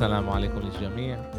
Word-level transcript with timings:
السلام 0.00 0.30
عليكم 0.30 0.58
للجميع. 0.58 1.30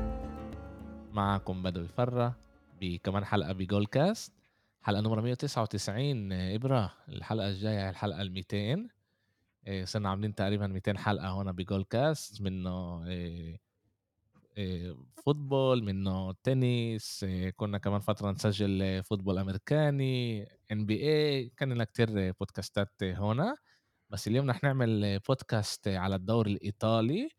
معكم 1.13 1.63
بدوي 1.63 1.87
فرة 1.87 2.35
بكمان 2.81 3.25
حلقة 3.25 3.51
بجول 3.51 3.85
كاست 3.85 4.33
حلقة 4.81 5.01
نمرة 5.01 5.21
199 5.21 6.33
إبرة، 6.33 6.93
الحلقة 7.09 7.49
الجاية 7.49 7.89
الحلقة 7.89 8.21
ال 8.21 8.31
200 8.31 8.89
إيه، 9.67 9.85
صرنا 9.85 10.09
عاملين 10.09 10.35
تقريبا 10.35 10.67
200 10.67 10.97
حلقة 10.97 11.27
هون 11.27 11.51
بجول 11.51 11.83
كاست 11.83 12.41
منه 12.41 13.05
إيه، 13.07 13.59
إيه، 14.57 14.95
football 15.25 15.83
منه 15.83 16.31
تنس 16.43 17.25
كنا 17.55 17.77
كمان 17.77 17.99
فترة 17.99 18.31
نسجل 18.31 19.03
football 19.03 19.37
أمريكاني 19.37 20.47
إن 20.71 20.85
بي 20.85 20.95
اي 21.03 21.49
كان 21.57 21.73
لنا 21.73 21.83
كتير 21.83 22.31
podcastات 22.31 23.03
هنا. 23.03 23.55
بس 24.09 24.27
اليوم 24.27 24.49
رح 24.49 24.63
نعمل 24.63 25.19
بودكاست 25.19 25.87
على 25.87 26.15
الدوري 26.15 26.51
الإيطالي. 26.51 27.29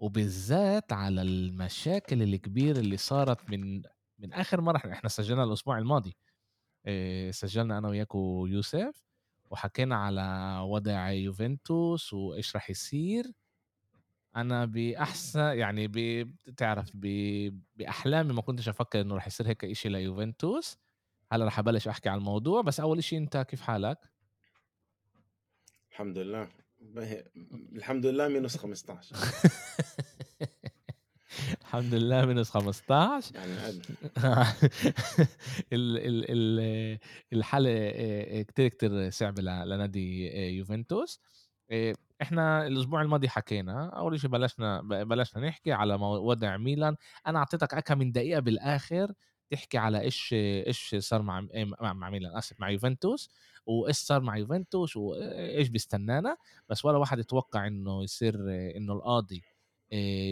وبالذات 0.00 0.92
على 0.92 1.22
المشاكل 1.22 2.22
الكبيرة 2.22 2.78
اللي 2.78 2.96
صارت 2.96 3.50
من 3.50 3.82
من 4.18 4.32
آخر 4.32 4.60
مرة. 4.60 4.76
إحنا 4.76 5.08
سجلنا 5.08 5.44
الأسبوع 5.44 5.78
الماضي. 5.78 6.16
آه، 6.86 7.30
سجلنا 7.30 7.78
أنا 7.78 7.88
وياكو 7.88 8.46
يوسف 8.46 9.04
وحكينا 9.50 9.96
على 9.96 10.58
وضع 10.68 11.10
يوفنتوس 11.10 12.12
وإيش 12.12 12.54
راح 12.56 12.70
يصير. 12.70 13.32
أنا 14.36 14.64
بأحسن 14.64 15.40
يعني 15.40 15.88
بتعرف 15.88 16.90
بأحلامي 17.76 18.32
ما 18.32 18.42
كنتش 18.42 18.68
أفكر 18.68 19.00
إنه 19.00 19.14
راح 19.14 19.26
يصير 19.26 19.48
هيك 19.48 19.64
إشي 19.64 19.88
ليوفنتوس. 19.88 20.78
هلا 21.32 21.44
راح 21.44 21.58
أبلش 21.58 21.88
أحكي 21.88 22.08
على 22.08 22.18
الموضوع. 22.18 22.62
بس 22.62 22.80
أول 22.80 22.98
إشي 22.98 23.16
أنت 23.16 23.36
كيف 23.36 23.60
حالك؟ 23.60 23.98
الحمد 25.90 26.18
لله. 26.18 26.59
الحمد 26.82 28.06
لله 28.06 28.28
مينوس 28.28 28.56
15 28.56 29.16
الحمد 31.60 31.94
لله 31.94 32.26
مينوس 32.26 32.50
15 32.50 33.34
يعني 33.34 33.52
ال 35.72 35.98
ال 35.98 36.24
ال 36.30 36.98
الحاله 37.32 38.42
كتير 38.42 38.68
كتير 38.68 39.10
صعبه 39.10 39.42
لنادي 39.42 40.26
يوفنتوس. 40.56 41.20
إحنا 42.22 42.66
الأسبوع 42.66 43.02
الماضي 43.02 43.28
حكينا 43.28 43.88
أول 43.88 44.20
شيء 44.20 44.30
بلشنا 44.30 44.80
بلشنا 45.04 45.48
نحكي 45.48 45.72
على 45.72 45.94
وضع 45.94 46.56
ميلان. 46.56 46.96
أنا 47.26 47.38
أعطيتك 47.38 47.74
اكم 47.74 47.98
من 47.98 48.12
دقيقة 48.12 48.40
بالآخر 48.40 49.12
تحكي 49.50 49.78
على 49.78 50.00
إيش 50.00 50.30
إيش 50.34 50.96
صار 50.98 51.22
مع 51.22 51.46
مع 51.80 52.10
ميلان 52.10 52.36
آسف 52.36 52.60
مع 52.60 52.70
يوفنتوس. 52.70 53.30
وايش 53.66 53.96
صار 53.96 54.20
مع 54.20 54.36
يوفنتوس 54.36 54.96
وايش 54.96 55.68
بيستنانا 55.68 56.36
بس 56.68 56.84
ولا 56.84 56.98
واحد 56.98 57.18
يتوقع 57.18 57.66
إنه 57.66 58.02
يصير 58.02 58.34
إنه 58.76 58.92
القاضي 58.92 59.42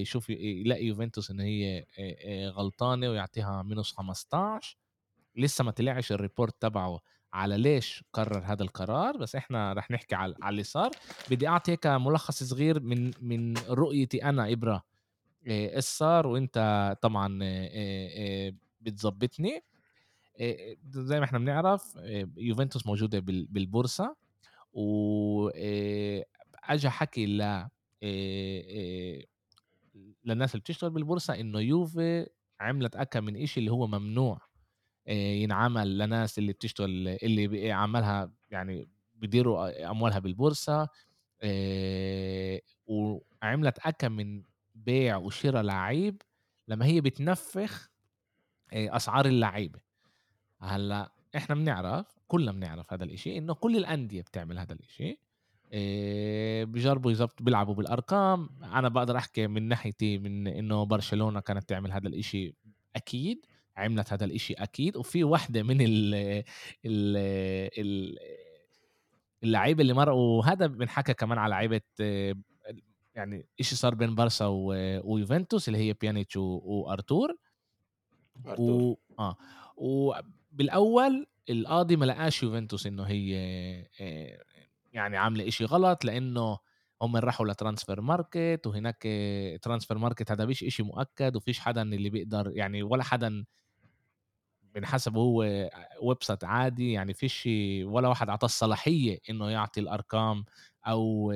يشوف 0.00 0.30
يلاقي 0.30 0.84
يوفنتوس 0.84 1.30
إن 1.30 1.40
هي 1.40 1.84
غلطانة 2.50 3.10
ويعطيها 3.10 3.62
مينوس 3.62 3.92
15 3.92 4.76
لسه 5.36 5.64
ما 5.64 5.70
طلعش 5.70 6.12
الريبورت 6.12 6.54
تبعه 6.62 7.00
على 7.32 7.58
ليش 7.58 8.04
قرر 8.12 8.42
هذا 8.44 8.62
القرار 8.62 9.16
بس 9.16 9.36
إحنا 9.36 9.72
رح 9.72 9.90
نحكي 9.90 10.14
على 10.14 10.34
اللي 10.48 10.62
صار. 10.62 10.90
بدي 11.30 11.48
أعطي 11.48 11.72
هيك 11.72 11.86
ملخص 11.86 12.42
صغير 12.42 12.80
من 12.80 13.10
من 13.20 13.56
رؤيتي 13.58 14.24
أنا 14.24 14.52
إبرة 14.52 14.84
إيش 15.46 15.84
صار 15.84 16.26
وإنت 16.26 16.96
طبعا 17.02 17.38
بتظبطني. 18.80 19.62
زي 20.90 21.18
ما 21.18 21.24
إحنا 21.24 21.38
بنعرف 21.38 21.94
يوفنتوس 22.36 22.86
موجودة 22.86 23.18
بالبورصة 23.50 24.16
و 24.72 25.48
اجى 26.64 26.90
حكي 26.90 27.26
ل 27.26 27.68
للناس 30.24 30.50
اللي 30.54 30.60
بتشتغل 30.60 30.90
بالبورصة 30.90 31.34
إنه 31.40 31.60
يوفي 31.60 32.26
عملت 32.60 32.96
أكا 32.96 33.20
من 33.20 33.36
إشي 33.42 33.60
اللي 33.60 33.70
هو 33.72 33.86
ممنوع 33.86 34.40
ينعمل 35.08 35.98
لناس 35.98 36.38
اللي 36.38 36.52
بتشتغل 36.52 37.08
اللي 37.08 37.72
عملها 37.72 38.32
يعني 38.50 38.88
بيديروا 39.14 39.90
أموالها 39.90 40.18
بالبورصة 40.18 40.88
وعملت 42.86 43.78
أكا 43.78 44.08
من 44.08 44.42
بيع 44.74 45.16
وشراء 45.16 45.62
لعيب 45.62 46.22
لما 46.68 46.86
هي 46.86 47.00
بتنفخ 47.00 47.90
أسعار 48.72 49.26
اللعيبة. 49.26 49.80
هلأ 50.60 51.12
إحنا 51.36 51.54
بنعرف 51.54 52.18
كلنا 52.28 52.52
بنعرف 52.52 52.92
هذا 52.92 53.04
الإشي 53.04 53.38
إنه 53.38 53.54
كل 53.54 53.76
الأندية 53.76 54.22
بتعمل 54.22 54.58
هذا 54.58 54.72
الإشي 54.72 55.18
إيه 55.72 56.64
بجربوا 56.64 57.10
يزبط 57.10 57.42
بيلعبوا 57.42 57.74
بالأرقام. 57.74 58.48
أنا 58.62 58.88
بقدر 58.88 59.16
أحكي 59.16 59.46
من 59.46 59.62
ناحيتي 59.68 60.18
من 60.18 60.46
إنه 60.46 60.84
برشلونة 60.84 61.40
كانت 61.40 61.68
تعمل 61.68 61.92
هذا 61.92 62.08
الإشي 62.08 62.54
أكيد 62.96 63.46
عملت 63.76 64.12
هذا 64.12 64.24
الإشي 64.24 64.54
أكيد. 64.54 64.96
وفي 64.96 65.24
واحدة 65.24 65.62
من 65.62 65.80
ال 65.80 66.14
ال 66.84 67.16
ال 67.78 68.18
اللعيبة 69.44 69.82
اللي 69.82 69.92
مرقوا 69.92 70.38
وهذا 70.38 70.66
بنحكى 70.66 71.14
كمان 71.14 71.38
على 71.38 71.50
لعيبة 71.50 71.80
يعني 73.14 73.46
إشي 73.60 73.76
صار 73.76 73.94
بين 73.94 74.14
بارسا 74.14 74.46
ويوفنتوس 74.46 75.68
اللي 75.68 75.78
هي 75.78 75.92
بيانيتش 75.92 76.36
وأرتور. 76.36 77.36
أرتور. 78.46 78.82
و... 78.82 78.98
آه. 79.18 79.36
وبالاول 80.52 81.26
القاضي 81.50 81.96
ما 81.96 82.04
لقاش 82.04 82.42
يوفنتوس 82.42 82.86
إنه 82.86 83.02
هي 83.02 83.30
يعني 84.92 85.16
عاملة 85.16 85.48
إشي 85.48 85.64
غلط 85.64 86.04
لأنه 86.04 86.58
هم 87.02 87.16
راحوا 87.16 87.46
ل 87.46 87.52
transfer 87.52 88.00
market 88.00 88.60
وهناك 88.66 89.02
transfer 89.62 89.98
market 89.98 90.30
هذا 90.30 90.44
مش 90.46 90.64
إشي 90.64 90.82
مؤكد 90.82 91.36
وفيش 91.36 91.60
حدا 91.60 91.82
اللي 91.82 92.10
بيقدر 92.10 92.52
يعني 92.54 92.82
ولا 92.82 93.02
حدا 93.04 93.44
بنحسب 94.74 95.16
هو 95.16 95.36
website 96.02 96.44
عادي 96.44 96.92
يعني 96.92 97.14
فيش 97.14 97.48
ولا 97.84 98.08
واحد 98.08 98.28
أعطاه 98.28 98.46
الصلاحية 98.46 99.18
إنه 99.30 99.50
يعطي 99.50 99.80
الأرقام 99.80 100.44
أو 100.86 101.32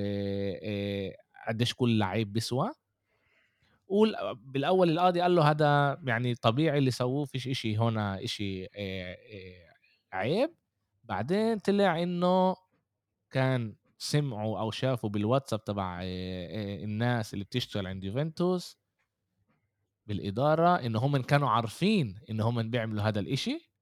قديش 1.49 1.75
كل 1.75 1.99
لعيب 1.99 2.33
بيسوى. 2.33 2.71
بالأول 4.35 4.91
القاضي 4.91 5.21
قال 5.21 5.35
له 5.35 5.51
هذا 5.51 6.01
يعني 6.05 6.35
طبيعي 6.35 6.79
اللي 6.79 6.91
سووه 6.91 7.25
فيش 7.25 7.49
إشي 7.49 7.77
هنا 7.79 8.25
إشي 8.25 8.67
عيب. 10.13 10.51
بعدين 11.05 11.59
طلع 11.59 12.03
إنه 12.03 12.57
كان 13.31 13.75
سمعوا 13.99 14.61
أو 14.61 14.71
شافوا 14.71 15.11
بالواتساب 15.11 15.65
تبع 15.65 16.01
الناس 16.03 17.35
اللي 17.35 17.45
بتشتغل 17.45 17.87
عند 17.87 18.05
يوفنتوس 18.05 18.79
بالإدارة 20.07 20.77
إنه 20.87 20.99
هم 20.99 21.17
كانوا 21.17 21.49
عارفين 21.49 22.19
إن 22.31 22.41
هم 22.41 22.71
بيعملوا 22.71 23.03
هذا 23.03 23.21
الإشي 23.21 23.73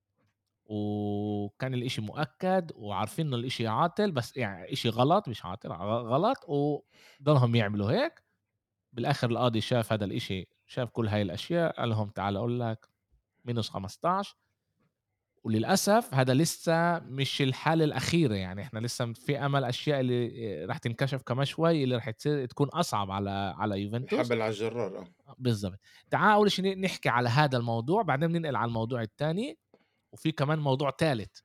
وكان 0.65 1.75
الإشي 1.75 2.01
مؤكد 2.01 2.73
وعارفين 2.75 3.27
إنه 3.27 3.37
الإشي 3.37 3.67
عاطل 3.67 4.11
بس 4.13 4.37
يعني 4.37 4.73
إشي 4.73 4.89
غلط 4.89 5.29
مش 5.29 5.45
عاطل 5.45 5.73
غلط 5.73 6.37
وضلهم 6.49 7.55
يعملوا 7.55 7.91
هيك. 7.93 8.23
بالآخر 8.93 9.31
القاضي 9.31 9.61
شاف 9.61 9.93
هذا 9.93 10.05
الإشي 10.05 10.49
شاف 10.67 10.91
كل 10.91 11.09
هاي 11.09 11.23
الأشياء 11.23 11.81
قال 11.81 11.89
لهم 11.89 12.09
تعال 12.09 12.37
أقول 12.37 12.61
لك 12.61 12.89
مينوس 13.45 13.69
15 13.69 14.37
وللأسف 15.45 16.15
هذا 16.15 16.35
لسه 16.35 16.99
مش 16.99 17.43
الحالة 17.43 17.85
الأخيرة 17.85 18.35
يعني 18.35 18.63
إحنا 18.63 18.79
لسه 18.79 19.13
في 19.13 19.39
أمل 19.39 19.65
أشياء 19.65 20.01
اللي 20.01 20.65
راح 20.65 20.79
تنكشف 20.79 21.23
كمان 21.23 21.45
شوي 21.45 21.85
اللي 21.85 21.95
راح 21.95 22.11
تصير 22.11 22.47
تكون 22.47 22.69
أصعب 22.69 23.11
على 23.11 23.55
على 23.59 23.81
يوفنتوس. 23.83 24.19
حبل 24.19 24.43
على 24.43 24.51
الجرار 24.51 24.99
آه. 24.99 25.05
بالضبط. 25.39 25.79
تعال 26.11 26.33
أول 26.33 26.53
شيء 26.53 26.81
نحكي 26.81 27.09
على 27.09 27.29
هذا 27.29 27.59
الموضوع 27.59 28.03
بعدين 28.03 28.33
ننقل 28.33 28.57
على 28.57 28.69
الموضوع 28.69 29.03
الثاني 29.03 29.59
وفي 30.13 30.33
كمان 30.33 30.59
موضوع 30.59 30.91
ثالث 30.99 31.39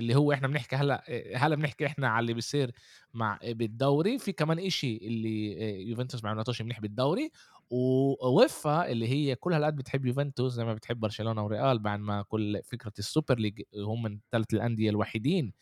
اللي 0.00 0.14
هو 0.14 0.32
إحنا 0.32 0.48
بنحكي 0.48 0.76
هلأ 0.76 1.04
هلأ 1.36 1.56
بنحكي 1.56 1.86
إحنا 1.86 2.08
على 2.08 2.20
اللي 2.22 2.34
بيصير 2.34 2.72
مع 3.14 3.38
بالدوري 3.42 4.18
في 4.18 4.32
كمان 4.32 4.58
إشي 4.58 4.96
اللي 4.96 5.88
يوفنتوس 5.88 6.24
ما 6.24 6.30
عملتوش 6.30 6.62
منيح 6.62 6.80
بالدوري 6.80 7.30
ووفا 7.70 8.88
اللي 8.88 9.08
هي 9.08 9.34
كل 9.36 9.52
هالقد 9.52 9.76
بتحب 9.76 10.06
يوفنتوس 10.06 10.52
زي 10.52 10.64
ما 10.64 10.74
بتحب 10.74 11.00
برشلونة 11.00 11.44
وريال 11.44 11.78
بعد 11.78 12.00
ما 12.00 12.22
كل 12.22 12.60
فكرة 12.64 12.92
ال 12.98 13.05
Super 13.05 13.38
League 13.38 13.62
هم 13.76 14.02
من 14.02 14.18
ثلاث 14.32 14.54
الأندية 14.54 14.90
الوحيدين 14.90 15.52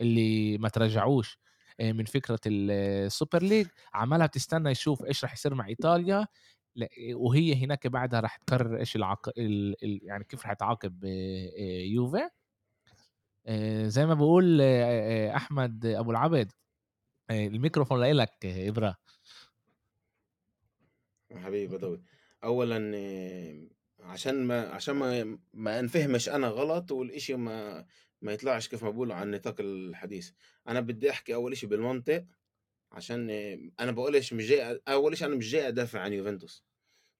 اللي 0.00 0.58
ما 0.58 0.68
تراجعوش 0.68 1.38
من 1.80 2.04
فكرة 2.04 2.40
ال 2.46 2.62
Super 2.62 3.42
League 3.42 3.66
عمالها 3.94 4.26
بتستنى 4.26 4.70
يشوف 4.70 5.04
إيش 5.04 5.24
راح 5.24 5.32
يصير 5.32 5.54
مع 5.54 5.68
إيطاليا 5.68 6.26
وهي 7.14 7.54
هناك 7.64 7.86
بعدها 7.86 8.20
راح 8.20 8.36
تقرر 8.36 8.78
إيش 8.78 8.96
العق... 8.96 9.28
ال... 9.38 9.76
يعني 10.02 10.24
كيف 10.24 10.42
راح 10.42 10.52
تعاقب 10.52 11.04
يوفي. 11.92 12.28
زي 13.86 14.06
ما 14.06 14.14
بقول 14.14 14.60
أحمد 15.30 15.86
أبو 15.86 16.10
العبد 16.10 16.52
الميكروفون 17.30 18.04
لك 18.04 18.46
إبرة. 18.46 18.96
حبيبي 21.36 21.76
بدوي. 21.76 22.02
اولا 22.44 22.78
عشان 24.00 24.44
ما 24.44 24.68
عشان 24.68 24.94
ما 24.94 25.38
ما 25.52 25.80
أنفهمش 25.80 26.28
أنا 26.28 26.48
غلط 26.48 26.92
والإشي 26.92 27.34
ما 27.34 27.86
ما 28.22 28.32
يطلعش 28.32 28.68
كيف 28.68 28.84
ما 28.84 28.90
بقولوا 28.90 29.14
عن 29.14 29.30
نطاق 29.30 29.56
الحديث. 29.60 30.30
أنا 30.68 30.80
بدي 30.80 31.10
أحكي 31.10 31.34
أول 31.34 31.52
إشي 31.52 31.66
بالمنطق 31.66 32.24
عشان 32.92 33.30
أنا 33.80 33.92
بقولش 33.92 34.32
مش 34.32 34.46
جاي 34.46 34.80
أول 34.88 35.16
شيء 35.16 35.28
أنا 35.28 35.36
مش 35.36 35.50
جاي 35.50 35.68
أدافع 35.68 36.00
عن 36.00 36.12
يوفنتوس. 36.12 36.64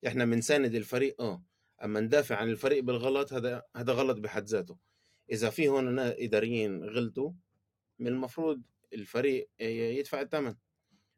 إحنا 0.06 0.24
بنساند 0.24 0.74
الفريق 0.74 1.20
آه، 1.22 1.44
أمّا 1.84 2.00
ندافع 2.00 2.36
عن 2.36 2.48
الفريق 2.50 2.84
بالغلط 2.84 3.32
هذا 3.32 3.62
هذا 3.76 3.92
غلط 3.92 4.18
بحد 4.18 4.44
ذاته، 4.44 4.76
إذا 5.30 5.50
في 5.50 5.68
هون 5.68 5.94
نا 5.94 6.14
إداريين 6.18 6.84
غلطوا 6.84 7.32
من 7.98 8.06
المفروض 8.06 8.62
الفريق 8.92 9.50
يدفع 9.60 10.20
الثمن، 10.20 10.54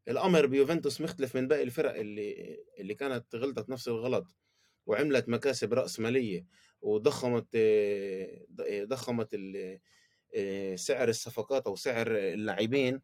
الأمر 0.09 0.47
بيوفنتوس 0.47 1.01
مختلف 1.01 1.37
من 1.37 1.49
باقي 1.49 1.63
الفرق 1.63 1.95
اللي 1.95 2.59
اللي 2.79 2.95
كانت 2.95 3.35
غلطت 3.35 3.69
نفس 3.71 3.89
الغلط 3.89 4.37
وعملت 4.87 5.29
مكاسب 5.29 5.75
رأسمالية 5.75 6.47
وضخّمت 6.83 7.57
ض 8.53 8.63
ضخّمت 8.89 9.35
آآ 10.35 10.77
سعر 10.77 11.09
الصفقات 11.09 11.67
أو 11.67 11.77
سعر 11.77 12.07
اللاعبين. 12.11 13.01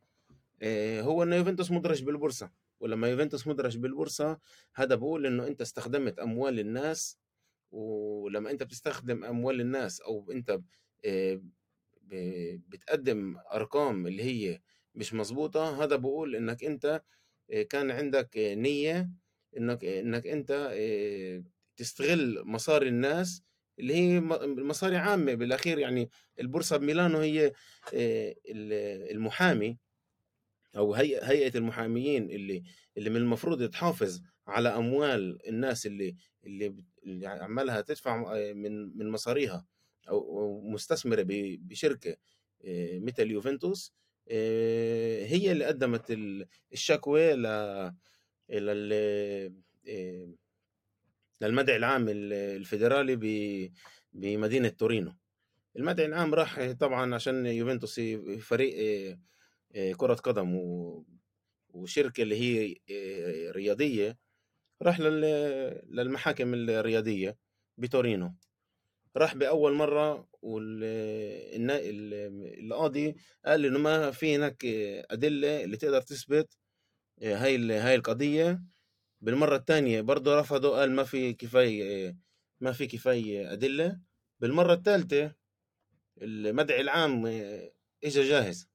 آآ 0.62 1.02
هو 1.02 1.22
إنه 1.22 1.36
يوفنتوس 1.36 1.70
مُدرج 1.70 2.02
بالبورصة، 2.04 2.50
ولمّا 2.80 3.08
يوفنتوس 3.08 3.46
مُدرج 3.46 3.78
بالبورصة 3.78 4.38
هذا 4.74 4.94
بيقول 4.94 5.26
إنه 5.26 5.46
أنت 5.46 5.60
استخدمت 5.60 6.18
أموال 6.18 6.60
الناس، 6.60 7.18
ولمّا 7.70 8.50
أنت 8.50 8.62
بتستخدم 8.62 9.24
أموال 9.24 9.60
الناس 9.60 10.00
آآ 10.00 10.50
ب 10.50 10.64
بتقدّم 12.68 13.36
أرقام 13.54 14.06
اللي 14.06 14.22
هي 14.24 14.60
مش 14.94 15.14
مضبوطة، 15.14 15.84
هذا 15.84 15.96
بيقول 15.96 16.36
إنك 16.36 16.64
أنت 16.64 17.02
آآ 17.52 17.62
كان 17.62 17.90
عندك 17.90 18.30
نيّة 18.36 19.10
إنك 19.56 19.84
إنك 19.84 20.26
أنت 20.26 20.50
آآ 20.72 21.44
تستغل 21.76 22.42
مصاري 22.46 22.88
الناس 22.88 23.42
اللي 23.78 23.94
هي 23.96 24.20
مصاري 24.20 24.96
عامة. 24.96 25.34
بالأخير 25.34 25.78
يعني 25.78 26.10
البورصة 26.40 26.76
بميلانو 26.76 27.18
هي 27.18 27.52
المحامي 29.10 29.78
أو 30.76 30.94
هيئ 30.94 31.24
هيئة 31.24 31.58
المحاميين 31.58 32.30
اللي 32.30 32.62
اللي 32.96 33.10
من 33.10 33.16
المفروض 33.16 33.70
تحافظ 33.70 34.22
على 34.46 34.68
أموال 34.68 35.48
الناس 35.48 35.86
اللي 35.86 36.16
اللي 36.46 36.74
عمّالها 37.26 37.80
تدفع 37.80 38.34
من 38.54 38.98
من 38.98 39.10
مصاريها. 39.10 39.66
أو 40.08 40.18
أو 40.40 40.60
مستثمرة 40.60 41.22
ب 41.22 41.28
بشركة 41.68 42.16
آآ 42.64 42.98
مثل 43.00 43.30
يوفنتوس 43.30 43.94
آآ 44.30 45.26
هي 45.26 45.52
اللي 45.52 45.64
قدّمت 45.64 46.10
ال 46.10 46.46
الشكوى 46.72 47.32
ل 47.34 47.46
لل 48.50 48.92
آآ 49.88 50.36
للمدعي 51.40 51.76
العام 51.76 52.08
ال 52.08 52.32
الفيدرالي 52.32 53.16
ب 53.16 53.24
بمدينة 54.12 54.68
تورينو، 54.68 55.12
المدعي 55.76 56.06
العام 56.06 56.34
راح 56.34 56.72
طبعًا 56.72 57.14
عشان 57.14 57.46
يوفنتوس 57.46 58.00
فريق 58.40 58.74
كرة 59.96 60.14
قدم 60.14 60.60
وشركة 61.70 62.22
اللي 62.22 62.36
هي 62.40 62.76
رياضية، 63.52 64.18
راح 64.82 65.00
لل 65.00 65.20
للمحاكم 65.96 66.54
الرياضية 66.54 67.38
بتورينو، 67.78 68.34
راح 69.16 69.34
بأول 69.34 69.72
مرّة 69.74 70.28
وال 70.42 70.84
النا 71.56 71.78
ال 71.80 72.14
القاضي 72.64 73.16
قال 73.46 73.66
إنه 73.66 73.78
ما 73.78 74.10
في 74.10 74.36
هناك 74.36 74.64
أدلة 75.10 75.64
اللي 75.64 75.76
تقدر 75.76 76.00
تثبت 76.02 76.58
آآ 77.22 77.36
هاي 77.44 77.72
هاي 77.72 77.94
القضية، 77.94 78.62
بالمرّة 79.20 79.56
التانية 79.56 80.00
برضه 80.00 80.40
رفضوا 80.40 80.78
قال 80.80 80.92
ما 80.92 81.04
في 81.04 81.32
كفاية 81.34 82.16
ما 82.60 82.72
في 82.72 82.86
كفاية 82.86 83.52
أدلة، 83.52 84.00
بالمرّة 84.40 84.74
التالتة 84.74 85.32
المدعي 86.22 86.80
العام 86.80 87.26
إجا 88.04 88.22
جاهز، 88.24 88.68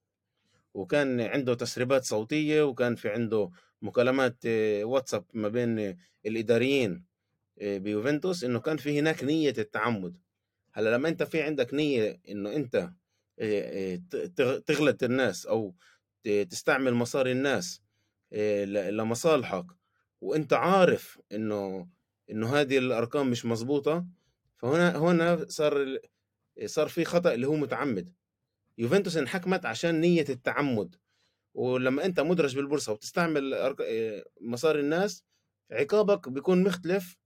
وكان 0.74 1.20
عنده 1.20 1.54
تسريبات 1.54 2.04
صوتية 2.04 2.62
وكان 2.62 2.94
في 2.96 3.08
عنده 3.10 3.50
مكالمات 3.82 4.46
واتساب 4.82 5.24
ما 5.34 5.48
بين 5.48 5.98
الإداريين 6.26 7.04
آآ 7.62 7.78
بيوفنتوس 7.78 8.44
إنه 8.44 8.60
كان 8.60 8.76
في 8.76 8.98
هناك 9.00 9.24
نية 9.24 9.54
التعمُّد، 9.58 10.16
هلّأ 10.74 10.96
لمّا 10.96 11.08
أنت 11.08 11.22
في 11.22 11.42
عندك 11.42 11.74
نية 11.74 12.20
إنه 12.28 12.56
أنت 12.56 12.74
آآ 12.76 12.90
آآ 13.40 13.96
ت 14.10 14.16
تغ 14.16 14.58
تغلط 14.58 15.02
الناس 15.02 15.46
ت 16.24 16.28
تستعمل 16.28 16.94
مصاري 16.94 17.32
الناس 17.32 17.82
لمصالحك 18.90 19.66
وأنت 20.20 20.52
عارف 20.52 21.20
إنه 21.32 21.88
إنه 22.30 22.56
هذه 22.56 22.78
الأرقام 22.78 23.30
مش 23.30 23.46
مضبوطة، 23.46 24.06
فهنا 24.58 24.96
هنا 24.98 25.46
صار 25.48 25.98
صار 26.66 26.88
في 26.88 27.04
خطأ 27.04 27.34
اللي 27.34 27.46
هو 27.48 27.56
متعمِّد، 27.56 28.14
يوفنتوس 28.78 29.16
انحكمت 29.16 29.66
عشان 29.66 30.00
نية 30.00 30.26
التعمُّد، 30.30 30.96
ولمّا 31.54 32.04
أنت 32.04 32.20
مُدرج 32.20 32.56
أرق 33.54 33.76
آآ 33.82 34.24
مصاري 34.40 34.80
الناس، 34.80 35.24
عقابك 35.72 36.28
بيكون 36.28 36.64
مختلف 36.64 37.16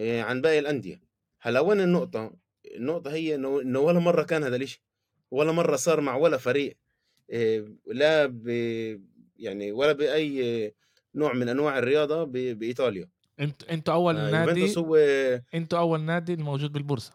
عن 0.00 0.40
باقي 0.42 0.58
الأندية، 0.58 1.00
هلّأ 1.42 1.60
وين 1.60 1.80
النقطة؟ 1.80 2.36
النقطة 2.76 3.12
هي 3.12 3.34
إنه 3.34 3.78
ولا 3.80 3.98
مرّة 3.98 4.22
كان 4.22 4.44
هذا 4.44 4.56
الإشي، 4.56 4.82
ولا 5.30 5.52
مرّة 5.52 5.76
صار 5.76 6.00
مع 6.00 6.16
ولا 6.16 6.36
فريق 6.36 6.76
آآ 7.30 7.76
لا 7.86 8.26
ب 8.26 8.48
يعني 9.36 9.72
ولا 9.72 9.92
بأي 9.92 10.74
نوع 11.14 11.32
من 11.32 11.48
أنواع 11.48 11.78
الرياضة 11.78 12.24
ب 12.24 12.32
بإيطاليا. 12.32 13.08
أنتم 13.40 13.66
أنتم 13.70 13.92
أول 13.92 14.14
فيوفنتوس 14.16 14.78
نادي 14.78 14.78
هو 14.78 14.96
أنتم 15.54 15.76
أول 15.76 16.00
نادي 16.00 16.34
الموجود 16.34 16.72
بالبورصة. 16.72 17.12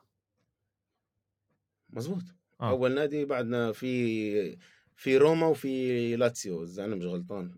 مضبوط، 1.90 2.24
آه. 2.62 2.70
أول 2.70 2.92
نادي 2.96 3.26
بعدنا 3.26 3.72
في 3.72 4.58
في 4.96 5.18
روما 5.18 5.48
وفي 5.48 6.16
لاتسيو 6.16 6.64
إذا 6.64 6.86
أنا 6.86 6.96
مش 6.96 7.06
غلطان، 7.06 7.52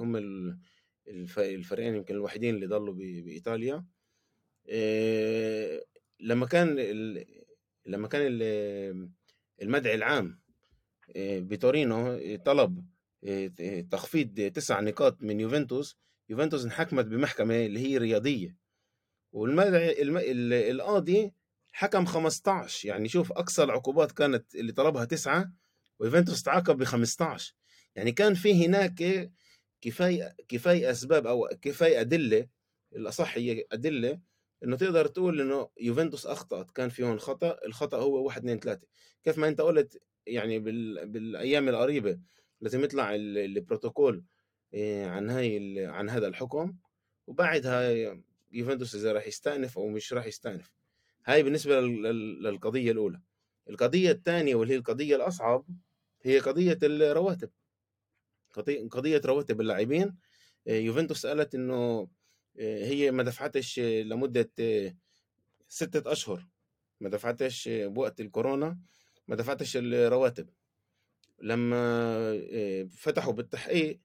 هم 0.00 0.16
ال 0.16 0.58
الف 1.08 1.38
الفريقين 1.38 1.94
يمكن 1.94 2.14
الوحيدين 2.14 2.54
اللي 2.54 2.66
ضلوا 2.66 2.94
ب 2.94 2.98
بإيطاليا. 2.98 3.84
آآ 4.68 5.80
لمّا 6.20 6.46
كان 6.46 6.76
ال 6.78 7.24
لمّا 7.88 8.08
كان 8.08 8.22
ال 8.24 9.10
المدعي 9.62 9.94
العام 9.94 10.40
آآ 11.16 11.40
بتورينو 11.40 12.18
طلب 12.36 12.86
آآ 13.24 13.48
ت 13.48 13.62
تخفيض 13.92 14.52
9 14.54 14.80
نقاط 14.80 15.22
من 15.22 15.40
يوفنتوس، 15.40 15.98
يوفنتوس 16.28 16.64
انحكمت 16.64 17.04
بمحكمة 17.04 17.66
اللي 17.66 17.80
هي 17.80 17.98
رياضية، 17.98 18.56
والمدعي 19.32 20.02
الم 20.02 20.16
ال 20.18 20.52
القاضي 20.52 21.32
حكم 21.72 22.04
15 22.06 22.88
يعني 22.88 23.08
شوف 23.08 23.32
أقصى 23.32 23.62
العقوبات 23.62 24.12
كانت 24.12 24.54
اللي 24.54 24.72
طلبها 24.72 25.04
9 25.04 25.52
ويوفنتوس 25.98 26.42
تعاقب 26.42 26.84
ب15 26.84 27.52
يعني 27.94 28.12
كان 28.12 28.34
في 28.34 28.66
هناك 28.66 29.30
كفاية 29.80 30.36
كفاية 30.48 30.90
أسباب 30.90 31.26
أو 31.26 31.48
كفاية 31.62 32.00
أدلة 32.00 32.48
الأصح 32.96 33.36
هي 33.36 33.64
أدلة 33.72 34.20
إنه 34.64 34.76
تقدر 34.76 35.06
تقول 35.06 35.40
إنه 35.40 35.68
يوفنتوس 35.80 36.26
أخطأت، 36.26 36.70
كان 36.70 36.88
في 36.88 37.04
هون 37.04 37.18
خطأ، 37.18 37.58
الخطأ 37.66 37.98
هو 37.98 38.24
1، 38.24 38.42
2، 38.42 38.60
3 38.60 38.86
كيف 39.24 39.38
ما 39.38 39.48
أنت 39.48 39.60
قُلت 39.60 40.02
يعني 40.26 40.58
بال 40.58 41.06
بالأيام 41.08 41.68
القريبة 41.68 42.20
لازم 42.60 42.84
يطلع 42.84 43.14
ال 43.14 43.38
البروتوكول 43.38 44.24
آآ 44.74 45.06
عن 45.08 45.30
هاي 45.30 45.56
ال 45.56 45.90
عن 45.90 46.10
هذا 46.10 46.26
الحكم، 46.28 46.74
وبعدها 47.26 47.90
يوفنتوس 48.52 48.94
إذا 48.94 49.12
راح 49.12 49.26
يستأنف 49.26 49.78
أو 49.78 49.88
مش 49.88 50.12
راح 50.12 50.26
يستأنف، 50.26 50.72
هاي 51.26 51.42
بالنسبة 51.42 51.80
لل 51.80 52.02
لل 52.02 52.42
للقضية 52.42 52.92
الأولى. 52.92 53.20
القضية 53.70 54.10
التانية 54.10 54.54
واللي 54.54 54.74
هي 54.74 54.78
القضية 54.78 55.16
الأصعب 55.16 55.66
هي 56.22 56.38
قضية 56.38 56.78
الرواتب، 56.82 57.50
قضي 58.54 58.88
قضية 58.88 59.22
رواتب 59.26 59.60
اللاعبين، 59.60 60.16
آآ 60.68 60.72
يوفنتوس 60.72 61.26
قالت 61.26 61.54
آآ 61.54 62.08
هي 62.58 63.10
ما 63.10 63.22
دفعتش 63.22 63.80
لمدة 63.80 64.50
6 65.68 66.12
أشهر، 66.12 66.46
ما 67.00 67.08
دفعتش 67.08 67.68
بوقت 67.72 68.20
الكورونا، 68.20 68.78
ما 69.28 69.36
دفعتش 69.36 69.76
الرواتب، 69.76 70.48
لمّا 71.42 72.86
فتحوا 72.90 73.32
بالتحقيق 73.32 74.00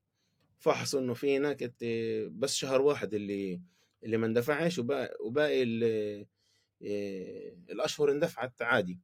فحصوا 0.60 1.00
إنه 1.00 1.14
في 1.14 1.38
هناك 1.38 1.74
بس 2.32 2.56
شهر 2.56 2.82
واحد 2.82 3.14
اللي 3.14 3.62
اللي 4.04 4.18
ما 4.18 4.26
اندفعش 4.26 4.80
وباقي 4.80 5.16
وباقي 5.20 5.64
ال 5.64 5.84
آآ 6.84 7.56
الأشهر 7.70 8.12
اندفعت 8.12 8.62
عادي، 8.62 9.00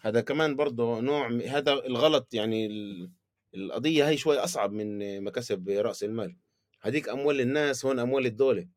هذا 0.00 0.20
كمان 0.20 0.56
برضه 0.56 1.00
نوع 1.00 1.28
هذا 1.28 1.72
الغلط 1.72 2.34
يعني 2.34 2.66
ال 2.66 3.10
القضية 3.54 4.08
هي 4.08 4.16
شوي 4.16 4.38
أصعب 4.38 4.72
من 4.72 5.20
مكاسب 5.24 5.68
رأس 5.68 6.04
المال، 6.04 6.36
هاديك 6.82 7.08
أموال 7.08 7.40
الناس 7.40 7.86
هون 7.86 7.98
أموال 7.98 8.26
الدولة، 8.26 8.68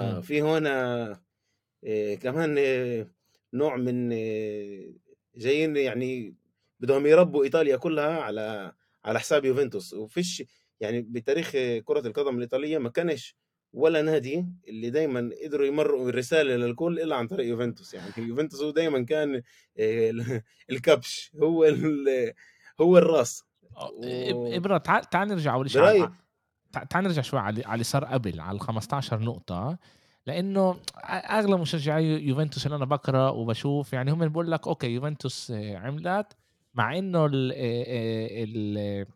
إمم. 0.00 0.20
ففي 0.22 0.42
هنا 0.42 1.12
آآ 1.84 2.14
كمان 2.14 2.58
نوع 3.54 3.76
من 3.76 4.12
جايين 5.36 5.76
يعني 5.76 6.36
بدهم 6.80 7.06
يربّوا 7.06 7.44
إيطاليا 7.44 7.76
كلها 7.76 8.20
على 8.20 8.72
على 9.04 9.18
حساب 9.20 9.44
يوفنتوس، 9.44 9.94
وفيش 9.94 10.42
يعني 10.80 11.02
بتاريخ 11.02 11.50
كرة 11.84 12.06
القدم 12.06 12.36
الإيطالية 12.36 12.78
ما 12.78 12.90
كانش 12.90 13.36
ولا 13.72 14.02
نادي 14.02 14.46
اللي 14.68 14.90
دايمًا 14.90 15.30
قدروا 15.44 15.66
يمرّقوا 15.66 16.08
الرسالة 16.08 16.56
للكل 16.56 17.00
إلا 17.00 17.16
عن 17.16 17.26
طريق 17.28 17.46
يوفنتوس، 17.48 17.94
يعني 17.94 18.12
يوفنتوس 18.28 18.60
هو 18.62 18.70
دايمًا 18.70 19.04
كان 19.04 19.42
الكبش 20.70 21.32
هو 21.42 21.64
هو 22.80 22.98
الراس. 22.98 23.44
آه 23.76 23.92
و 23.94 24.56
إبرة 24.56 24.78
تعال 24.78 25.04
تعال 25.04 25.28
نرجع 25.28 25.54
أول 25.54 25.70
شي 25.70 25.80
تعال 26.72 27.04
نرجع 27.04 27.22
شوي 27.22 27.40
على 27.40 27.74
اللي 27.74 27.84
صار 27.84 28.04
قبل 28.04 28.40
على 28.40 28.58
ال15 28.60 29.12
نقطة، 29.12 29.78
لإنه 30.26 30.70
أ 30.96 31.38
أغلب 31.38 31.60
مشجعي 31.60 32.04
يوفنتوس 32.04 32.66
اللي 32.66 32.76
أنا 32.76 32.84
باقرا 32.84 33.30
وباشوف 33.30 33.92
يعني 33.92 34.12
هم 34.12 34.28
بيقول 34.28 34.50
لك 34.52 34.66
okay 34.68 34.86
يوفنتوس 34.86 35.50
عملت 35.56 36.36
مع 36.74 36.98
إنه 36.98 37.26
ال 37.26 37.52
آآ 37.52 38.44
ال 38.44 39.06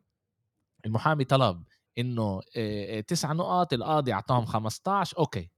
المحامي 0.86 1.24
طلب 1.24 1.64
إنه 1.98 2.40
آآ 2.56 3.00
9 3.00 3.32
نقط، 3.32 3.72
القاضي 3.72 4.12
أعطاهم 4.12 4.44
15 4.44 5.18
okay، 5.18 5.50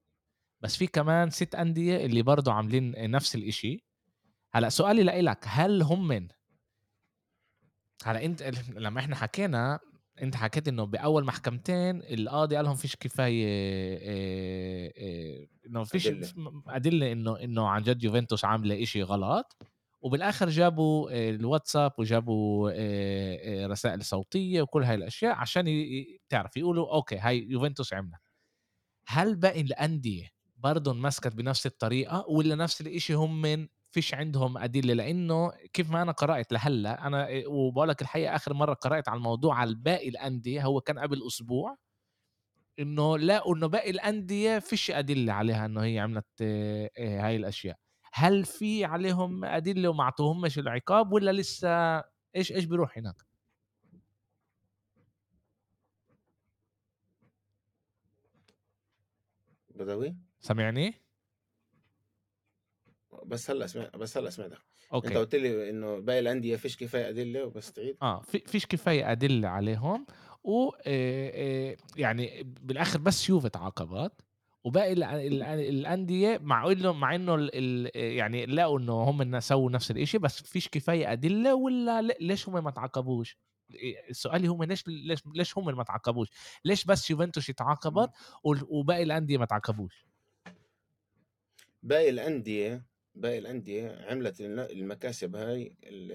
بس 0.61 0.77
في 0.77 0.87
كمان 0.87 1.31
6 1.31 1.63
أندية 1.63 2.07
اللي 2.07 2.23
برضه 2.23 2.53
عاملين 2.53 3.11
نفس 3.11 3.35
الإشي، 3.35 3.85
هلأ 4.53 4.69
سؤالي 4.69 5.03
لإلك 5.03 5.45
هل 5.49 5.83
هُمن 5.83 6.29
هلأ 8.05 8.25
أنت 8.25 8.43
لمّا 8.77 9.01
إحنا 9.01 9.17
حكينا 9.17 9.79
أنت 10.23 10.37
حكيت 10.37 10.69
إنه 10.69 10.85
بأول 10.85 11.25
محكمتين 11.25 12.03
القاضي 12.03 12.57
قال 12.57 12.65
لهم 12.65 12.75
فيش 12.77 12.97
آآ 13.21 13.21
آآ 14.97 15.47
إنه 15.67 15.79
ما 15.79 15.85
فيش 15.85 16.13
م 16.37 16.63
أدلة 16.69 17.13
إنه 17.13 17.41
إنه 17.45 17.69
عن 17.69 17.83
جد 17.83 18.05
يوفنتوس 18.05 18.45
عاملة 18.45 18.83
إشي 18.83 19.03
غلط، 19.03 19.57
وبالآخر 20.01 20.49
جابوا 20.49 21.11
آآ 21.11 21.31
الواتساب 21.31 21.93
وجابوا 21.99 22.71
آآ 22.75 23.67
رسائل 23.67 24.05
صوتية 24.05 24.63
وكل 24.63 24.83
هاي 24.85 24.95
الأشياء 24.95 25.35
عشان 25.37 25.67
تعرف 26.29 26.57
يقولوا 26.57 26.95
أوكي 26.95 27.19
هاي 27.19 27.47
يوفنتوس 27.51 27.95
عملت. 27.95 28.21
هل 29.07 29.37
باقي 29.37 29.61
الأندية 29.61 30.29
برضه 30.57 30.93
انمسكت 30.93 31.37
بنفس 31.37 31.67
الطريقة 31.67 32.25
والّا 32.29 32.55
نفس 32.55 32.81
الإشي 32.81 33.15
هُمن 33.15 33.69
فيش 33.91 34.15
عندهم 34.15 34.59
أدلة؟ 34.59 34.95
لإنه 34.95 35.51
كيف 35.73 35.91
ما 35.91 36.03
أنا 36.03 36.13
قرأت 36.13 36.53
لهلّأ 36.53 37.07
أنا 37.07 37.29
آآ 37.29 37.45
وباقول 37.49 37.89
لك 37.89 38.03
الحقيقة 38.03 38.37
آخر 38.37 38.55
مرّة 38.55 38.75
قرأت 38.75 39.09
على 39.09 39.17
الموضوع 39.19 39.55
على 39.57 39.75
باقي 39.75 40.09
الأندية 40.09 40.65
هو 40.65 40.81
كان 40.81 40.99
قبل 40.99 41.27
أسبوع، 41.27 41.77
إنه 42.79 43.19
لقوا 43.19 43.57
إنه 43.57 43.67
باقي 43.67 43.91
الأندية 43.91 44.59
فيش 44.59 44.91
أدلة 44.91 45.33
عليها 45.33 45.67
إنه 45.67 45.83
هي 45.85 45.99
عملت 45.99 46.27
آآ 46.43 46.91
هاي 46.99 47.37
الأشياء. 47.37 47.77
هل 48.13 48.45
في 48.45 48.85
عليهم 48.85 49.45
أدلة 49.45 49.89
وما 49.89 50.03
أعطوهمش 50.03 50.59
العقاب 50.59 51.13
والّا 51.13 51.31
لسه 51.33 51.69
إيش 52.37 52.53
إيش 52.53 52.65
بيروح 52.65 52.99
هناك؟ 52.99 53.17
بدوي؟ 59.75 60.17
سامعني؟ 60.41 60.95
بس 63.27 63.51
هلأ 63.51 63.67
سمع 63.67 63.89
بس 63.95 64.17
هلأ 64.17 64.31
سمعتك، 64.31 64.59
أنت 64.95 64.95
أوكي. 64.95 65.15
قُلت 65.17 65.35
لي 65.35 65.71
إنه 65.71 65.99
باقي 65.99 66.19
الأندية 66.19 66.57
فيش 66.57 66.77
كفاية 66.77 67.09
أدلة 67.09 67.45
وبس 67.45 67.73
تعيد؟ 67.73 67.97
آه، 68.03 68.21
في 68.21 68.39
فيش 68.39 68.67
كفاية 68.67 69.13
أدلة 69.13 69.49
عليهم 69.49 70.07
و 70.45 70.69
آآ 70.71 71.31
آآ 71.35 71.77
يعني 71.97 72.43
بالآخر 72.43 72.99
بس 72.99 73.29
يوفي 73.29 73.49
تعاقبت 73.49 74.13
وباقي 74.65 74.93
الأندية 74.93 76.39
مع 76.43 76.73
إنه 76.73 76.93
مع 76.93 77.15
ال 77.15 77.91
يعني 77.95 78.47
لقوا 78.47 78.79
إنه 78.79 78.93
هم 78.93 79.41
سووا 79.41 79.71
نفس 79.71 79.91
الإشي 79.91 80.19
بس 80.19 80.43
فيش 80.43 80.69
كفاية 80.69 81.13
أدلة 81.13 81.55
والّا 81.55 82.03
ل 82.03 82.13
ليش 82.21 82.49
هم 82.49 82.65
ما 82.65 82.71
تعاقبوش؟ 82.71 83.39
آآ 84.09 84.13
سؤالي 84.13 84.49
هو 84.49 84.63
ليش 84.65 84.85
ليش 84.89 85.23
ليش 85.35 85.59
هم 85.59 85.77
ما 85.77 85.83
تعاقبوش؟ 85.85 86.29
ليش 86.65 86.85
بس 86.85 87.11
يوفنتوس 87.11 87.51
اتعاقبت 87.51 88.11
وال 88.45 88.67
وباقي 88.69 89.03
الأندية 89.03 89.39
ما 89.39 89.45
تعاقبوش؟ 89.45 90.07
باقي 91.83 92.11
الأندية 92.11 92.88
باقي 93.21 93.39
الأندية 93.39 94.07
عملت 94.11 94.41
المكاسب 94.41 95.37
هاي 95.37 95.77
ال 95.85 96.13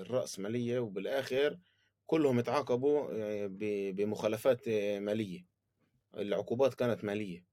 الرأسمالية 0.00 0.78
وبالآخر 0.78 1.58
كلّهم 2.06 2.38
اتعاقبوا 2.38 3.06
ب 3.46 3.58
بمخالفات 3.96 4.68
مالية، 4.98 5.46
العقوبات 6.16 6.74
كانت 6.74 7.04
مالية، 7.04 7.44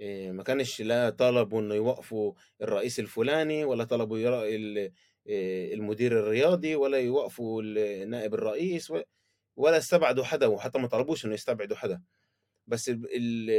آآ 0.00 0.32
ما 0.32 0.42
كانش 0.42 0.82
لا 0.82 1.10
طلبوا 1.10 1.60
إنه 1.60 1.74
يوقفوا 1.74 2.32
الرئيس 2.62 3.00
الفلاني 3.00 3.64
ولا 3.64 3.84
طلبوا 3.84 4.18
المدير 5.74 6.18
الرياضي 6.20 6.74
ولا 6.76 6.98
يوقفوا 6.98 7.62
نائب 8.04 8.34
الرئيس 8.34 8.92
ولا 9.56 9.78
استبعدوا 9.78 10.24
حدا 10.24 10.46
وحتى 10.46 10.78
ما 10.78 10.88
طلبوش 10.88 11.24
إنه 11.26 11.34
يستبعدوا 11.34 11.76
حدا، 11.76 12.02
بس 12.66 12.88
ال 12.88 13.06
ال 13.16 13.50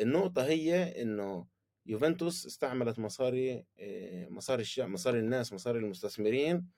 النقطة 0.00 0.44
هي 0.44 1.02
إنه 1.02 1.46
يوفنتوس 1.86 2.46
استعملت 2.46 2.98
مصاري 2.98 3.64
آآ 3.80 4.28
مصاري 4.30 4.62
الشعب 4.62 4.88
مصاري 4.88 5.18
الناس 5.18 5.52
مصاري 5.52 5.78
المستثمرين 5.78 6.68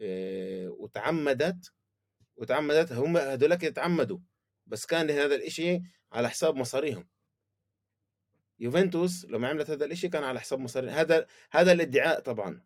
آآ 0.00 0.68
وتعمدت 0.68 1.72
وتعمدت 2.36 2.92
هم 2.92 3.16
هدولاك 3.16 3.64
اتعمدوا 3.64 4.18
بس 4.66 4.86
كان 4.86 5.10
هذا 5.10 5.34
الإشي 5.34 5.82
على 6.12 6.30
حساب 6.30 6.56
مصاريهم. 6.56 7.08
يوفنتوس 8.60 9.24
لمّا 9.24 9.48
عملت 9.48 9.70
هذا 9.70 9.84
الإشي 9.84 10.08
كان 10.08 10.24
على 10.24 10.40
حساب 10.40 10.58
مصاري 10.60 10.90
هذا 10.90 11.26
هذا 11.50 11.72
الادعاء 11.72 12.20
طبعًا، 12.20 12.62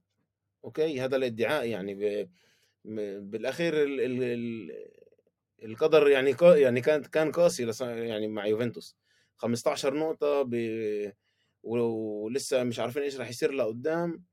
أوكي، 0.65 1.01
هذا 1.01 1.17
الادعاء 1.17 1.67
يعني 1.69 1.95
ب 1.95 2.31
م 2.85 3.31
بالأخير 3.31 3.83
ال 3.83 4.01
ال 4.01 4.23
ال 4.23 4.73
القدر 5.65 6.09
يعني 6.09 6.37
يعني 6.43 6.81
كان 6.81 7.03
كان 7.03 7.33
قاسي 7.33 7.73
يعني 7.81 8.29
مع 8.29 8.47
يوفنتوس، 8.47 8.97
15 9.37 9.95
نقطة 9.95 10.43
ب 10.43 10.55
ولسه 11.63 12.65
مش 12.65 12.79
عارفين 12.81 13.03
إيش 13.03 13.17
راح 13.17 13.29
يصير 13.31 13.53
لقدّام. 13.53 14.25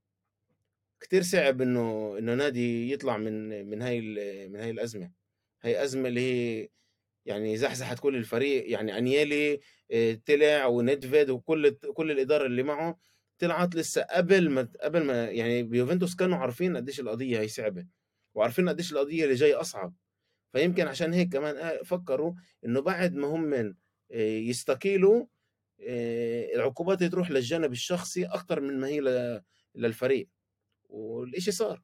كتير 1.01 1.21
صعب 1.23 1.61
إنه 1.61 2.15
إنه 2.17 2.33
نادي 2.35 2.91
يطلع 2.91 3.17
من 3.17 3.65
من 3.69 3.81
هاي 3.81 4.01
من 4.49 4.59
هاي 4.59 4.69
الأزمة، 4.71 5.11
هاي 5.63 5.83
أزمة 5.83 6.07
اللي 6.09 6.21
هي 6.21 6.69
يعني 7.25 7.57
زحزحت 7.57 7.99
كل 7.99 8.15
الفريق، 8.15 8.71
يعني 8.71 8.97
أنييلي 8.97 9.59
آآ 9.91 10.21
طلع 10.25 10.65
وندفيد 10.65 11.29
وكل 11.29 11.71
كل 11.95 12.11
الإدارة 12.11 12.45
اللي 12.47 12.63
معه 12.63 12.99
طلعت 13.39 13.75
لسه 13.75 14.01
قبل 14.03 14.49
ما 14.49 14.69
قبل 14.83 15.03
ما 15.05 15.25
يعني 15.31 15.63
بيوفنتوس 15.63 16.15
كانوا 16.15 16.37
عارفين 16.37 16.77
قديش 16.77 16.99
القضية 16.99 17.39
هي 17.41 17.47
صعبة، 17.47 17.87
وعارفين 18.35 18.69
قديش 18.69 18.93
القضية 18.93 19.23
اللي 19.23 19.35
جاية 19.35 19.61
أصعب، 19.61 19.95
فيمكن 20.53 20.87
عشان 20.87 21.13
هيك 21.13 21.33
كمان 21.33 21.57
آآ 21.57 21.83
فكّروا 21.83 22.33
إنه 22.65 22.81
بعد 22.81 23.15
ما 23.15 23.27
هُمن 23.27 23.75
آآ 24.11 24.17
يستقيلوا 24.39 25.25
العقوبات 26.55 27.03
تروح 27.03 27.31
للجانب 27.31 27.71
الشخصي 27.71 28.25
أكتر 28.25 28.61
من 28.61 28.79
ما 28.79 28.87
هي 28.87 29.01
للفريق، 29.75 30.29
والإشي 30.89 31.51
صار، 31.51 31.83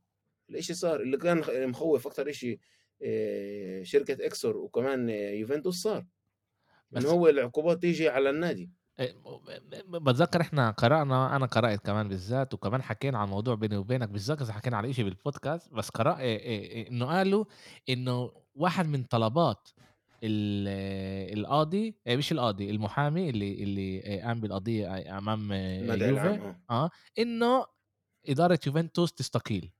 الإشي 0.49 0.73
صار، 0.73 1.01
اللي 1.01 1.17
كان 1.17 1.69
مخوّف 1.69 2.07
أكتر 2.07 2.29
إشي 2.29 2.59
آآ 3.03 3.83
شركة 3.83 4.25
إكسور 4.25 4.57
وكمان 4.57 5.09
يوفنتوس 5.09 5.81
صار، 5.81 6.05
إنه 6.97 7.09
هو 7.09 7.27
العقوبات 7.27 7.81
تيجي 7.81 8.09
على 8.09 8.29
النادي. 8.29 8.71
آآ 8.99 9.13
ب 9.85 10.03
باتذكّر 10.03 10.41
إحنا 10.41 10.71
قرأنا 10.71 11.35
أنا 11.35 11.45
قرأت 11.45 11.85
كمان 11.85 12.09
بالذات 12.09 12.53
وكمان 12.53 12.81
حكينا 12.81 13.17
عن 13.17 13.25
الموضوع 13.25 13.55
بيني 13.55 13.77
وبينك، 13.77 14.09
إذا 14.15 14.53
حكينا 14.53 14.77
على 14.77 14.89
إشي 14.89 15.03
بالبودكاست 15.03 15.73
بس 15.73 15.89
قرأ 15.89 16.17
إنه 16.21 17.05
قالوا 17.05 17.45
إنه 17.89 18.31
واحد 18.55 18.87
من 18.87 19.03
طلبات 19.03 19.69
القاضي 20.23 21.95
آآ 22.07 22.15
مش 22.15 22.31
القاضي، 22.31 22.69
المحامي 22.69 23.29
اللي 23.29 23.63
اللي 23.63 24.01
آآ 24.05 24.27
قام 24.27 24.45
أمام 25.17 25.51
المدعي 25.51 26.09
العام 26.09 26.35
يوفي 26.35 26.55
آه. 26.69 26.85
آه، 26.85 26.89
إنه 27.19 27.65
إدارة 28.29 28.59
يوفنتوس 28.67 29.13
تستقيل، 29.13 29.71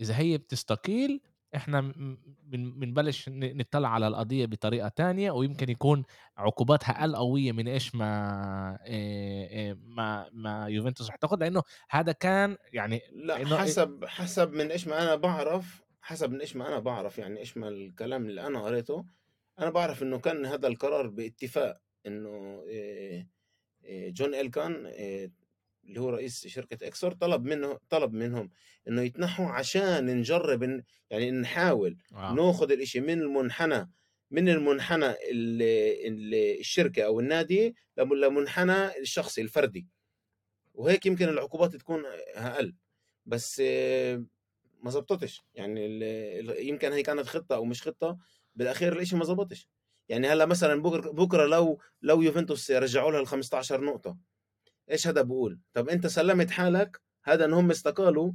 إذا 0.00 0.18
هي 0.18 0.38
بتستقيل 0.38 1.20
بن 1.66 2.70
بنبلش 2.80 3.28
نطّلع 3.28 3.88
على 3.88 4.06
القضية 4.08 4.46
بطريقة 4.46 4.88
تانية 4.88 5.30
ويمكن 5.30 5.70
يكون 5.70 6.04
عقوباتها 6.36 7.00
أقل 7.00 7.16
قوية 7.16 7.52
من 7.52 7.68
إيش 7.68 7.94
ما 7.94 8.78
ما 9.74 10.28
ما 10.32 10.66
يوفنتوس 10.68 11.10
رح 11.10 11.16
تاخد، 11.16 11.40
لإنه 11.42 11.62
هذا 11.90 12.12
كان 12.12 12.56
يعني 12.72 13.00
لإنه 13.12 13.54
آآ 13.54 13.60
حسب 13.60 14.04
حسب 14.04 14.52
من 14.52 14.70
إيش 14.70 14.86
ما 14.88 15.02
أنا 15.02 15.14
باعرف 15.14 15.82
حسب 16.02 16.32
من 16.32 16.40
إيش 16.40 16.56
ما 16.56 16.68
أنا 16.68 16.78
باعرف 16.78 17.18
يعني 17.18 17.40
إيش 17.40 17.56
ما 17.56 17.68
الكلام 17.68 18.26
اللي 18.26 18.46
أنا 18.46 18.62
قريته، 18.62 19.04
أنا 19.58 19.70
باعرف 19.70 20.02
إنه 20.02 20.18
كان 20.18 20.46
هذا 20.46 20.68
القرار 20.68 21.06
باتفاق 21.06 21.80
إنه 22.06 22.64
آآ 22.70 23.26
آآ 23.84 24.08
جون 24.10 24.34
إلكان 24.34 24.86
آآ 24.86 25.30
اللي 25.84 26.00
هو 26.00 26.10
رئيس 26.10 26.46
شركة 26.46 26.86
إكسور 26.86 27.12
طلب 27.12 27.44
منه 27.44 27.78
طلب 27.90 28.12
منهم 28.12 28.50
إنه 28.88 29.02
يتنحوا 29.02 29.46
عشان 29.46 30.06
نجرب 30.18 30.64
ن 30.64 30.82
يعني 31.10 31.30
نحاول 31.30 31.98
آه. 32.14 32.34
ناخد 32.34 32.72
الإشي 32.72 33.00
من 33.00 33.20
المنحنى 33.22 33.90
من 34.30 34.48
المنحنى 34.48 35.06
ال 35.06 35.62
ال 36.06 36.34
الشركة 36.60 37.02
أو 37.02 37.20
النادي 37.20 37.74
لم 37.98 38.14
لمنحنى 38.14 38.98
الشخصي 39.00 39.40
الفردي، 39.40 39.88
وهيك 40.74 41.06
يمكن 41.06 41.28
العقوبات 41.28 41.76
تكون 41.76 42.02
أقل، 42.34 42.74
بس 43.26 43.60
ما 44.82 44.90
زبطتش، 44.90 45.42
يعني 45.54 46.00
يمكن 46.68 46.92
هي 46.92 47.02
كانت 47.02 47.26
خطة 47.26 47.56
أو 47.56 47.64
مش 47.64 47.82
خطة، 47.82 48.18
بالأخير 48.56 48.92
الإشي 48.92 49.16
ما 49.16 49.24
زبطش، 49.24 49.68
يعني 50.08 50.28
هلّأ 50.28 50.46
مثلًا 50.46 50.82
بكر 50.82 51.12
بكرة 51.12 51.46
لو 51.46 51.80
لو 52.02 52.22
يوفنتوس 52.22 52.70
رجعوا 52.70 53.12
لها 53.12 53.24
ال15 53.24 53.72
نقطة، 53.72 54.18
إيش 54.90 55.06
هذا 55.08 55.22
بيقول؟ 55.22 55.60
طب 55.74 55.88
أنت 55.88 56.06
سلّمت 56.06 56.50
حالك، 56.50 57.00
هذا 57.24 57.44
إن 57.44 57.52
هم 57.52 57.70
استقالوا، 57.70 58.32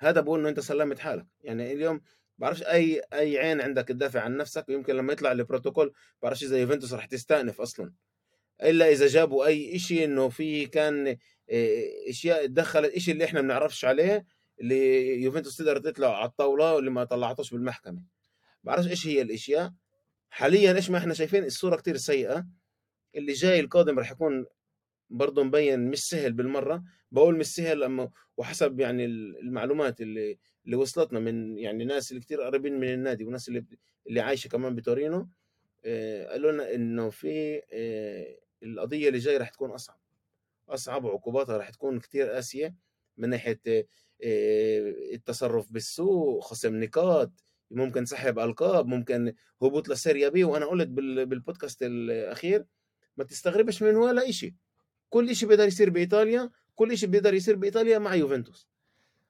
هذا 0.00 0.20
بيقول 0.20 0.40
إنه 0.40 0.48
أنت 0.48 0.60
سلّمت 0.60 0.98
حالك، 0.98 1.26
يعني 1.40 1.72
اليوم 1.72 2.00
بعرفش 2.38 2.62
أي 2.62 3.02
أي 3.12 3.38
عين 3.38 3.60
عندك 3.60 3.88
تدافع 3.88 4.20
عن 4.20 4.36
نفسك 4.36 4.68
ويمكن 4.68 4.96
لما 4.96 5.12
يطلع 5.12 5.32
البروتوكول 5.32 5.92
بعرفش 6.22 6.44
إذا 6.44 6.58
يوفنتوس 6.58 6.92
رح 6.94 7.06
تستأنف 7.06 7.60
أصلا. 7.60 7.92
إلا 8.62 8.88
إذا 8.92 9.06
جابوا 9.06 9.46
أي 9.46 9.78
شيء 9.78 10.04
إنه 10.04 10.28
في 10.28 10.66
كان 10.66 11.08
آه، 11.50 11.80
إشياء 12.10 12.46
دخلت 12.46 12.98
شيء 12.98 13.14
اللي 13.14 13.24
إحنا 13.24 13.40
ما 13.40 13.46
بنعرفش 13.48 13.84
عليه 13.84 14.26
اللي 14.60 15.22
يوفنتوس 15.22 15.56
تقدر 15.56 15.78
تطلع 15.78 16.16
على 16.18 16.28
الطاولة 16.28 16.74
واللي 16.74 16.90
ما 16.90 17.04
طلعتوش 17.04 17.50
بالمحكمة. 17.50 18.02
بعرفش 18.64 18.88
إيش 18.88 19.06
هي 19.06 19.22
الأشياء. 19.22 19.72
حاليا 20.30 20.72
إيش 20.72 20.90
ما 20.90 20.98
إحنا 20.98 21.14
شايفين 21.14 21.44
الصورة 21.44 21.76
كتير 21.76 21.96
سيئة. 21.96 22.46
اللي 23.16 23.32
جاي 23.32 23.60
القادم 23.60 23.98
رح 23.98 24.10
يكون 24.10 24.46
برضه 25.10 25.44
مبين 25.44 25.90
مش 25.90 26.08
سهل 26.08 26.32
بالمرة. 26.32 26.84
بقول 27.10 27.38
مش 27.38 27.46
سهل 27.46 27.82
أما 27.82 28.10
وحسب 28.36 28.80
يعني 28.80 29.04
المعلومات 29.04 30.00
اللي 30.00 30.38
اللي 30.64 30.76
وصلتنا 30.76 31.20
من 31.20 31.58
يعني 31.58 31.84
ناس 31.84 32.10
اللي 32.10 32.20
كتير 32.22 32.42
قريبين 32.42 32.80
من 32.80 32.88
النادي 32.88 33.24
وناس 33.24 33.48
اللي 33.48 33.64
اللي 34.06 34.20
عايشة 34.20 34.48
كمان 34.48 34.74
بتورينو. 34.74 35.28
آه، 35.84 36.26
قالوا 36.26 36.52
لنا 36.52 36.74
إنه 36.74 37.10
في 37.10 37.62
آه، 37.72 38.38
القضية 38.62 39.08
اللي 39.08 39.18
جاي 39.18 39.36
رح 39.36 39.48
تكون 39.50 39.70
أصعب. 39.70 39.98
أصعب 40.68 41.04
وعقوباتها 41.04 41.56
رح 41.58 41.70
تكون 41.70 42.00
كتير 42.00 42.28
قاسية 42.30 42.74
من 43.16 43.28
ناحية 43.30 43.60
آه، 43.66 43.84
التصرف 45.14 45.72
بالسوق 45.72 46.44
خصم 46.44 46.84
نقاط 46.84 47.43
ممكن 47.70 48.04
سحب 48.04 48.38
ألقاب 48.38 48.86
ممكن 48.86 49.34
هبوط 49.62 49.88
لسيريا 49.88 50.28
بي 50.28 50.44
وأنا 50.44 50.66
قلت 50.66 50.88
بالبودكاست 50.88 51.82
الأخير 51.82 52.64
ما 53.16 53.24
تستغربش 53.24 53.82
من 53.82 53.96
ولا 53.96 54.30
شيء 54.30 54.54
كل 55.08 55.36
شيء 55.36 55.48
بيقدر 55.48 55.66
يصير 55.66 55.90
بإيطاليا 55.90 56.50
كل 56.74 56.98
شيء 56.98 57.08
بيقدر 57.08 57.34
يصير 57.34 57.56
بإيطاليا 57.56 57.98
مع 57.98 58.14
يوفنتوس. 58.14 58.68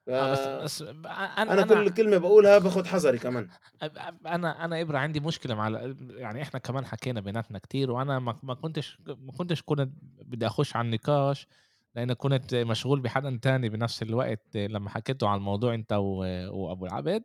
آه 0.08 0.32
بس, 0.32 0.82
بس 0.82 0.82
أنا, 0.82 1.52
أنا 1.52 1.62
كل 1.62 1.90
كلمة 1.90 2.18
بقولها 2.18 2.58
باخذ 2.58 2.84
حذري 2.84 3.18
كمان. 3.18 3.48
أنا 4.26 4.64
أنا 4.64 4.80
إبرة 4.80 4.98
عندي 4.98 5.20
مشكلة 5.20 5.54
مع 5.54 5.68
يعني 6.10 6.42
إحنا 6.42 6.60
كمان 6.60 6.86
حكينا 6.86 7.20
بيناتنا 7.20 7.58
كتير 7.58 7.90
وأنا 7.90 8.18
ما 8.18 8.54
كنتش 8.54 8.98
ما 9.06 9.32
كنتش 9.32 9.62
كنت 9.62 9.88
بدي 10.22 10.46
أخش 10.46 10.76
على 10.76 10.86
النقاش. 10.86 11.46
لأن 11.94 12.12
كنت 12.12 12.54
مشغول 12.54 13.00
بحدا 13.00 13.38
تاني 13.42 13.68
بنفس 13.68 14.02
الوقت 14.02 14.56
لما 14.56 14.90
حكيته 14.90 15.28
عن 15.28 15.36
الموضوع 15.38 15.74
أنت 15.74 15.92
وأبو 15.92 16.86
العبد 16.86 17.22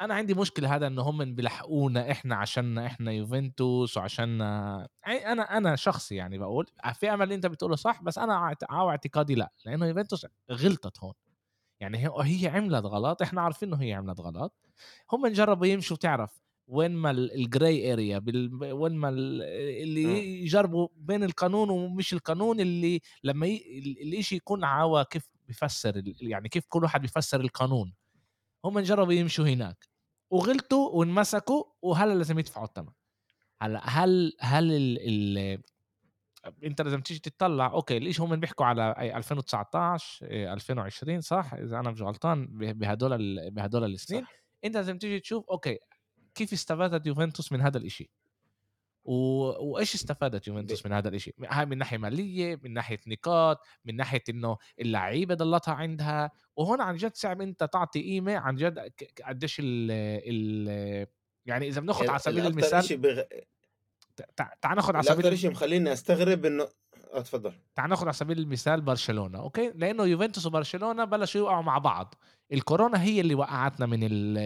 أنا 0.00 0.14
عندي 0.14 0.34
مشكلة 0.34 0.76
هذا 0.76 0.86
ان 0.86 0.98
هم 0.98 1.34
بيلحقونا 1.34 2.10
إحنا 2.10 2.36
عشان 2.36 2.78
إحنا 2.78 3.12
يوفنتوس 3.12 3.96
وعشان 3.96 4.42
أنا 5.06 5.42
أنا 5.42 5.76
شخصي 5.76 6.14
يعني 6.14 6.38
بقول 6.38 6.66
في 6.94 7.10
أمل 7.14 7.22
اللي 7.22 7.34
أنت 7.34 7.46
بتقوله 7.46 7.76
صح 7.76 8.02
بس 8.02 8.18
أنا 8.18 8.54
اعتقادي 8.72 9.34
لا 9.34 9.52
لأنه 9.66 9.86
يوفنتوس 9.86 10.26
غلطت 10.52 10.98
هون. 10.98 11.14
يعني 11.80 11.98
هي 12.18 12.48
عملت 12.48 12.84
غلط 12.86 13.22
إحنا 13.22 13.40
عارفين 13.42 13.68
إنه 13.68 13.82
هي 13.82 13.92
عملت 13.92 14.20
غلط. 14.20 14.54
هم 15.12 15.26
جربوا 15.26 15.66
يمشوا 15.66 15.96
تعرف 15.96 16.43
وين 16.66 16.90
ما 16.90 17.10
الجراي 17.10 17.92
اريا 17.92 18.22
وين 18.62 18.92
ما 18.92 19.08
اللي 19.08 20.06
آه. 20.06 20.42
يجربوا 20.44 20.88
بين 20.96 21.24
القانون 21.24 21.70
ومش 21.70 22.12
القانون 22.12 22.60
اللي 22.60 23.00
لما 23.24 23.46
ي... 23.46 23.78
الإشي 24.02 24.36
يكون 24.36 24.64
عوا 24.64 25.02
كيف 25.02 25.28
بيفسر 25.48 26.02
يعني 26.20 26.48
كيف 26.48 26.64
كل 26.68 26.82
واحد 26.82 27.00
بيفسر 27.00 27.40
القانون. 27.40 27.94
هم 28.64 28.80
جربوا 28.80 29.12
يمشوا 29.12 29.48
هناك. 29.48 29.88
وغلطوا 30.30 30.90
وانمسكوا 30.90 31.64
وهلا 31.82 32.14
لازم 32.14 32.38
يدفعوا 32.38 32.66
الثمن. 32.66 32.92
هلا 33.62 33.80
هل 33.88 34.32
هل 34.40 34.72
ال 34.72 34.98
ال 35.38 35.62
انت 36.64 36.82
لازم 36.82 37.00
تيجي 37.00 37.20
تطلع 37.20 37.66
okay 37.66 37.98
ليش 37.98 38.20
هم 38.20 38.36
بيحكوا 38.36 38.66
على 38.66 38.94
2019 39.16 40.26
2020 40.30 41.20
صح؟ 41.20 41.54
إذا 41.54 41.80
أنا 41.80 41.90
مش 41.90 42.02
غلطان 42.02 42.46
بهدول 42.50 43.50
بهدول 43.50 43.84
السنين. 43.84 44.24
صح. 44.24 44.32
انت 44.64 44.76
لازم 44.76 44.98
تيجي 44.98 45.20
تشوف 45.20 45.50
okay 45.50 45.78
كيف 46.34 46.52
استفادت 46.52 47.06
يوفنتوس 47.06 47.52
من 47.52 47.60
هذا 47.60 47.78
الإشي؟ 47.78 48.10
و... 49.04 49.14
وإيش 49.72 49.94
استفادت 49.94 50.46
يوفنتوس 50.46 50.86
من 50.86 50.92
هذا 50.92 51.08
الشيء؟ 51.08 51.34
هاي 51.48 51.66
من 51.66 51.78
ناحية 51.78 51.98
مالية، 51.98 52.60
من 52.62 52.72
ناحية 52.72 53.00
نقاط، 53.06 53.60
من 53.84 53.96
ناحية 53.96 54.22
إنه 54.28 54.56
اللعيبة 54.80 55.34
ضلتها 55.34 55.74
عندها، 55.74 56.30
وهون 56.56 56.80
عن 56.80 56.96
جد 56.96 57.14
صعب 57.14 57.40
أنت 57.40 57.64
تعطي 57.64 58.02
قيمة 58.02 58.36
عن 58.36 58.56
جد 58.56 58.92
قديش 59.24 59.60
ال 59.60 59.90
ال 60.26 61.06
يعني 61.46 61.68
إذا 61.68 61.80
بناخذ 61.80 62.08
على 62.08 62.18
سبيل 62.18 62.46
المثال 62.46 62.96
بغ... 62.96 63.22
تعال 64.36 64.76
ناخذ 64.76 64.96
على 64.96 65.02
سبيل 65.02 65.38
شيء 65.38 65.50
مخليني 65.50 65.92
أستغرب 65.92 66.44
إنه 66.44 66.68
اتفضل 67.12 67.50
آه، 67.50 67.54
تعال 67.74 67.90
ناخذ 67.90 68.04
على 68.04 68.12
سبيل 68.12 68.38
المثال 68.38 68.80
برشلونة 68.80 69.38
okay؟ 69.38 69.72
لأنه 69.74 70.04
يوفنتوس 70.04 70.46
وبرشلونة 70.46 71.04
بلشوا 71.04 71.40
يوقعوا 71.40 71.62
مع 71.62 71.78
بعض. 71.78 72.14
الكورونا 72.52 73.02
هي 73.02 73.20
اللي 73.20 73.34
وقعتنا 73.34 73.86
من 73.86 73.98
ال 74.02 74.38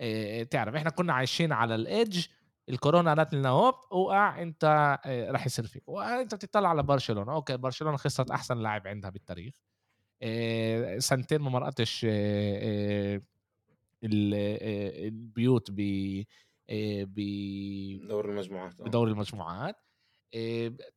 آه، 0.00 0.42
تعرف 0.42 0.74
إحنا 0.74 0.90
كنا 0.90 1.12
عايشين 1.12 1.52
على 1.52 1.74
ال 1.74 1.84
edge 1.84 2.26
الكورونا 2.68 3.14
قالت 3.14 3.34
لنا 3.34 3.48
هوب 3.48 3.74
وقع 3.90 4.42
أنت 4.42 4.64
آه، 5.06 5.30
راح 5.30 5.46
يصير 5.46 5.66
فيك. 5.66 5.88
وأنت 5.88 6.34
بتطلع 6.34 6.68
على 6.68 6.82
برشلونة 6.82 7.32
okay 7.34 7.56
برشلونة 7.56 7.96
خسرت 7.96 8.30
أحسن 8.30 8.58
لاعب 8.58 8.86
عندها 8.86 9.10
بالتاريخ. 9.10 9.54
سنتين 10.98 11.40
ما 11.40 11.50
مرقتش 11.50 12.06
البيوت 14.04 15.70
ب 15.70 15.80
بدور 16.70 18.30
المجموعات 18.30 18.74
بدور 18.82 19.08
المجموعات. 19.08 19.76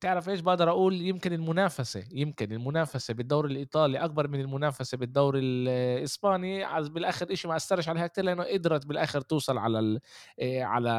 تعرف 0.01 0.29
إيش 0.29 0.39
بقدر 0.39 0.69
أقول؟ 0.69 1.01
يمكن 1.01 1.33
المنافسة 1.33 2.03
يمكن 2.11 2.51
المنافسة 2.51 3.13
بالدوري 3.13 3.51
الإيطالي 3.51 3.97
أكبر 3.97 4.27
من 4.27 4.39
المنافسة 4.41 4.97
بالدوري 4.97 5.39
الإسباني. 5.39 6.65
بالآخر 6.89 7.35
شيء 7.35 7.49
ما 7.51 7.55
أثرش 7.57 7.89
عليها 7.89 8.07
كثير 8.07 8.23
لأنه 8.23 8.43
قدرت 8.43 8.85
بالآخر 8.85 9.21
توصل 9.21 9.57
على 9.57 9.99
على 10.41 10.89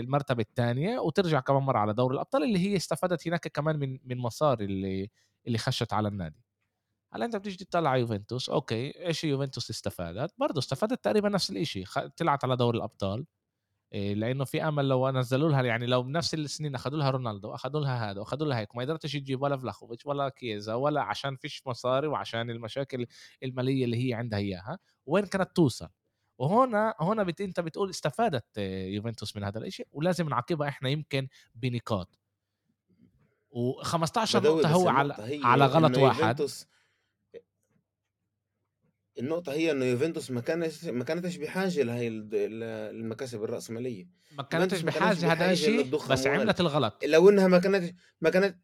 المرتبة 0.00 0.42
الثانية 0.42 0.98
وترجع 0.98 1.40
كمان 1.40 1.62
مرة 1.62 1.78
على 1.78 1.94
دوري 1.94 2.14
الأبطال 2.14 2.42
اللي 2.42 2.58
هي 2.58 2.76
استفادت 2.76 3.28
هناك 3.28 3.48
كمان 3.48 3.78
من 3.78 3.98
من 4.04 4.18
مصاري 4.18 4.64
اللي 4.64 5.10
اللي 5.46 5.58
خشت 5.58 5.92
على 5.92 6.08
النادي. 6.08 6.44
هلأ 7.14 7.24
أنت 7.24 7.36
بتيجي 7.36 7.64
تطلع 7.64 7.90
على 7.90 8.00
يوفنتوس 8.00 8.50
أوكي 8.50 9.06
إيش 9.06 9.24
يوفنتوس 9.24 9.70
استفادت؟ 9.70 10.34
برضه 10.38 10.58
استفادت 10.58 11.04
تقريبا 11.04 11.28
نفس 11.28 11.50
الشيء 11.50 11.84
طلعت 12.16 12.44
على 12.44 12.56
دوري 12.56 12.78
الأبطال. 12.78 13.26
لأنه 13.92 14.44
في 14.44 14.62
أمل 14.68 14.88
لو 14.88 15.10
نزلوا 15.10 15.48
لها 15.50 15.62
يعني 15.62 15.86
لو 15.86 16.02
بنفس 16.02 16.34
السنين 16.34 16.74
أخذوا 16.74 16.98
لها 16.98 17.10
رونالدو 17.10 17.54
اخذوا 17.54 17.80
لها 17.80 18.10
هذا 18.10 18.20
وأخذوا 18.20 18.48
لها 18.48 18.58
هيك 18.58 18.76
ما 18.76 18.82
قدرتش 18.82 19.12
تجيب 19.12 19.42
ولا 19.42 19.56
فلاخوفيتش 19.56 20.06
ولا 20.06 20.28
كيزا 20.28 20.74
ولا 20.74 21.02
عشان 21.02 21.36
فيش 21.36 21.62
مصاري 21.66 22.06
وعشان 22.06 22.50
المشاكل 22.50 23.06
المالية 23.42 23.84
اللي 23.84 24.08
هي 24.08 24.14
عندها 24.14 24.38
إياها 24.38 24.78
وين 25.06 25.26
كانت 25.26 25.56
توصل؟ 25.56 25.88
وهنا 26.38 26.94
هنا 27.00 27.22
بت 27.22 27.40
أنت 27.40 27.60
بتقول 27.60 27.90
استفادت 27.90 28.58
يوفنتوس 28.58 29.36
من 29.36 29.44
هذا 29.44 29.58
الشيء 29.58 29.86
ولازم 29.92 30.28
نعاقبها 30.28 30.68
إحنا 30.68 30.88
يمكن 30.88 31.28
بنقاط. 31.54 32.18
و15 33.50 34.36
نقطة 34.36 34.68
هو 34.72 34.88
على 34.88 35.40
على 35.44 35.66
غلط 35.66 35.98
واحد. 35.98 36.20
النقطة 39.18 39.52
هي 39.52 39.70
إنه 39.70 39.84
يوفنتوس 39.84 40.30
ما 40.30 40.40
كانت 40.40 40.84
ما 40.86 41.04
كانتش 41.04 41.36
بحاجة 41.36 41.82
لهي 41.82 42.08
المكاسب 42.08 43.44
الرأسمالية. 43.44 44.08
ما 44.36 44.42
كانتش 44.42 44.80
بحاجة 44.80 45.32
هذا 45.32 45.52
الشيء 45.52 45.96
بس 46.10 46.26
عملت 46.26 46.60
الغلط. 46.60 47.04
لو 47.04 47.30
انها 47.30 47.48
ما 47.48 47.58
كانت 47.58 47.94
ما 48.20 48.30
كانت 48.30 48.58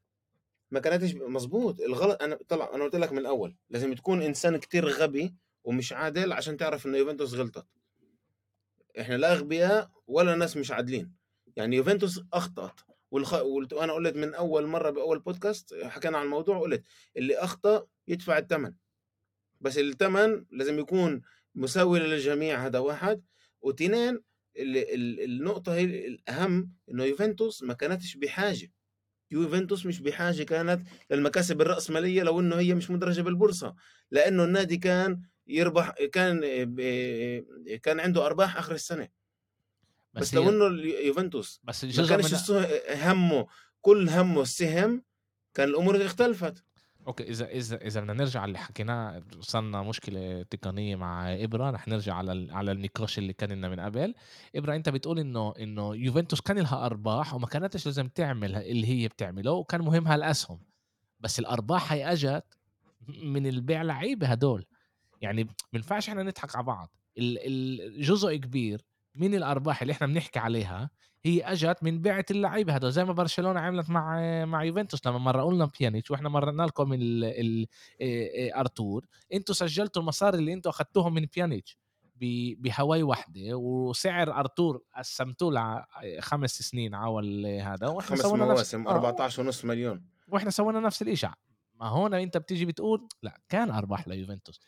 ما 0.71 0.81
كانتش 0.81 1.15
مظبوط. 1.15 1.81
الغلط 1.81 2.23
أنا 2.23 2.39
طلع 2.49 2.71
أنا 2.75 2.85
قلت 2.85 2.97
لك 2.97 3.13
من 3.13 3.19
الأول 3.19 3.57
لازم 3.71 3.95
تكون 3.95 4.23
إنسان 4.23 4.57
كتير 4.57 4.89
غبي 4.89 5.35
ومش 5.65 5.93
عادل 5.93 6.33
عشان 6.33 6.57
تعرف 6.57 6.87
إنه 6.87 6.99
يوفنتوس 6.99 7.35
غلطت. 7.35 7.67
إحنا 9.01 9.15
لا 9.15 9.33
أغبياء 9.33 9.91
ولا 10.07 10.35
ناس 10.35 10.57
مش 10.57 10.71
عادلين. 10.71 11.13
يعني 11.57 11.77
يوفنتوس 11.77 12.21
أخطأت. 12.33 12.81
والخ... 13.11 13.35
وأنا 13.73 13.93
قلت 13.93 14.17
من 14.17 14.35
أول 14.35 14.67
مرة 14.67 14.91
بأول 14.91 15.19
بودكاست 15.19 15.75
حكينا 15.83 16.19
عن 16.19 16.25
الموضوع 16.25 16.61
قلت 16.61 16.85
اللي 17.17 17.37
أخطأ 17.37 17.87
يدفع 18.09 18.39
الثمن 18.39 18.73
بس 19.65 19.79
الثمن 19.79 20.45
لازم 20.51 20.79
يكون 20.79 21.23
مساوي 21.55 21.99
للجميع 22.01 22.67
هذا 22.67 22.79
واحد. 22.79 23.23
واثنين 23.61 24.21
النقطة 24.57 25.75
هي 25.75 25.85
الأهم 25.85 26.73
إنه 26.91 27.05
يوفنتوس 27.05 27.63
ما 27.63 27.75
كانتش 27.75 28.17
بحاجة. 28.17 28.73
يوفنتوس 29.31 29.87
مش 29.87 30.01
بحاجة 30.01 30.43
كانت 30.43 30.89
للمكاسب 31.11 31.61
الرأسمالية 31.61 32.23
لو 32.23 32.41
إنه 32.41 32.57
هي 32.57 32.75
مش 32.75 32.91
مدرجة 32.91 33.23
بالبورصة. 33.23 33.75
لأنه 34.11 34.45
النادي 34.45 34.77
كان 34.77 35.23
يربح 35.47 35.91
كان 36.13 36.41
كان 37.83 38.01
عنده 38.01 38.27
أرباح 38.27 38.57
آخر 38.57 38.75
السنة. 38.75 39.09
بس, 40.15 40.23
بس 40.23 40.35
لو 40.35 40.49
إنه 40.49 40.83
يوفنتوس 40.83 41.61
بس 41.65 41.85
ما 41.85 42.07
كانش 42.07 42.51
من... 42.51 42.67
همه 42.91 43.47
كل 43.81 44.09
همه 44.09 44.43
السهم 44.43 45.05
كان 45.55 45.69
الأمور 45.69 46.05
اختلفت. 46.05 46.65
أوكي 47.07 47.23
إذا 47.31 47.47
إذا 47.49 47.77
إذا 47.77 48.01
بدنا 48.01 48.13
نرجع 48.13 48.45
اللي 48.45 48.59
حكيناه 48.59 49.23
وصلنا 49.39 49.83
مشكلة 49.83 50.43
تقنية 50.43 50.97
مع 50.97 51.35
إبرة 51.35 51.71
رح 51.71 51.89
نرجع 51.89 52.15
على 52.15 52.53
على 52.53 52.73
النقاش 52.73 53.19
اللي 53.19 53.33
كان 53.33 53.53
لنا 53.53 53.69
من 53.69 53.81
قبل. 53.81 54.15
إبرة 54.57 54.75
أنت 54.77 54.89
بتقول 54.89 55.19
إنه 55.19 55.55
إنه 55.59 55.95
يوفنتوس 55.95 56.41
كان 56.41 56.59
لها 56.59 56.87
أرباح 56.87 57.35
وما 57.35 57.47
كانتش 57.47 57.87
لازم 57.87 58.09
تعمل 58.09 58.57
اللي 58.57 58.87
هي 58.87 59.09
بتعمله 59.09 59.53
وكان 59.53 59.81
مهمها 59.81 60.15
الاسهم 60.15 60.61
بس 61.21 61.39
الأرباح 61.39 61.93
هي 61.93 62.13
أجت 62.13 62.45
من 63.09 63.47
البيع 63.47 63.83
لعيبة 63.83 64.27
هدول. 64.27 64.67
يعني 65.21 65.45
ما 65.73 65.99
إحنا 65.99 66.23
نضحك 66.23 66.57
على 66.57 66.65
بعض. 66.65 66.97
ال 67.19 67.39
ال 67.39 68.03
جزء 68.03 68.37
كبير 68.37 68.85
من 69.15 69.35
الأرباح 69.35 69.83
اللي 69.83 69.93
إحنا 69.93 70.07
بنحكي 70.07 70.39
عليها 70.39 70.91
هي 71.25 71.43
أجت 71.43 71.79
من 71.83 72.03
بيعة 72.03 72.25
اللعيبة 72.31 72.73
هدول 72.73 72.93
زي 72.93 73.05
ما 73.05 73.13
برشلونة 73.13 73.61
عملت 73.61 73.91
مع 73.91 74.21
مع 74.45 74.65
يوفنتوس 74.65 75.07
لما 75.07 75.19
مرقوا 75.19 75.53
لنا 75.53 75.71
بيانيتش 75.81 76.11
وإحنا 76.11 76.29
مرقنا 76.29 76.63
لكم 76.63 76.93
ال 76.93 77.25
ال 77.25 77.67
آآ 78.01 78.61
أرتور. 78.61 79.07
أنتم 79.33 79.55
سجلتوا 79.55 80.03
المصاري 80.03 80.39
اللي 80.39 80.53
أنتم 80.53 80.71
أخدتوهم 80.71 81.15
من 81.15 81.27
بيانيتش 81.35 81.79
بهواي 82.59 83.03
وحدة 83.03 83.41
وسعر 83.57 84.33
أرتور 84.41 84.83
قسمتوه 84.97 85.53
ل 85.53 85.85
خمس 86.21 86.51
سنين 86.51 86.95
عاول 86.95 87.47
هذا 87.47 87.87
وإحنا 87.89 88.17
خمس 88.17 88.25
مواسم 88.49 88.89
14.5 88.89 89.65
مليون. 89.65 90.05
وإحنا 90.29 90.51
سوينا 90.51 90.81
نفس 90.81 91.03
الشيء 91.03 91.31
ما 91.81 91.87
هون 91.89 92.15
أنت 92.15 92.37
بتيجي 92.37 92.65
بتقول 92.67 93.09
لا 93.23 93.41
كان 93.49 93.71
أرباح 93.71 94.09
ليوفنتوس. 94.09 94.61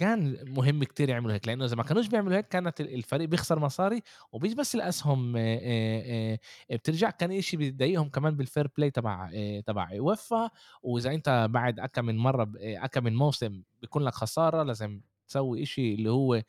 كان 0.00 0.38
مهم 0.48 0.84
كتير 0.84 1.08
يعملوا 1.08 1.32
هيك 1.34 1.48
لأنه 1.48 1.64
إذا 1.64 1.76
ما 1.76 1.82
كانوش 1.82 2.06
بيعملوا 2.06 2.36
هيك 2.36 2.48
كانت 2.48 2.80
الفريق 2.80 3.28
بيخسر 3.28 3.58
مصاري 3.58 4.02
ومش 4.32 4.54
بس 4.54 4.74
الاسهم 4.74 5.32
بترجع. 6.70 7.10
كان 7.10 7.40
شيء 7.40 7.58
بيضايقهم 7.58 8.08
كمان 8.08 8.36
بال 8.36 8.47
fair 8.47 8.68
play 8.76 8.90
تبع 8.90 9.30
تبع 9.66 9.88
وفا 10.00 10.50
وإذا 10.82 11.10
أنت 11.10 11.48
بعد 11.50 11.80
اكم 11.80 12.04
من 12.04 12.16
مرة 12.16 12.52
اكم 12.58 13.04
من 13.04 13.16
موسم 13.16 13.62
بيكون 13.80 14.02
لك 14.02 14.14
خسارة 14.14 14.62
لازم 14.62 15.00
تسوي 15.28 15.64
شيء 15.66 15.94
اللي 15.94 16.10
هو 16.10 16.42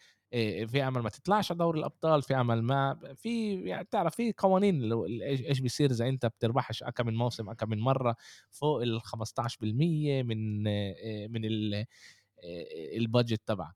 في 0.67 0.83
أمل 0.87 1.01
ما 1.01 1.09
تطلعش 1.09 1.51
على 1.51 1.57
دوري 1.57 1.79
الأبطال 1.79 2.21
في 2.21 2.35
أمل 2.35 2.61
ما 2.63 2.99
في 3.15 3.61
يعني 3.61 3.87
تعرف 3.91 4.15
في 4.15 4.33
قوانين 4.37 4.93
إيش 5.23 5.59
بيصير 5.59 5.91
إذا 5.91 6.07
أنت 6.07 6.25
بتربحش 6.25 6.83
اكم 6.83 7.07
من 7.07 7.15
موسم 7.15 7.49
اكم 7.49 7.69
من 7.69 7.79
مرة 7.79 8.15
فوق 8.51 8.81
ال 8.81 9.01
15% 9.01 9.63
من 9.63 10.63
من 11.31 11.41
البادجت 12.97 13.41
تبعك. 13.45 13.75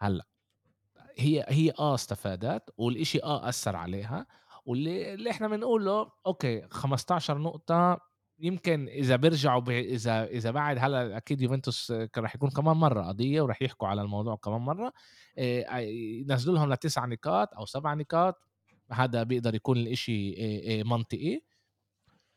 هلأ 0.00 0.26
هي 1.18 1.46
هي 1.48 1.72
آه 1.78 1.94
استفادت 1.94 2.70
والإشي 2.76 3.22
آه 3.22 3.48
أثر 3.48 3.76
عليها 3.76 4.26
واللي 4.64 5.14
اللي 5.14 5.30
إحنا 5.30 5.48
بنقوله 5.48 6.12
أوكي 6.26 6.62
15 6.70 7.38
نقطة 7.38 8.00
يمكن 8.38 8.88
إذا 8.88 9.16
بيرجعوا 9.16 9.60
ب... 9.60 9.70
إذا 9.70 10.24
إذا 10.24 10.50
بعد 10.50 10.78
هلأ 10.80 11.16
أكيد 11.16 11.40
يوفنتوس 11.42 11.92
راح 12.18 12.34
يكون 12.34 12.50
كمان 12.50 12.76
مرة 12.76 13.02
قضية 13.02 13.40
وراح 13.42 13.62
يحكوا 13.62 13.88
على 13.88 14.02
الموضوع 14.02 14.36
كمان 14.36 14.60
مرة. 14.60 14.92
ينزلوا 15.38 16.54
لهم 16.54 16.72
لتسع 16.72 17.04
نقاط 17.06 17.54
أو 17.54 17.66
سبع 17.66 17.94
نقاط 17.94 18.34
هذا 18.92 19.22
بيقدر 19.22 19.54
يكون 19.54 19.76
الإشي 19.78 20.34
منطقي. 20.84 21.40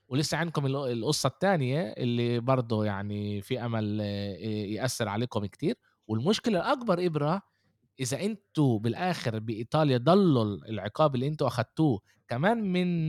ولسه 0.08 0.38
عندكم 0.38 0.65
القصة 0.65 1.28
الثانية 1.28 1.82
اللي 1.82 2.39
برضه 2.39 2.86
يعني 2.86 3.41
في 3.41 3.65
أمل 3.65 4.00
يأثر 4.70 5.08
عليكم 5.08 5.46
كتير. 5.46 5.76
والمشكلة 6.08 6.60
الأكبر 6.60 7.06
إبرة 7.06 7.41
إذا 8.00 8.22
أنتوا 8.22 8.80
بالآخر 8.80 9.39
بإيطاليا 9.39 9.98
ضلوا 9.98 10.44
العقاب 10.44 11.15
اللي 11.15 11.28
أنتوا 11.28 11.48
أخدتوه 11.48 12.02
كمان 12.28 12.72
من 12.72 13.08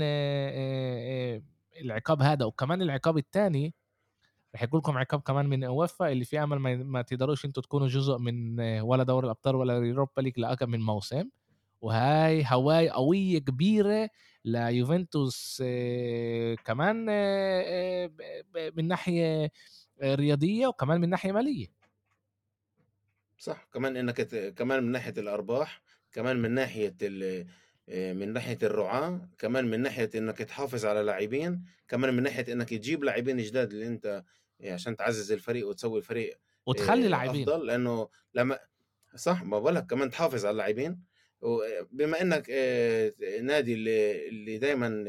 العقاب 1.80 2.22
هذا 2.22 2.44
وكمان 2.44 2.82
العقاب 2.82 3.18
الثاني 3.18 3.74
رح 4.54 4.62
يقول 4.62 4.78
لكم 4.78 4.98
عقاب 4.98 5.20
كمان 5.20 5.46
من 5.46 5.64
أوفا 5.64 6.12
اللي 6.12 6.24
في 6.24 6.42
أمل 6.42 6.58
ما, 6.58 7.02
تقدروش 7.02 7.44
أنتوا 7.44 7.62
تكونوا 7.62 7.88
جزء 7.88 8.18
من 8.18 8.60
ولا 8.80 9.02
دوري 9.02 9.24
الأبطال 9.24 9.56
ولا 9.56 9.74
يوروبا 9.74 10.20
ليج 10.20 10.40
لاكثر 10.40 10.66
من 10.66 10.80
موسم. 10.80 11.28
وهاي 11.80 12.44
هواي 12.46 12.90
قوية 12.90 13.38
كبيرة 13.38 14.10
ليوفنتوس 14.46 15.62
كمان 16.64 16.96
من 18.76 18.88
ناحية 18.88 19.50
رياضية 20.02 20.66
وكمان 20.66 21.00
من 21.00 21.08
ناحية 21.08 21.32
مالية. 21.32 21.66
صح 23.38 23.68
كمان 23.72 23.96
إنك 23.96 24.20
كمان 24.54 24.82
من 24.82 24.92
ناحية 24.92 25.14
الأرباح 25.18 25.82
كمان 26.12 26.36
من 26.36 26.50
ناحية 26.50 26.96
من 27.88 28.32
ناحية 28.32 28.58
الرعاة 28.62 29.28
كمان 29.38 29.70
من 29.70 29.80
ناحية 29.80 30.10
إنك 30.14 30.38
تحافظ 30.38 30.86
على 30.86 31.02
لاعبين 31.02 31.64
كمان 31.88 32.14
من 32.14 32.22
ناحية 32.22 32.52
إنك 32.52 32.68
تجيب 32.68 33.04
لاعبين 33.04 33.36
جداد 33.36 33.72
اللي 33.72 33.86
أنت 33.86 34.24
عشان 34.64 34.96
تعزز 34.96 35.32
الفريق 35.32 35.68
وتسوي 35.68 35.98
الفريق 35.98 36.38
وتخلي 36.66 37.08
لاعبين. 37.08 37.48
أفضل 37.48 37.66
لأنه 37.66 38.08
لما 38.34 38.58
صح 39.14 39.42
ما 39.42 39.58
بقولك 39.58 39.86
كمان 39.86 40.10
تحافظ 40.10 40.44
على 40.44 40.52
اللاعبين. 40.52 41.15
وبما 41.40 42.22
إنك 42.22 42.50
نادي 43.42 43.74
اللي 43.74 44.28
اللي 44.28 44.58
دايما 44.58 45.04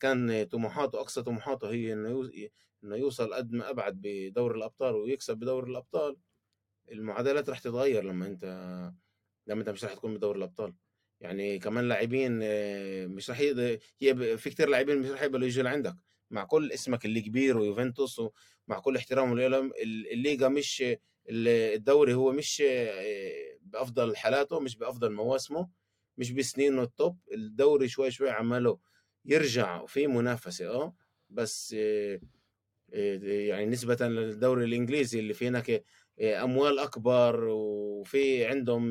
كان 0.00 0.44
طموحاته 0.44 1.00
أقصى 1.00 1.22
طموحاته 1.22 1.70
هي 1.70 1.92
إنه 1.92 2.30
إنه 2.84 2.96
يوصل 2.96 3.34
قد 3.34 3.52
ما 3.52 3.70
أبعد 3.70 4.00
بدور 4.02 4.56
الأبطال 4.56 4.94
ويكسب 4.94 5.36
بدور 5.36 5.66
الأبطال. 5.66 6.16
المعادلات 6.92 7.48
راح 7.48 7.58
تتغير 7.58 8.04
لما 8.04 8.26
أنت 8.26 8.44
لما 9.46 9.60
أنت 9.60 9.68
مش 9.70 9.84
راح 9.84 9.94
تكون 9.94 10.14
بدور 10.14 10.36
الأبطال. 10.36 10.74
يعني 11.20 11.58
كمان 11.58 11.88
لاعبين 11.88 12.38
مش 13.08 13.30
راح 13.30 13.40
هي 13.40 13.74
في 14.38 14.50
كتير 14.50 14.68
لاعبين 14.68 14.98
مش 14.98 15.08
راح 15.10 15.22
يقبلوا 15.22 15.46
يجوا 15.46 15.64
لعندك. 15.64 15.94
مع 16.30 16.44
كل 16.44 16.72
اسمك 16.72 17.04
اللي 17.04 17.20
كبير 17.20 17.58
ويوفنتوس 17.58 18.18
ومع 18.18 18.78
كل 18.82 18.96
احترامه 18.96 19.32
الليجا 20.12 20.48
مش 20.48 20.84
الدوري 21.28 22.14
هو 22.14 22.32
مش 22.32 22.62
بأفضل 23.62 24.16
حالاته 24.16 24.60
مش 24.60 24.76
بأفضل 24.76 25.12
مواسمه 25.12 25.68
مش 26.16 26.32
بسنينه 26.32 26.82
التوب. 26.82 27.18
الدوري 27.32 27.88
شوي 27.88 28.10
شوي 28.10 28.30
عماله 28.30 28.78
يرجع 29.24 29.86
في 29.86 30.06
منافسة 30.06 30.68
آه 30.68 30.94
بس 31.30 31.72
يعني 32.92 33.66
نسبة 33.66 33.96
للدوري 34.06 34.64
الإنجليزي 34.64 35.18
اللي 35.20 35.34
في 35.34 35.48
هناك 35.48 35.84
أموال 36.20 36.78
أكبر 36.78 37.44
وفي 37.48 38.44
عندهم 38.44 38.90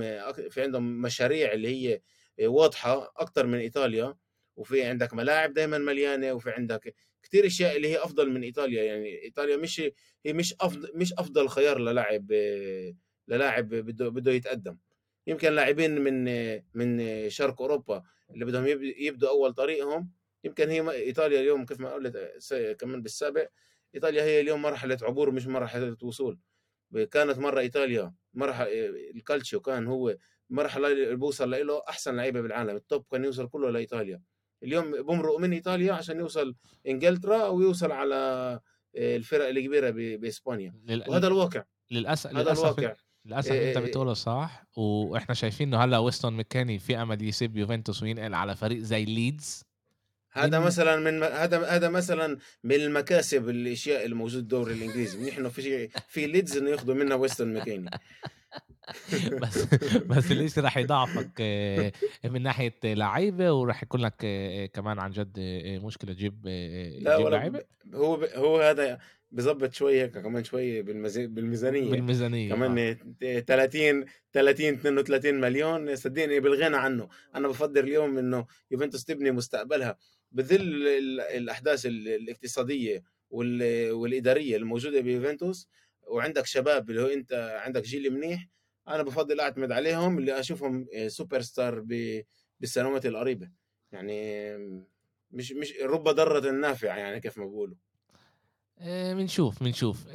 في 0.49 0.61
عندهم 0.61 1.01
مشاريع 1.01 1.53
اللي 1.53 1.67
هي 1.67 2.01
واضحة 2.47 3.13
أكثر 3.17 3.45
من 3.45 3.57
إيطاليا. 3.59 4.15
وفي 4.55 4.83
عندك 4.83 5.13
ملاعب 5.13 5.53
دائما 5.53 5.77
مليانة 5.77 6.33
وفي 6.33 6.51
عندك 6.51 6.95
كثير 7.23 7.45
أشياء 7.45 7.75
اللي 7.77 7.88
هي 7.88 7.97
أفضل 7.97 8.29
من 8.29 8.43
إيطاليا 8.43 8.84
يعني 8.84 9.23
إيطاليا 9.23 9.58
مش 9.58 9.82
هي 10.25 10.34
مش 10.34 10.55
افضل 10.62 10.91
مش 10.95 11.13
أفضل 11.13 11.49
خيار 11.49 11.79
للاعب 11.79 12.32
للاعب 13.27 13.69
بده 13.69 14.10
بده 14.10 14.32
يتقدم. 14.32 14.77
يمكن 15.27 15.51
لاعبين 15.53 16.01
من 16.01 16.23
من 16.73 17.29
شرق 17.29 17.62
أوروبا 17.62 18.03
اللي 18.32 18.45
بدهم 18.45 18.65
يبدوا 18.97 19.29
أول 19.29 19.53
طريقهم 19.53 20.12
يمكن 20.43 20.69
هي 20.69 20.91
إيطاليا 20.91 21.39
اليوم 21.39 21.65
كيف 21.65 21.79
ما 21.79 21.93
قلت 21.93 22.17
كمان 22.79 23.01
بالسابق 23.01 23.49
إيطاليا 23.95 24.23
هي 24.23 24.41
اليوم 24.41 24.62
مرحلة 24.62 24.97
عبور 25.01 25.32
مش 25.32 25.47
مرحلة 25.47 25.97
وصول. 26.01 26.39
كانت 27.12 27.38
مرة 27.38 27.60
إيطاليا 27.60 28.13
مرحله 28.34 28.67
الكالتشيو 29.15 29.60
كان 29.62 29.88
هو 29.88 30.17
مرحلة 30.49 30.88
اللي 30.91 31.15
بوصل 31.15 31.67
له 31.67 31.84
أحسن 31.89 32.15
لعيبة 32.15 32.41
بالعالم 32.41 32.75
ال 32.75 32.83
top 32.83 33.05
كان 33.12 33.23
يوصل 33.25 33.49
كله 33.49 33.69
لإيطاليا. 33.69 34.21
اليوم 34.63 34.91
بمرق 34.91 35.38
من 35.38 35.54
إيطاليا 35.54 35.93
عشان 35.93 36.19
يوصل 36.19 36.56
إنجلترا 36.88 37.48
ويوصل 37.48 37.91
على 37.91 38.15
آه، 38.95 39.17
الفرق 39.17 39.48
الكبيرة 39.48 39.89
بإسبانيا. 39.89 40.76
لل... 40.86 41.04
وهذا 41.08 41.28
الواقع. 41.28 41.63
للأسف 41.91 42.30
هذا 42.30 42.41
للأسف 42.41 42.63
الواقع. 42.63 42.93
للأسف 43.26 43.52
إيه 43.52 43.69
أنت 43.69 43.78
إيه، 43.78 43.84
إيه. 43.84 43.89
بتقوله 43.91 44.13
صح 44.13 44.63
وإحنا 44.76 45.36
شايفين 45.36 45.67
إنه 45.67 45.84
هلأ 45.84 45.98
ويستون 45.98 46.38
ميكاني 46.38 46.80
في 46.80 47.02
أمل 47.02 47.24
يسيب 47.24 47.58
يوفنتوس 47.58 48.04
وينقل 48.04 48.34
على 48.34 48.56
فريق 48.56 48.80
زي 48.80 49.06
ليدز. 49.06 49.63
هذا 50.32 50.60
مثلا 50.60 50.95
من 50.95 51.24
هذا 51.24 51.65
هذا 51.65 51.89
مثلا 51.89 52.38
من 52.63 52.76
المكاسب 52.76 53.50
الأشياء 53.50 54.06
الموجود 54.06 54.41
الدوري 54.41 54.74
الإنجليزي. 54.74 55.30
نحن 55.30 55.50
في 55.50 55.88
في 55.88 56.28
ليدز 56.28 56.58
إنه 56.58 56.69
ياخذوا 56.69 56.95
منا 56.95 57.15
ويستون 57.15 57.54
ميكاني. 57.54 57.89
بس 59.41 59.65
بس 60.12 60.31
ليش 60.31 60.59
راح 60.59 60.77
يضعفك 60.77 61.31
آه، 61.39 61.91
من 62.25 62.41
ناحية 62.41 62.79
لعيبة 62.83 63.51
وراح 63.51 63.83
يكون 63.83 64.01
لك 64.01 64.15
آه، 64.23 64.65
كمان 64.65 64.99
عن 64.99 65.12
جد 65.12 65.39
آه، 65.39 65.77
مشكلة 65.77 66.13
تجيب 66.13 66.47
لعيبة؟ 67.05 67.63
هو 67.93 68.15
هو 68.35 68.59
هذا 68.59 68.99
بظبط 69.31 69.73
شوية 69.73 70.05
كمان 70.05 70.43
شوية 70.43 70.81
بالميزانية. 70.81 71.91
بالميزانية 71.91 72.49
كمان 72.53 72.97
30 73.47 74.05
30 74.33 74.73
32 74.73 75.41
مليون 75.41 75.95
صدقني 75.95 76.39
بالغنى 76.39 76.77
عنه. 76.77 77.09
أنا 77.35 77.47
بفضل 77.47 77.83
اليوم 77.83 78.17
إنه 78.17 78.45
يوفنتوس 78.71 79.05
تبني 79.05 79.31
مستقبلها. 79.31 79.97
بظل 80.31 80.88
الأحداث 81.35 81.85
الاقتصادية 81.85 83.03
والإدارية 83.91 84.57
الموجودة 84.57 85.01
بيوفنتوس 85.01 85.69
وعندك 86.10 86.45
شباب 86.45 86.89
اللي 86.89 87.02
هو 87.02 87.08
انت 87.08 87.60
عندك 87.65 87.84
جيل 87.84 88.13
منيح 88.13 88.48
أنا 88.88 89.04
بفضل 89.04 89.39
أعتمد 89.39 89.72
عليهم 89.72 90.17
اللي 90.17 90.39
أشوفهم 90.39 90.88
super 91.08 91.41
star 91.41 91.86
بالسنوات 92.60 93.06
القريبة. 93.06 93.50
يعني 93.91 94.50
مش 95.32 95.52
مش 95.52 95.74
رب 95.82 96.04
ضرة 96.04 96.52
نافعة 96.52 96.98
يعني 96.98 97.19
كيف 97.19 97.38
ما 97.38 97.45
بقولوا 97.45 97.76
بنشوف 99.13 99.63
بنشوف 99.63 100.08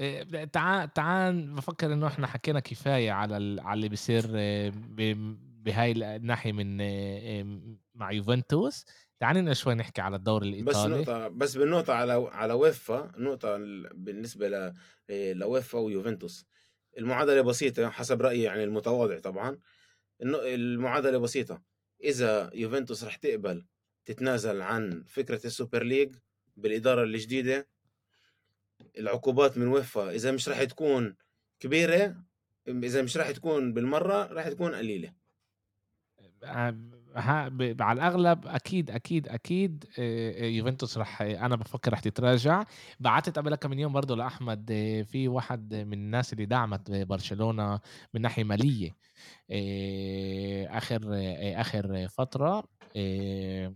تعال 0.52 0.92
تعال 0.92 1.54
بفكر 1.54 1.92
إنه 1.92 2.06
إحنا 2.06 2.26
حكينا 2.26 2.60
كفاية 2.60 3.12
على 3.12 3.60
على 3.62 3.76
اللي 3.76 3.88
بيصير 3.88 4.26
بهاي 5.64 5.92
الناحيه 6.16 6.52
من 6.52 6.76
مع 7.94 8.12
يوفنتوس. 8.12 8.84
تعال 9.20 9.56
شوي 9.56 9.74
نحكي 9.74 10.00
على 10.00 10.16
الدوري 10.16 10.48
الإيطالي. 10.48 10.94
بس 10.94 11.08
نقطة 11.08 11.28
بس 11.28 11.56
بالنقطة 11.56 11.92
على 11.92 12.28
على 12.32 12.52
يويفا 12.52 13.12
نقطة 13.18 13.56
بالنسبة 13.94 14.48
ل 14.48 14.74
ليويفا 15.10 15.78
ويوفنتوس. 15.78 16.46
المعادلة 16.98 17.42
بسيطة 17.42 17.88
حسب 17.90 18.22
رأيي 18.22 18.42
يعني 18.42 18.64
المتواضع 18.64 19.18
طبعًا، 19.18 19.60
إنه 20.22 20.38
المعادلة 20.42 21.18
بسيطة، 21.18 21.62
إذا 22.04 22.50
يوفنتوس 22.54 23.04
رح 23.04 23.16
تقبل 23.16 23.66
تتنازل 24.04 24.62
عن 24.62 25.04
فكرة 25.08 25.46
ال 25.46 25.52
Super 25.52 25.82
League 25.82 26.16
بالإدارة 26.56 27.02
الجديدة 27.04 27.68
العقوبات 28.98 29.58
من 29.58 29.68
يويفا 29.68 30.10
إذا 30.10 30.32
مش 30.32 30.48
رح 30.48 30.64
تكون 30.64 31.16
كبيرة 31.60 32.24
إذا 32.68 33.02
مش 33.02 33.16
رح 33.16 33.30
تكون 33.30 33.72
بالمرة 33.74 34.32
رح 34.32 34.48
تكون 34.48 34.74
قليلة. 34.74 35.14
ها 37.16 37.48
ب 37.48 37.82
على 37.82 37.96
الأغلب 37.96 38.46
أكيد، 38.46 38.90
أكيد، 38.90 39.28
أكيد 39.28 39.84
آآ 39.98 40.46
يوفنتوس 40.46 40.98
رح 40.98 41.22
أنا 41.22 41.56
بافكّر 41.56 41.92
رح 41.92 42.00
تتراجع، 42.00 42.64
بعتّت 43.00 43.38
قبلها 43.38 43.56
كام 43.56 43.72
يوم 43.72 43.92
برضه 43.92 44.16
لأحمد 44.16 44.66
في 45.06 45.28
واحد 45.28 45.74
من 45.74 45.92
الناس 45.92 46.32
اللي 46.32 46.46
دعمت 46.46 46.90
برشلونة 46.90 47.80
من 48.14 48.22
آآ 49.50 50.78
آخر 50.78 51.00
آخر 51.60 52.08
فترة 52.08 52.64
آآ 52.96 53.74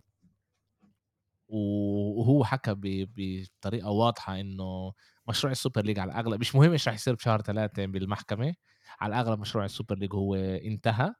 وهو 1.47 2.43
حكى 2.43 2.75
بطريقة 3.17 3.89
واضحة 3.89 4.39
إنه 4.39 4.93
مشروع 5.29 5.51
ال 5.51 5.56
Super 5.56 5.81
League 5.85 5.99
على 5.99 6.11
الأغلب 6.11 6.39
مش 6.39 6.55
مهم 6.55 6.71
إيش 6.71 6.87
رح 6.87 6.93
يصير 6.93 7.15
بشهر 7.15 7.41
ثلاثة 7.41 7.85
بالمحكمة، 7.85 8.53
على 9.01 9.15
الأغلب 9.21 9.39
مشروع 9.39 9.65
ال 9.65 9.70
Super 9.70 9.95
League 9.97 10.13
هو 10.15 10.35
انتهى. 10.35 11.13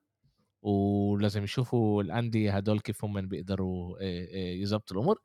ولازم 0.62 1.44
يشوفوا 1.44 2.04
الأندية 2.04 2.58
هدول 2.58 2.80
كيف 2.80 3.06
هم 3.06 3.28
بيقدروا 3.28 4.04
يظبطوا 4.62 4.98
الأمور. 4.98 5.22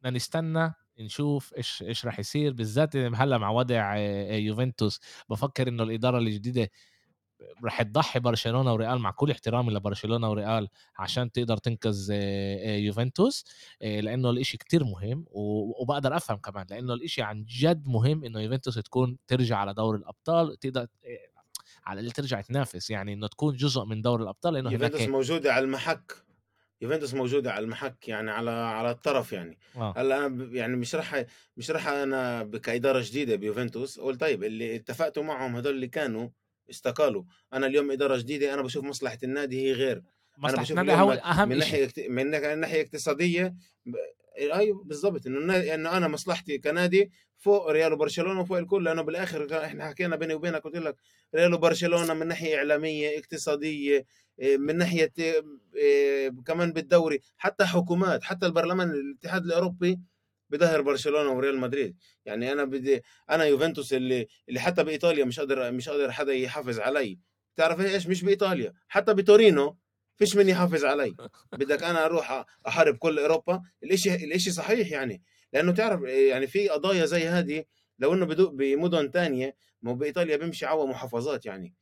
بدنا 0.00 0.16
نستنى 0.16 0.74
نشوف 1.00 1.54
إيش 1.56 1.82
إيش 1.82 2.06
راح 2.06 2.18
يصير 2.18 2.52
بالذات 2.52 2.96
هلأ 2.96 3.38
مع 3.38 3.50
وضع 3.50 3.96
يوفنتوس. 4.36 5.00
بفكر 5.30 5.68
إنه 5.68 5.82
الإدارة 5.82 6.18
الجديدة 6.18 6.70
راح 7.64 7.82
تضحي 7.82 8.20
برشلونة 8.20 8.72
وريال 8.72 8.98
مع 8.98 9.10
كل 9.10 9.30
احترامي 9.30 9.72
لبرشلونة 9.72 10.30
وريال 10.30 10.68
عشان 10.98 11.32
تقدر 11.32 11.56
تنقذ 11.56 12.10
يوفنتوس 12.66 13.44
لأنه 13.80 14.30
الإشي 14.30 14.56
كتير 14.58 14.84
مهم 14.84 15.24
وبقدر 15.30 16.16
أفهم 16.16 16.36
كمان 16.36 16.66
لأنه 16.70 16.94
الإشي 16.94 17.22
عن 17.22 17.44
جد 17.44 17.88
مهم 17.88 18.24
إنه 18.24 18.40
يوفنتوس 18.40 18.74
تكون 18.74 19.18
ترجع 19.26 19.56
على 19.56 19.74
دور 19.74 19.96
الأبطال 19.96 20.58
تقدر 20.58 20.86
على 21.86 22.00
اللي 22.00 22.10
ترجع 22.10 22.40
تنافس 22.40 22.90
يعني 22.90 23.12
إنه 23.12 23.26
تكون 23.26 23.56
جزء 23.56 23.84
من 23.84 24.02
دوري 24.02 24.22
الأبطال 24.22 24.54
لأنه 24.54 24.72
يوفنتوس 24.72 25.00
هناك 25.00 25.10
موجودة 25.10 25.52
على 25.52 25.64
المحك 25.64 26.24
يوفنتوس 26.80 27.14
موجودة 27.14 27.52
على 27.52 27.64
المحك 27.64 28.08
يعني 28.08 28.30
على 28.30 28.50
على 28.50 28.90
الطرف 28.90 29.32
يعني. 29.32 29.58
آه. 29.76 29.94
هلأ 29.96 30.26
أنا 30.26 30.48
يعني 30.52 30.76
مش 30.76 30.94
راح 30.94 31.24
مش 31.56 31.70
راح 31.70 31.88
أنا 31.88 32.50
كاداره 32.62 33.00
جديدة 33.00 33.36
بيوفنتوس 33.36 33.98
أقول 33.98 34.16
طيب 34.16 34.44
اللي 34.44 34.76
اتفقتوا 34.76 35.22
معهم 35.22 35.56
هذول 35.56 35.74
اللي 35.74 35.88
كانوا 35.88 36.28
استقالوا 36.70 37.24
أنا 37.52 37.66
اليوم 37.66 37.90
إدارة 37.90 38.16
جديدة 38.16 38.54
أنا 38.54 38.62
بشوف 38.62 38.84
مصلحة 38.84 39.18
النادي 39.22 39.66
هي 39.66 39.72
غير. 39.72 40.02
أنا 40.44 40.56
بشوف 40.56 40.78
هو 40.78 41.12
اهم 41.12 41.48
من 41.48 41.58
ناحية 41.58 41.88
من 42.08 42.30
ناحية 42.60 42.82
اقتصادية 42.82 43.54
أيوه 44.38 44.84
بالضبط. 44.84 45.26
إنه 45.26 45.74
انه 45.74 45.96
أنا 45.96 46.08
مصلحتي 46.08 46.58
كنادي 46.58 47.10
فوق 47.38 47.70
ريال 47.70 47.92
وبرشلونة 47.92 48.40
وفوق 48.40 48.58
الكل. 48.58 48.84
لأنه 48.84 49.02
بالآخر 49.02 49.64
إحنا 49.64 49.88
حكينا 49.88 50.16
بيني 50.16 50.34
وبينك 50.34 50.62
قلت 50.62 50.76
لك 50.76 50.96
ريال 51.34 51.54
وبرشلونة 51.54 52.14
من 52.14 52.26
ناحية 52.26 52.56
إعلامية 52.56 53.18
اقتصادية 53.18 54.06
آه، 54.40 54.56
من 54.56 54.76
ناحية 54.76 55.12
آه، 55.82 56.28
كمان 56.46 56.72
بالدوري 56.72 57.20
حتى 57.36 57.64
حكومات 57.64 58.22
حتى 58.24 58.46
البرلمان 58.46 58.90
الاتحاد 58.90 59.44
الأوروبي 59.44 60.00
بظهر 60.50 60.80
برشلونة 60.82 61.30
وريال 61.32 61.58
مدريد. 61.58 61.96
يعني 62.24 62.52
أنا 62.52 62.64
بدي 62.64 63.02
أنا 63.30 63.44
يوفنتوس 63.44 63.92
اللي 63.92 64.26
اللي 64.48 64.60
حتى 64.60 64.84
بإيطاليا 64.84 65.24
مش 65.24 65.40
قادر 65.40 65.72
مش 65.72 65.88
قادر 65.88 66.12
حدا 66.12 66.32
يحافظ 66.32 66.80
علي. 66.80 67.18
تعرف 67.56 67.80
إيش؟ 67.80 68.06
مش 68.06 68.22
بإيطاليا 68.24 68.72
حتى 68.88 69.14
بتورينو 69.14 69.76
فيش 70.16 70.36
من 70.36 70.48
يحافظ 70.48 70.84
علي. 70.84 71.16
بدك 71.52 71.82
أنا 71.82 72.04
أروح 72.04 72.44
أحارب 72.66 72.96
كل 72.96 73.18
أوروبا؟ 73.18 73.62
الإشي 73.82 74.14
الإشي 74.14 74.50
صحيح 74.50 74.92
يعني. 74.92 75.22
لأنه 75.52 75.72
تعرف 75.72 76.02
يعني 76.02 76.46
في 76.46 76.68
قضايا 76.68 77.04
زي 77.04 77.28
هذه 77.28 77.64
لو 77.98 78.14
إنه 78.14 78.26
بدو 78.26 78.50
بمدن 78.50 79.10
تانية 79.10 79.56
مو 79.82 79.94
بإيطاليا 79.94 80.36
بيمشي 80.36 80.66
عوا 80.66 80.86
محافظات 80.86 81.46
يعني. 81.46 81.74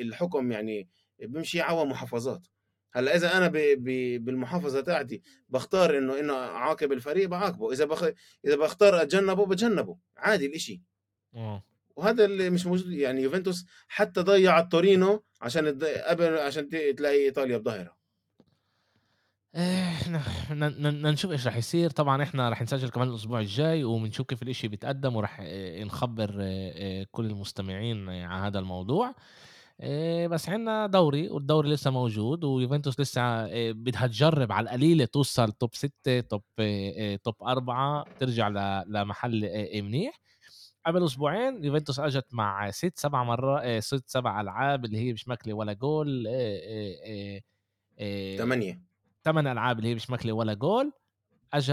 الحكم 0.00 0.52
يعني 0.52 0.88
بيمشي 1.18 1.60
عوا 1.60 1.84
محافظات. 1.84 2.46
هلأ 2.94 3.16
إذا 3.16 3.36
أنا 3.36 3.48
ب... 3.48 3.56
ب... 3.56 3.84
بالمحافظة 4.24 4.80
تاعتي 4.80 5.22
بختار 5.48 5.98
إنه 5.98 6.20
إنه 6.20 6.34
أعاقب 6.34 6.92
الفريق 6.92 7.28
بعاقبه. 7.28 7.72
إذا 7.72 7.84
بخ... 7.84 8.02
إذا 8.46 8.56
بختار 8.56 9.02
أتجنبه 9.02 9.46
بتجنبه. 9.46 9.98
عادي 10.16 10.46
الإشي. 10.46 10.82
آه. 11.34 11.64
وهذا 11.96 12.24
اللي 12.24 12.50
مش 12.50 12.66
موجود 12.66 12.92
يعني 12.92 13.22
يوفنتوس 13.22 13.66
حتى 13.88 14.20
ضيع 14.20 14.58
التورينو 14.58 15.24
عشان 15.42 15.78
قبل 16.06 16.38
عشان 16.38 16.68
تلاقي 16.68 17.24
إيطاليا 17.24 17.58
بظهرها 17.58 18.02
بدنا 20.50 21.10
نشوف 21.10 21.30
إيش 21.30 21.46
راح 21.46 21.56
يصير. 21.56 21.90
طبعا 21.90 22.22
إحنا 22.22 22.48
راح 22.48 22.62
نسجل 22.62 22.88
كمان 22.88 23.08
الأسبوع 23.08 23.40
الجاي 23.40 23.84
وبنشوف 23.84 24.26
كيف 24.26 24.42
الإشي 24.42 24.68
بيتقدم 24.68 25.16
وراح 25.16 25.40
آه، 25.42 25.84
نخبر 25.84 26.30
آه، 26.40 26.72
آه، 26.76 27.06
كل 27.10 27.26
المستمعين 27.26 28.08
على 28.08 28.46
هذا 28.46 28.58
الموضوع. 28.58 29.14
بس 30.30 30.48
عندنا 30.48 30.86
دوري 30.86 31.28
والدوري 31.28 31.70
لسه 31.70 31.90
موجود 31.90 32.44
ويوفنتوس 32.44 33.00
لسه 33.00 33.46
بدها 33.72 34.06
تجرب 34.06 34.52
على 34.52 34.64
القليلة 34.64 35.04
توصل 35.04 35.52
توب 35.52 35.74
ستة 35.74 36.20
توب 36.20 36.42
توب 37.24 37.34
أربعة 37.42 38.04
ترجع 38.20 38.48
لمحل 38.86 39.50
منيح. 39.82 40.21
قبل 40.86 41.04
أسبوعين 41.04 41.64
يوفنتوس 41.64 42.00
أجت 42.00 42.26
مع 42.34 42.70
ست 42.70 42.98
سبع 42.98 43.24
مرات 43.24 43.82
ست 43.82 44.04
سبع 44.06 44.40
ألعاب 44.40 44.84
اللي 44.84 44.98
هي 44.98 45.12
مش 45.12 45.28
ماكلة 45.28 45.54
ولا 45.54 45.72
جول 45.72 46.28
ثمانية 48.38 48.80
ثمان 49.24 49.46
ألعاب 49.46 49.78
اللي 49.78 49.88
هي 49.88 49.94
مش 49.94 50.10
ماكلة 50.10 50.32
ولا 50.32 50.54
جول. 50.54 50.92
اجى 51.52 51.72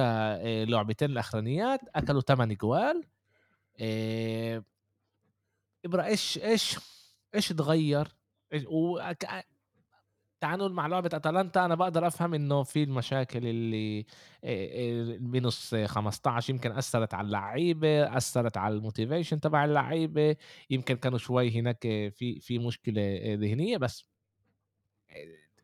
لعبتين 0.66 1.10
الأخرانيات 1.12 1.80
أكلوا 1.96 2.22
ثمان 2.22 2.54
جوال. 2.56 3.04
ابرا 5.86 6.06
إيش 6.06 6.38
إيش 6.38 6.80
إيش 7.36 7.48
تغير 7.48 8.08
نقول 10.48 10.74
مع 10.74 10.88
لعبة 10.88 11.10
أتلانتا 11.14 11.66
أنا 11.66 11.76
بقدر 11.76 12.08
أفهم 12.08 12.34
إنه 12.34 12.64
في 12.64 12.84
المشاكل 12.84 13.48
اللي 13.48 14.06
ال 14.44 14.66
minus 14.66 15.76
15 15.76 16.54
يمكن 16.54 16.72
أثرت 16.72 17.14
على 17.14 17.26
اللعيبة 17.26 18.18
أثرت 18.18 18.58
على 18.58 18.76
ال 18.76 18.81
motivation 18.81 19.40
تبع 19.40 19.66
اللعيبة 19.66 20.36
يمكن 20.70 20.96
كانوا 20.96 21.18
شوي 21.18 21.52
هناك 21.60 21.82
في 22.12 22.40
في 22.42 22.60
مشكلة 22.60 23.20
ذهنية 23.34 23.78
بس 23.78 24.06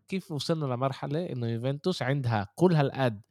كيف 0.07 0.31
وصلنا 0.31 0.65
لمرحلة 0.65 1.25
إنه 1.31 1.47
يوفنتوس 1.47 2.01
عندها 2.01 2.47
كل 2.55 2.73
هالقد 2.75 3.21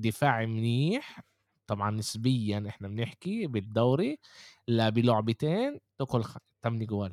دفاع 0.00 0.46
منيح 0.46 1.20
طبعا 1.66 1.90
نسبيا 1.90 2.64
إحنا 2.68 2.88
بنحكي 2.88 3.46
بالدوري 3.46 4.18
لا 4.68 4.88
بلعبتين 4.88 5.80
تاكل 5.98 6.24
8 6.62 6.86
جوال. 6.86 7.12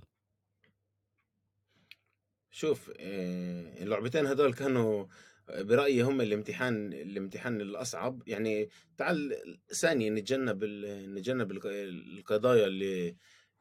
شوف 2.51 2.91
آه، 2.99 3.83
اللعبتين 3.83 4.25
هدول 4.25 4.53
كانوا 4.53 5.05
برأيي 5.49 6.01
هم 6.01 6.21
الامتحان 6.21 6.93
الامتحان 6.93 7.61
الأصعب. 7.61 8.23
يعني 8.27 8.69
تعال 8.97 9.35
ثانية 9.81 10.09
نتجنب 10.09 10.63
نتجنب 10.63 11.51
القضايا 11.65 12.67
اللي 12.67 13.15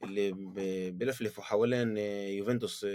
اللي 0.04 0.32
بلفلفوا 0.90 1.44
حوالين 1.44 1.96
يوفنتوس 1.96 2.86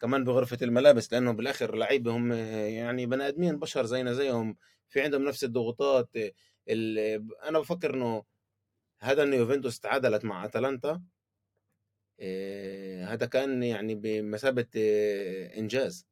كمان 0.00 0.24
بغرفة 0.24 0.58
الملابس 0.62 1.12
لأنه 1.12 1.32
بالآخر 1.32 1.76
لعيبة 1.76 2.16
هم 2.16 2.32
يعني 2.32 3.06
بني 3.06 3.28
آدمين 3.28 3.58
بشر 3.58 3.86
زينا 3.86 4.12
زيهم. 4.12 4.56
في 4.88 5.00
عندهم 5.00 5.24
نفس 5.24 5.44
الضغوطات 5.44 6.10
أنا 7.48 7.58
بفكر 7.58 7.94
إنه 7.94 8.24
هذا 9.00 9.22
إنه 9.22 9.36
يوفنتوس 9.36 9.80
تعادلت 9.80 10.24
مع 10.24 10.44
أتلانتا. 10.44 11.02
هذا 13.04 13.26
كان 13.26 13.62
يعني 13.62 13.94
بمثابة 13.94 14.66
إنجاز. 15.56 16.06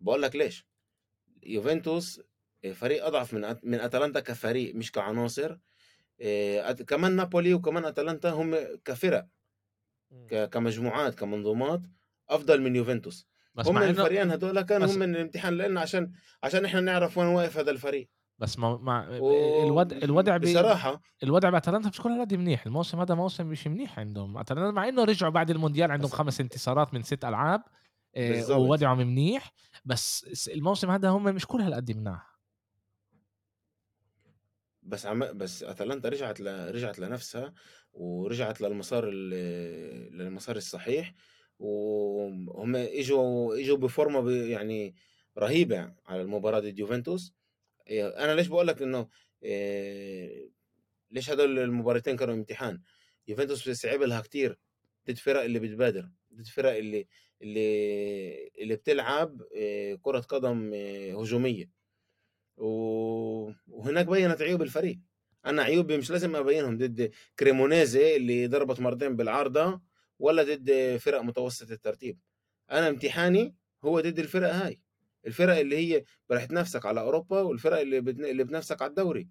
بقول 0.00 0.22
لك 0.22 0.36
ليش؟ 0.36 0.66
يوفنتوس 1.42 2.20
فريق 2.74 3.06
أضعف 3.06 3.34
من 3.34 3.56
من 3.62 3.80
أتلانتا 3.80 4.20
كفريق 4.20 4.74
مش 4.74 4.92
كعناصر. 4.92 5.56
كمان 6.86 7.16
نابولي 7.16 7.54
وكمان 7.54 7.84
أتلانتا 7.84 8.30
هم 8.30 8.56
كفرق 8.84 9.28
كمجموعات 10.50 11.14
كمنظومات 11.14 11.82
أفضل 12.28 12.60
من 12.60 12.76
يوفنتوس. 12.76 13.28
هم 13.58 13.78
الفريقين 13.78 14.30
هذول 14.30 14.62
كانوا 14.62 14.86
هم 14.86 14.98
من 14.98 15.14
الامتحان 15.14 15.56
لنا 15.56 15.80
عشان 15.80 16.12
عشان 16.42 16.64
إحنا 16.64 16.80
نعرف 16.80 17.18
وين 17.18 17.26
واقف 17.26 17.58
هذا 17.58 17.70
الفريق. 17.70 18.08
بس 18.38 18.58
ما 18.58 18.76
مع 18.76 19.08
الوضع 19.16 19.96
الوضع 19.96 20.36
بصراحة. 20.36 21.02
الوضع 21.22 21.50
باتلانتا 21.50 21.88
مش 21.88 22.00
كل 22.00 22.08
هالقد 22.08 22.34
منيح. 22.34 22.66
الموسم 22.66 23.00
هذا 23.00 23.14
موسم 23.14 23.46
مش 23.46 23.66
منيح 23.66 23.98
عندهم. 23.98 24.38
اتلانتا 24.38 24.70
مع 24.70 24.88
إنه 24.88 25.04
رجعوا 25.04 25.32
بعد 25.32 25.50
المونديال 25.50 25.90
عندهم 25.90 26.10
خمس 26.10 26.40
انتصارات 26.40 26.94
من 26.94 27.02
ست 27.02 27.24
ألعاب 27.24 27.62
آه، 28.16 28.58
ووضعهم 28.58 28.98
منيح. 28.98 29.52
بس 29.84 30.48
الموسم 30.54 30.90
هذا 30.90 31.08
هم 31.08 31.24
مش 31.24 31.46
كل 31.46 31.60
هالقد 31.60 31.96
مناح. 31.96 32.38
بس 34.82 35.06
عم 35.06 35.38
بس 35.38 35.62
أتلانتا 35.62 36.08
رجعت 36.08 36.40
ل 36.40 36.74
رجعت 36.74 36.98
لنفسها، 36.98 37.54
ورجعت 37.92 38.60
للمسار 38.60 39.08
ال 39.08 39.30
للمسار 40.18 40.56
الصحيح، 40.56 41.14
وهُم 41.58 42.76
إجوا 42.76 43.54
إجوا 43.60 43.76
بفورمة 43.76 44.20
ب 44.20 44.28
يعني 44.28 44.94
رهيبة 45.38 45.94
على 46.06 46.22
المباراة 46.22 46.60
ضد 46.60 46.78
يوفنتوس، 46.78 47.34
آآ 47.90 48.24
أنا 48.24 48.34
ليش 48.34 48.46
باقول 48.48 48.66
لك 48.66 48.82
إنه 48.82 49.08
آآ 49.44 50.48
ليش 51.10 51.30
هدول 51.30 51.58
المباراتين 51.58 52.16
كانوا 52.16 52.34
امتحان، 52.34 52.82
يوفنتوس 53.28 53.70
صعب 53.70 54.02
لها 54.02 54.20
كتير. 54.20 54.58
ضد 55.08 55.16
فرق 55.16 55.42
اللي 55.42 55.58
بتبادر، 55.58 56.10
ضد 56.34 56.46
فرق 56.46 56.72
اللي 56.76 57.06
اللي 57.42 58.50
اللي 58.58 58.76
بتلعب 58.76 59.42
آآ 59.56 59.94
كرة 60.02 60.20
قدم 60.20 60.74
هجومية. 61.14 61.70
وهناك 62.56 64.06
بينت 64.06 64.42
عيوب 64.42 64.62
الفريق. 64.62 64.98
أنا 65.46 65.62
عيوبي 65.62 65.96
مش 65.96 66.10
لازم 66.10 66.36
أبينهم 66.36 66.78
ضد 66.78 67.12
كريمونيزي 67.38 68.16
اللي 68.16 68.46
ضربت 68.46 68.80
مرتين 68.80 69.16
بالعارضة 69.16 69.80
ولا 70.18 70.42
ضد 70.42 70.96
فرق 70.96 71.20
متوسط 71.20 71.70
الترتيب. 71.70 72.18
أنا 72.70 72.88
امتحاني 72.88 73.56
هو 73.84 74.00
ضد 74.00 74.18
الفرق 74.18 74.48
هاي. 74.54 74.80
الفرق 75.26 75.56
اللي 75.56 75.76
هي 75.76 76.04
راح 76.30 76.44
تنافسك 76.44 76.86
على 76.86 77.00
أوروبا 77.00 77.40
والفرق 77.40 77.80
اللي 77.80 78.00
بتن... 78.00 78.24
اللي 78.24 78.44
بتنافسك 78.44 78.82
على 78.82 78.88
الدوري. 78.88 79.28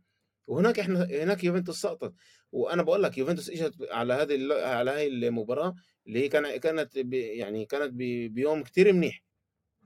وهناك 0.47 0.79
إحنا 0.79 1.03
هناك 1.03 1.43
يوفنتوس 1.43 1.81
سقطت. 1.81 2.13
وأنا 2.51 2.83
بقول 2.83 3.03
لك 3.03 3.17
يوفنتوس 3.17 3.49
إجت 3.49 3.73
على 3.91 4.13
هذه. 4.13 4.53
على 4.53 4.91
هاي 4.91 5.07
المباراة 5.07 5.75
اللي 6.07 6.23
هي 6.23 6.29
كان 6.29 6.57
كانت 6.57 6.99
ب... 6.99 7.13
يعني 7.13 7.65
كانت 7.65 7.93
ب... 7.93 7.97
بيوم 8.33 8.63
كتير 8.63 8.93
منيح. 8.93 9.23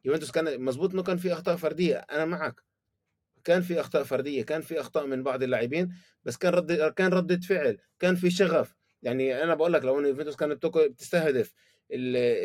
يوفنتوس 0.06 0.32
كان 0.32 0.62
مظبوط 0.62 0.94
إنه 0.94 1.04
كان 1.04 1.18
في 1.18 1.34
أخطاء 1.34 1.56
فردية. 1.56 1.96
أنا 1.96 2.26
معك. 2.26 2.62
كان 3.44 3.62
في 3.62 3.80
أخطاء 3.80 4.04
فردية 4.04 4.44
كان 4.44 4.62
في 4.62 4.80
أخطاء 4.80 5.06
من 5.06 5.24
بعض 5.24 5.44
اللاعبين 5.44 5.96
بس 6.24 6.38
كان 6.38 6.54
رد 6.54 6.94
كان 6.94 7.14
ردة 7.14 7.40
فعل 7.40 7.78
كان 8.00 8.16
في 8.16 8.32
شغف. 8.32 8.76
يعني 9.02 9.44
أنا 9.44 9.56
بقول 9.56 9.74
لك 9.74 9.86
لو 9.86 10.00
إن 10.00 10.06
يوفنتوس 10.06 10.36
كانت 10.36 10.66
بتستهدف 10.66 11.54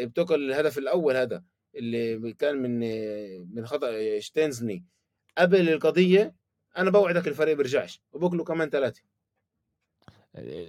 بتاكل 0.02 0.50
الهدف 0.50 0.78
الأول 0.78 1.16
هذا 1.16 1.42
اللي 1.76 2.32
كان 2.32 2.56
من 2.56 2.80
من 3.54 3.66
خطأ 3.66 4.18
شتينزني 4.18 4.84
قبل 5.38 5.68
القضية 5.68 6.34
أنا 6.76 6.90
بوعدك 6.90 7.28
الفريق 7.28 7.56
بيرجعش 7.56 8.00
وبكله 8.12 8.44
كمان 8.44 8.70
ثلاثة 8.70 9.02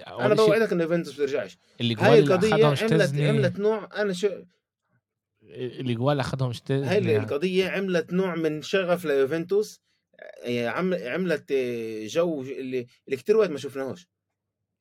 أنا 0.07 0.33
بوعدك 0.33 0.71
إن 0.71 0.81
يوفنتوس 0.81 1.17
بيرجعش 1.17 1.57
هاي 1.81 2.19
القضية 2.19 2.65
عملت 2.65 3.15
عملت 3.15 3.59
نوع 3.59 3.89
أنا 4.01 4.13
شو 4.13 4.29
الإجوال 5.51 6.19
اخذهم 6.19 6.53
شتيزني 6.53 6.87
هاي 6.87 7.17
القضية 7.17 7.69
عملت 7.69 8.13
نوع 8.13 8.35
من 8.35 8.61
شغف 8.61 9.05
ليوفنتوس 9.05 9.81
عم 10.47 10.93
عملت 10.93 11.53
جو 12.05 12.41
اللي 12.41 12.87
اللي 13.07 13.17
كثير 13.17 13.37
وقت 13.37 13.49
ما 13.49 13.57
شفناهوش. 13.57 14.07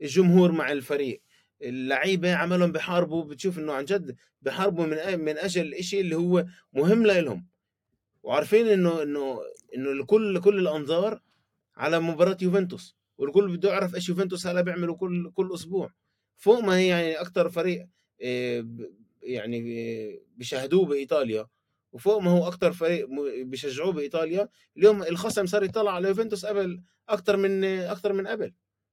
الجمهور 0.03 0.53
مع 0.53 0.73
الفريق. 0.73 1.23
اللعيبة 1.63 2.35
عملهم 2.35 2.73
بحاربوا 2.73 3.25
بتشوف 3.25 3.59
إنه 3.59 3.73
عن 3.73 3.85
جد 3.85 4.17
بحاربوا 4.43 4.87
من 4.87 5.19
من 5.25 5.39
أجل 5.39 5.75
الشيء 5.75 6.01
اللي 6.01 6.17
هو 6.17 6.47
مهم 6.73 7.07
لهم 7.07 7.47
وعارفين 8.23 8.67
إنه 8.67 9.03
إنه 9.03 9.41
إنه 9.77 9.91
الكل 9.91 10.41
كل 10.41 10.59
الأنظار 10.59 11.21
على 11.77 12.01
مباراة 12.01 12.37
يوفنتوس 12.43 12.97
والكل 13.19 13.57
بده 13.57 13.69
يعرف 13.69 13.95
إيش 13.95 14.09
يوفنتوس 14.09 14.47
هلا 14.47 14.61
بيعملوا 14.61 14.97
كل 14.97 15.31
كل 15.35 15.55
أسبوع. 15.55 15.91
فوق 16.37 16.61
ما 16.61 16.77
هي 16.77 16.87
يعني 16.87 17.21
أكثر 17.21 17.51
فريق 17.51 17.89
يعني 19.23 19.61
بيشاهدوه 20.37 20.87
بإيطاليا 20.87 21.47
وفوق 21.93 22.19
ما 22.19 22.31
هو 22.31 22.49
أكثر 22.49 22.73
فريق 22.73 23.09
بيشجعوه 23.43 23.93
بإيطاليا 23.93 24.49
اليوم 24.77 25.03
الخصم 25.03 25.47
صار 25.47 25.65
يطلع 25.65 25.95
على 25.95 26.09
يوفنتوس 26.09 26.47
قبل 26.47 26.83
أكثر 27.09 27.37
من 27.37 27.65
أكثر 27.65 28.13
من 28.13 28.27
قبل. 28.27 28.53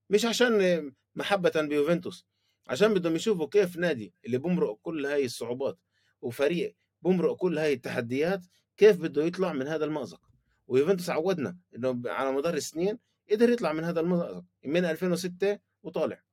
مش 0.09 0.25
عشان 0.25 0.91
محبة 1.15 1.61
بيوفنتوس. 1.61 2.25
عشان 2.67 2.93
بدهم 2.93 3.15
يشوفوا 3.15 3.47
كيف 3.47 3.77
نادي 3.77 4.13
اللي 4.25 4.37
بمرق 4.37 4.79
كل 4.81 5.05
هاي 5.05 5.25
الصعوبات 5.25 5.79
وفريق 6.21 6.75
بمرق 7.01 7.35
كل 7.35 7.57
هاي 7.57 7.73
التحديات 7.73 8.45
كيف 8.77 8.97
بده 8.97 9.23
يطلع 9.23 9.53
من 9.53 9.67
هذا 9.67 9.85
المأزق؟ 9.85 10.21
ويوفنتوس 10.67 11.09
عودنا 11.09 11.57
إنه 11.75 12.01
على 12.05 12.31
مدار 12.31 12.53
السنين 12.53 12.99
قدر 13.31 13.49
يطلع 13.49 13.73
من 13.73 13.83
هذا 13.83 13.99
المأزق 13.99 14.43
من 14.65 14.85
2006 14.85 15.59
وطالع. 15.83 16.23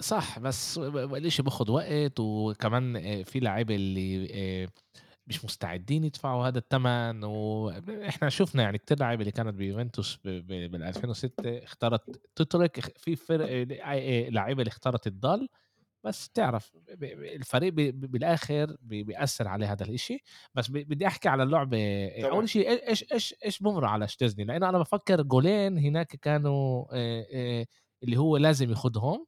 صح 0.00 0.38
بس 0.38 0.78
الاشي 0.78 1.42
باخد 1.42 1.70
وقت؟ 1.70 2.20
وكمان 2.20 2.96
آه، 2.96 3.22
في 3.22 3.40
لعيبة 3.40 3.74
اللي 3.74 4.28
آه، 4.34 4.68
مش 5.26 5.44
مستعدين 5.44 6.04
يدفعوا 6.04 6.46
هذا 6.46 6.58
الثمن 6.58 7.24
وإحنا 7.24 8.28
شفنا 8.28 8.62
يعني 8.62 8.78
كتير 8.78 8.98
لعيبة 9.00 9.20
اللي 9.20 9.32
كانت 9.32 9.54
بيوفنتوس 9.54 10.18
بال 10.24 10.82
2006 10.82 11.32
اختارت 11.64 12.20
تترك 12.36 12.98
في 12.98 13.16
فرق 13.16 13.66
لعيبة 14.30 14.62
اللي 14.62 14.70
اختارت 14.70 15.08
تضل 15.08 15.48
بس 16.04 16.28
تعرف 16.28 16.76
الفريق 17.02 17.72
بالآخر 17.74 18.76
بيأثر 18.80 19.48
عليه 19.48 19.72
هذا 19.72 19.84
الإشي. 19.84 20.18
بس 20.54 20.70
بدي 20.70 21.06
أحكي 21.06 21.28
على 21.28 21.42
اللعبة. 21.42 22.08
أول 22.24 22.48
شيء 22.48 22.88
إيش 22.88 23.12
إيش 23.12 23.34
إيش 23.44 23.58
بمر 23.58 23.84
على 23.84 24.08
شتزني 24.08 24.44
لأنه 24.44 24.68
أنا 24.68 24.78
بفكر 24.78 25.22
جولين 25.22 25.78
هناك 25.78 26.06
كانوا 26.16 26.84
اللي 28.02 28.16
هو 28.16 28.36
لازم 28.36 28.70
ياخذهم 28.70 29.26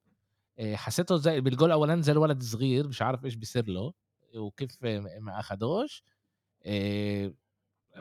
حسيته 0.61 1.17
زي 1.17 1.41
بالجول 1.41 1.69
الأولاني 1.69 2.03
زي 2.03 2.13
الولد 2.13 2.43
صغير 2.43 2.89
مش 2.89 3.03
عارف 3.03 3.25
إيش 3.25 3.35
بيصير 3.35 3.69
له. 3.69 3.93
وكيف 4.35 4.85
ما 5.21 5.41
أخدوش 5.41 6.03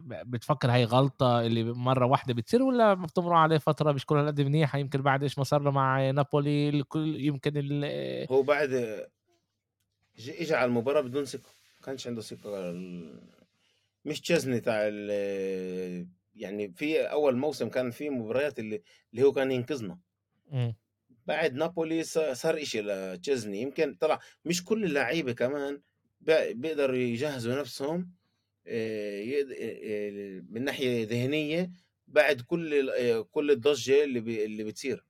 بتفكر 0.04 0.72
هاي 0.72 0.84
غلطة 0.84 1.42
اللي 1.42 1.64
مرة 1.64 2.06
واحدة 2.06 2.34
بتصير 2.34 2.64
ولا 2.64 2.94
بتمر 2.94 3.34
عليه 3.34 3.58
فترة 3.58 3.92
مش 3.92 4.06
كل 4.06 4.16
هالقد 4.16 4.42
منيحة 4.42 4.80
يمكن 4.80 5.02
بعد 5.02 5.24
إيش 5.24 5.38
ما 5.38 5.44
صار 5.44 5.62
له 5.62 5.72
مع 5.72 6.12
نابولي 6.12 6.70
الكل 6.70 7.22
يمكن 7.22 7.52
ال 7.56 7.86
هو 8.32 8.44
بعد 8.44 8.74
اجى 10.20 10.56
على 10.56 10.66
المباراة 10.66 11.02
بدون 11.02 11.26
ثقة 11.26 11.50
ما 11.80 11.86
كانش 11.86 12.08
عنده 12.08 12.22
ثقة. 12.22 12.72
مش 14.06 14.22
تشيزني 14.22 14.60
تاع 14.60 14.82
يعني 16.36 16.74
في 16.74 17.02
أول 17.02 17.38
موسم 17.38 17.70
كان 17.70 17.92
في 17.92 18.10
مباريات 18.10 18.60
اللي 18.60 18.82
اللي 19.14 19.24
هو 19.24 19.32
كان 19.32 19.52
ينقذنا. 19.52 20.00
بعد 21.28 21.54
نابولي 21.54 22.04
صار 22.04 22.62
إشي 22.62 22.82
لتشيزني 22.82 23.62
يمكن 23.62 23.96
طلع 23.96 24.20
مش 24.46 24.64
كل 24.64 24.84
اللعيبة 24.84 25.32
كمان 25.32 25.82
بيقدروا 26.26 26.96
يجهزوا 26.96 27.56
نفسهم 27.60 28.12
من 30.50 30.64
ناحية 30.64 31.08
ذهنية 31.08 31.72
بعد 32.08 32.42
كل 32.42 32.92
كل 33.32 33.52
الضجة 33.52 34.04
اللي 34.04 34.46
اللي 34.46 34.64
بتصير. 34.64 35.06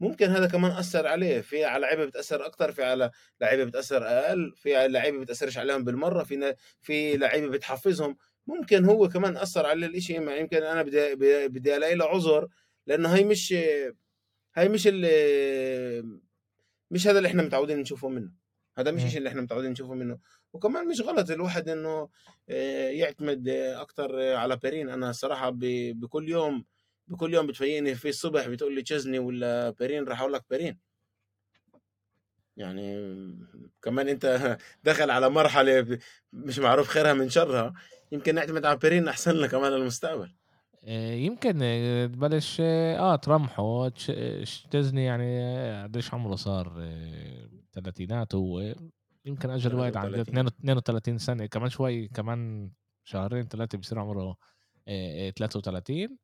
ممكن 0.00 0.30
هذا 0.30 0.46
كمان 0.46 0.70
أثر 0.70 1.06
عليه 1.06 1.40
في 1.40 1.64
على 1.64 1.82
لعيبة 1.82 2.04
بتأثر 2.04 2.46
أكثر 2.46 2.72
في 2.72 2.84
على 2.84 3.10
لعيبة 3.40 3.64
بتأثر 3.64 4.06
أقل 4.06 4.52
في 4.56 4.88
لعيبة 4.88 5.18
بتأثرش 5.20 5.58
عليهم 5.58 5.84
بالمرة 5.84 6.22
في 6.24 6.54
في 6.80 7.16
لعيبة 7.16 7.48
بتحفزهم. 7.48 8.16
ممكن 8.46 8.84
هو 8.84 9.08
كمان 9.08 9.36
أثر 9.36 9.66
على 9.66 9.86
الإشي 9.86 10.18
ما 10.18 10.36
يمكن 10.36 10.62
أنا 10.62 10.82
بدي 10.82 11.14
بدي 11.48 11.76
ألاقي 11.76 11.94
له 11.94 12.04
عذر 12.04 12.48
لأنه 12.86 13.08
هي 13.08 13.24
مش 13.24 13.52
هي 14.54 14.68
مش 14.68 14.86
مش 16.90 17.06
هذا 17.06 17.18
اللي 17.18 17.28
إحنا 17.28 17.42
متعودين 17.42 17.78
نشوفه 17.78 18.08
منه. 18.08 18.32
هذا 18.78 18.90
مش 18.90 19.04
الشيء 19.04 19.18
اللي 19.18 19.28
إحنا 19.28 19.42
متعودين 19.42 19.70
نشوفه 19.70 19.94
منه. 19.94 20.18
وكمان 20.54 20.88
مش 20.88 21.00
غلط 21.00 21.30
الواحد 21.30 21.68
إنه 21.68 22.08
آه، 22.48 22.88
يعتمد 22.88 23.48
أكثر 23.48 24.34
على 24.34 24.56
بيرين. 24.56 24.88
أنا 24.90 25.12
صراحة 25.12 25.52
بكل 25.54 26.28
يوم 26.28 26.64
بكل 27.08 27.34
يوم 27.34 27.46
بتفيقني 27.46 27.94
في 27.94 28.08
الصبح 28.08 28.48
بتقول 28.48 28.74
لي 28.74 28.82
تشزني 28.82 29.18
ولا 29.18 29.70
بيرين 29.70 30.04
راح 30.04 30.20
أقول 30.20 30.32
لك 30.32 30.44
بيرين. 30.50 30.78
يعني 32.56 32.96
كمان 33.82 34.08
أنت 34.08 34.58
دخل 34.84 35.10
على 35.10 35.28
مرحلة 35.30 35.98
مش 36.32 36.58
معروف 36.58 36.88
خيرها 36.88 37.12
من 37.12 37.28
شرها. 37.28 37.74
يمكن 38.12 38.34
نعتمد 38.34 38.64
على 38.64 38.78
بيرين 38.78 39.08
أحسن 39.08 39.34
لنا 39.34 39.46
كمان 39.46 39.72
للمستقبل 39.72 40.34
آه، 40.84 41.12
يمكن 41.12 41.58
تبلش 42.12 42.60
آه 42.60 43.16
ترمحه. 43.16 43.88
تشتزني 43.88 45.04
يعني 45.04 45.82
قديش 45.82 46.14
عمره 46.14 46.36
صار 46.36 46.88
ثلاثينات 47.72 48.34
هو 48.34 48.74
يمكن 49.24 49.50
أجل 49.50 49.74
وايد 49.74 49.96
عن 49.96 50.14
32 50.14 51.18
سنة 51.18 51.46
كمان 51.46 51.70
شوي 51.70 52.08
كمان 52.08 52.70
شهرين 53.04 53.48
ثلاثة 53.48 53.78
بصير 53.78 53.98
عمره 53.98 54.36
33 55.36 56.18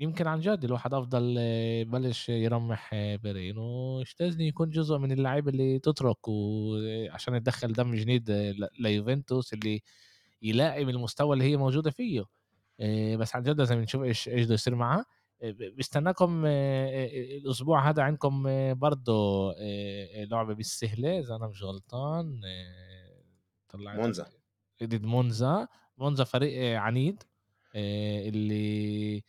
يمكن 0.00 0.26
عن 0.26 0.40
جد 0.40 0.64
الواحد 0.64 0.94
أفضل 0.94 1.38
يبلش 1.38 2.28
يرمح 2.28 2.94
بيرين 2.94 3.58
وشتزني 3.58 4.48
يكون 4.48 4.70
جزء 4.70 4.98
من 4.98 5.12
اللعيبه 5.12 5.50
اللي 5.50 5.78
تترك 5.78 6.28
وعشان 6.28 7.34
يدخل 7.34 7.72
دم 7.72 7.94
جديد 7.94 8.30
ليوفنتوس 8.80 9.52
اللي 9.52 9.82
يلائم 10.42 10.88
المستوى 10.88 11.32
اللي 11.34 11.44
هي 11.44 11.56
موجودة 11.56 11.90
فيه. 11.90 12.24
بس 13.16 13.36
عن 13.36 13.42
جد 13.42 13.58
لازم 13.58 13.78
نشوف 13.78 14.02
إيش 14.02 14.28
إيش 14.28 14.44
بده 14.44 14.54
يصير 14.54 14.74
معاه 14.74 15.04
بستناكم 15.78 16.46
الأسبوع 16.46 17.88
هذا 17.90 18.02
عندكم 18.02 18.42
برضه 18.74 19.52
لعبة 20.30 20.54
بالسهله 20.54 21.18
اذا 21.18 21.36
أنا 21.36 21.46
مش 21.46 21.62
غلطان 21.62 22.40
طلعت 23.68 23.96
مونزا 23.98 24.26
ضد 24.84 25.04
مونزا 25.04 25.68
مونزا 25.98 26.24
فريق 26.24 26.78
عنيد 26.80 27.22
اللي 27.74 29.22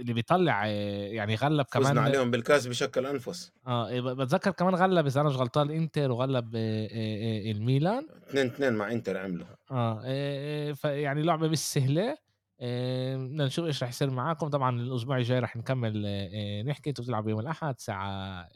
اللي 0.00 0.12
بيطلّع 0.12 0.66
يعني 0.66 1.34
غلّب 1.34 1.66
فُزنا 1.66 1.88
كمان 1.88 1.98
عليهم 1.98 2.30
بالكاس 2.30 2.66
بشكل 2.66 3.06
أنفس. 3.06 3.52
آه، 3.66 4.00
ب 4.00 4.04
باتذكّر 4.04 4.50
كمان 4.50 4.74
غلّب 4.74 5.06
إذا 5.06 5.20
أنا 5.20 5.28
مش 5.28 5.36
غلطان 5.36 5.66
الإنتر 5.70 6.10
وغلّب 6.10 6.56
الميلان 6.56 8.06
2-2 8.28 8.74
مع 8.74 8.92
إنتر 8.92 9.16
عملوا. 9.16 9.46
آآ 9.70 10.72
فيعني 10.72 11.22
لعبة 11.22 11.48
مش 11.48 11.58
سهلة 11.58 12.10
آآ 12.10 12.16
بدنا 12.60 13.46
نشوف 13.46 13.66
إيش 13.66 13.82
رح 13.82 13.88
يصير 13.88 14.10
معاكم، 14.10 14.48
طبعًا 14.48 14.80
الأسبوع 14.80 15.16
الجاي 15.18 15.38
رح 15.40 15.56
نكمّل 15.56 16.06
آآ 16.06 16.62
نحكي، 16.62 16.90
أنتم 16.90 17.02
بتلعبوا 17.02 17.30
يوم 17.30 17.40
الأحد 17.40 17.74
الساعة 17.74 18.08
آآ 18.42 18.48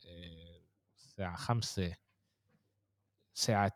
الساعة 0.99 1.37
17:00 1.37 1.97
ساعة 3.35 3.73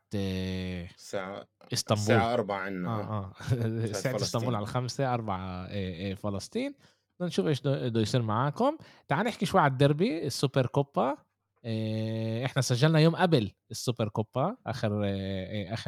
الساعة 0.96 1.48
إسطنبول. 1.72 2.22
الساعة 2.22 2.32
16:00 2.32 2.54
عندنا 2.56 2.88
آه، 2.88 3.02
آه. 3.02 3.18
آه 3.20 3.32
ساعة 3.86 4.02
ساعة 4.02 4.16
إسطنبول 4.22 4.54
على 4.54 4.66
فلسطين. 4.66 4.66
17:00 4.66 5.14
4 5.14 5.66
آآ 5.66 6.10
آآ 6.12 6.14
فلسطين، 6.14 6.72
بدنا 7.16 7.28
نشوف 7.28 7.46
إيش 7.46 7.60
بده 7.62 8.00
يصير 8.00 8.22
معاكم. 8.22 8.78
تعال 9.08 9.26
نحكي 9.26 9.46
شوي 9.46 9.60
على 9.60 9.72
الديربي 9.72 10.26
السوبر 10.26 10.66
كوبا 10.66 11.16
آآ 11.64 12.44
إحنا 12.46 12.62
سجّلنا 12.62 12.98
يوم 13.00 13.16
قبل 13.16 13.52
السوبر 13.70 14.08
كوبا 14.08 14.56
آخر 14.66 14.90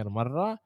مرّة 0.08 0.52
آآ 0.52 0.58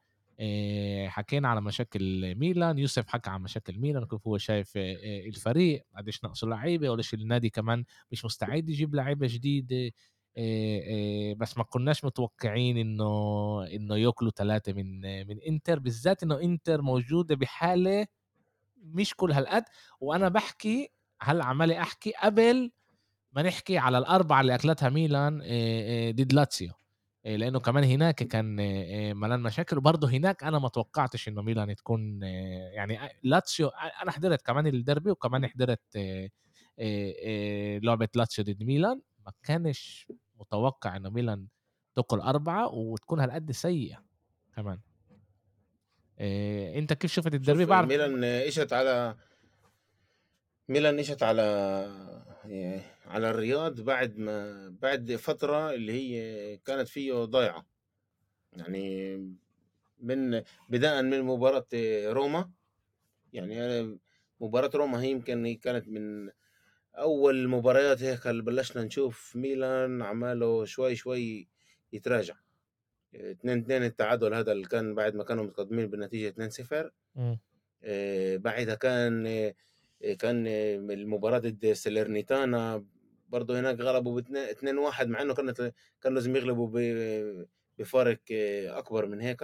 حكينا 1.07 1.47
على 1.47 1.61
مشاكل 1.61 2.35
ميلان، 2.35 2.77
يوسف 2.77 3.07
حكى 3.07 3.29
عن 3.29 3.41
مشاكل 3.41 3.79
ميلان 3.79 4.03
وكيف 4.03 4.27
هو 4.27 4.37
شايف 4.37 4.77
آآ 4.77 4.95
الفريق 5.27 5.85
قديش 5.97 6.23
ناقصه 6.23 6.47
لعيبة 6.47 6.89
وليش 6.89 7.13
النادي 7.13 7.49
كمان 7.49 7.83
مش 8.11 8.25
مستعد 8.25 8.69
يجيب 8.69 8.95
آآ 9.71 9.91
آآ 10.37 11.33
بس 11.33 11.57
ما 11.57 11.63
كناش 11.63 12.05
متوقعين 12.05 12.77
إنه 12.77 13.63
إنه 13.63 13.97
ياكلوا 13.97 14.31
3 14.31 14.73
من 14.73 15.01
من 15.27 15.39
إنتر، 15.47 15.79
بالذات 15.79 16.23
إنه 16.23 16.41
إنتر 16.41 16.81
موجودة 16.81 17.35
بحالة 17.35 18.07
مش 18.83 19.15
كل 19.15 19.31
هالقد، 19.31 19.63
وأنا 19.99 20.29
باحكي 20.29 20.89
هلأ 21.21 21.45
عمّال 21.45 21.71
أحكي 21.71 22.13
قبل 22.23 22.71
ما 23.33 23.41
نحكي 23.41 23.77
على 23.77 24.05
ال4 24.05 24.31
اللي 24.31 24.55
أكلتها 24.55 24.89
ميلان 24.89 25.37
ضد 26.15 26.33
لاتسيو، 26.33 26.71
آآ 27.25 27.37
لإنه 27.37 27.59
كمان 27.59 27.83
هناك 27.83 28.15
كان 28.15 28.59
آآ 28.59 29.13
ملان 29.13 29.39
مشاكل، 29.39 29.77
وبرضه 29.77 30.09
هناك 30.09 30.43
أنا 30.43 30.59
ما 30.59 30.69
توقعتش 30.69 31.27
إنه 31.27 31.41
ميلان 31.41 31.75
تكون 31.75 32.23
يعني 32.73 33.05
أ 33.05 33.09
لاتسيو 33.23 33.67
أ 33.67 34.03
أنا 34.03 34.11
حضرت 34.11 34.41
كمان 34.41 34.67
الديربي 34.67 35.11
وكمان 35.11 35.47
حضرت 35.47 35.81
لعبة 37.83 38.07
لاتسيو 38.15 38.45
ضد 38.45 38.63
ميلان، 38.63 39.01
ما 39.25 39.31
كانش 39.43 40.07
متوقع 40.39 40.95
إنه 40.95 41.09
ميلان 41.09 41.47
تاكل 41.95 42.19
4 42.19 42.67
وتكون 42.73 43.19
هالقد 43.19 43.51
سيئة 43.51 44.03
كمان. 44.55 44.79
أنت 46.19 46.93
كيف 46.93 47.13
شُفت 47.13 47.33
الديربي؟ 47.33 47.61
شوف 47.61 47.69
باعرف 47.69 47.89
ميلان 47.89 48.23
إجت 48.23 48.73
على 48.73 49.15
ميلان 50.69 50.99
إجت 50.99 51.23
على 51.23 51.43
على 53.05 53.29
الرياض 53.29 53.81
بعد 53.81 54.17
ما 54.17 54.69
بعد 54.81 55.15
فترة 55.15 55.73
اللي 55.73 55.93
هي 55.93 56.57
كانت 56.57 56.87
فيه 56.87 57.13
ضايعة، 57.13 57.65
يعني 58.53 59.17
من 59.99 60.43
بداءً 60.69 61.01
من 61.01 61.21
مباراة 61.23 61.67
روما، 62.07 62.51
يعني 63.33 63.99
مباراة 64.41 64.71
روما 64.75 65.01
هي 65.01 65.09
يمكن 65.11 65.45
هي 65.45 65.55
كانت 65.55 65.87
من 65.87 66.29
أول 66.95 67.35
المباريات 67.39 68.03
هيك 68.03 68.27
اللي 68.27 68.43
بلشنا 68.43 68.83
نشوف 68.83 69.35
ميلان 69.35 70.01
عماله 70.01 70.65
شوي 70.65 70.95
شوي 70.95 71.49
يتراجع، 71.93 72.35
2-2 73.15 73.83
التعادل 73.83 74.33
هذا 74.33 74.51
اللي 74.51 74.67
كان 74.67 74.95
بعد 74.95 75.15
ما 75.15 75.23
كانوا 75.23 75.43
متقدمين 75.43 75.87
بالنتيجة 75.89 76.29
2-0 76.29 76.91
إمم. 77.17 77.39
آآ 77.83 78.37
بعدها 78.37 78.75
كان 78.75 79.27
كان 80.19 80.47
المباراة 80.47 81.39
ضد 81.39 81.73
سالرنيتانا 81.73 82.85
برضه 83.29 83.59
هناك 83.59 83.79
غلبوا 83.79 84.15
باتنين 84.15 84.43
2-1 84.43 85.07
مع 85.07 85.21
إنه 85.21 85.33
كانت 85.33 85.73
كان 86.01 86.13
لازم 86.13 86.35
يغلبوا 86.35 86.69
بفارق 87.77 88.19
أكبر 88.67 89.05
من 89.05 89.21
هيك. 89.21 89.43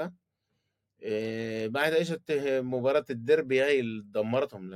آآ 1.03 1.68
بعدها 1.68 2.01
إجت 2.01 2.32
مباراة 2.64 3.05
الديربي 3.10 3.62
هاي 3.62 3.80
اللي 3.80 4.03
دمرتهم 4.03 4.74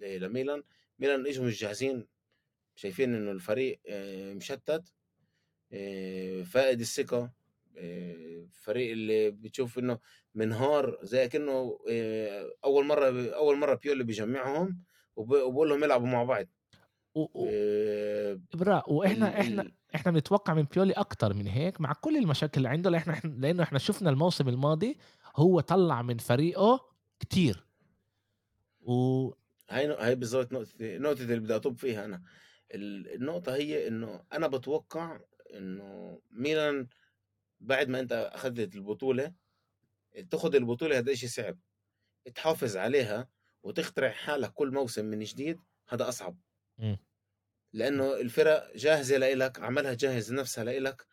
لميلان، 0.00 0.62
ميلان 0.98 1.26
إجوا 1.26 1.44
مش 1.46 1.60
جاهزين، 1.60 2.06
شايفين 2.74 3.14
إنه 3.14 3.30
الفريق 3.30 3.80
آآ 3.88 4.34
مشتت 4.34 4.92
الثقة 6.56 7.32
آآ 7.78 8.12
الفريق 8.44 8.90
اللي 8.90 9.30
بتشوف 9.30 9.78
إنه 9.78 9.98
منهار 10.34 10.98
زي 11.02 11.24
أكنه 11.24 11.78
آآ 11.90 12.50
أول 12.64 12.86
مرّة 12.86 13.30
أول 13.30 13.56
مرّة 13.58 13.74
بيولي 13.74 14.04
بيجمّعهم 14.04 14.82
وب 15.18 15.30
وبيقول 15.30 15.68
لهم 15.68 15.84
العبوا 15.84 16.06
مع 16.06 16.24
بعض. 16.24 16.46
و 17.14 17.20
و 17.20 17.48
ال 17.48 18.82
وإحنا 18.88 19.40
إحنا 19.40 19.62
ال 19.62 19.72
إحنا 19.94 20.12
بنتوقع 20.12 20.54
من 20.54 20.62
بيولي 20.62 20.92
أكتر 20.92 21.34
من 21.34 21.46
هيك 21.46 21.80
مع 21.80 21.92
كل 21.92 22.16
المشاكل 22.16 22.58
اللي 22.58 22.68
عنده، 22.68 22.90
لإحنا 22.90 23.12
إحنا 23.12 23.30
لإنه 23.30 23.62
إحنا 23.62 23.78
شُفنا 23.78 24.10
الموسم 24.10 24.48
الماضي 24.48 24.98
هو 25.36 25.60
طلّع 25.60 26.02
من 26.02 26.18
فريقه 26.18 26.80
كتير. 27.20 27.66
و 28.80 28.92
هاي 29.70 29.86
ن 29.86 29.90
هاي 29.90 30.14
بالضبط 30.14 30.52
نقطتي 30.52 30.98
نقطة 30.98 31.22
اللي 31.22 31.40
بدي 31.40 31.56
أطُب 31.56 31.76
فيها 31.76 32.04
أنا. 32.04 32.22
ال 32.74 33.14
النقطة 33.14 33.54
هي 33.54 33.88
إنه 33.88 34.24
أنا 34.32 34.46
باتوقع 34.46 35.20
إنه 35.54 36.20
ميلان 36.30 36.88
بعد 37.60 37.88
ما 37.88 38.00
أنت 38.00 38.12
أخدت 38.12 38.74
البطولة، 38.74 39.34
تاخد 40.30 40.54
البطولة 40.54 40.98
هذا 40.98 41.12
إشي 41.12 41.28
صعب، 41.28 41.58
تحافظ 42.34 42.76
عليها 42.76 43.28
وتخترع 43.62 44.10
حالك 44.10 44.52
كل 44.52 44.70
موسم 44.72 45.04
من 45.04 45.20
جديد 45.20 45.60
هذا 45.88 46.08
أصعب. 46.08 46.38
إمم. 46.80 46.98
لإنه 47.72 48.14
الفرق 48.14 48.76
جاهزة 48.76 49.16
لإلك، 49.16 49.60
عمالها 49.60 49.94
تجهّز 49.94 50.32
نفسها 50.32 50.64
لإلك، 50.64 51.06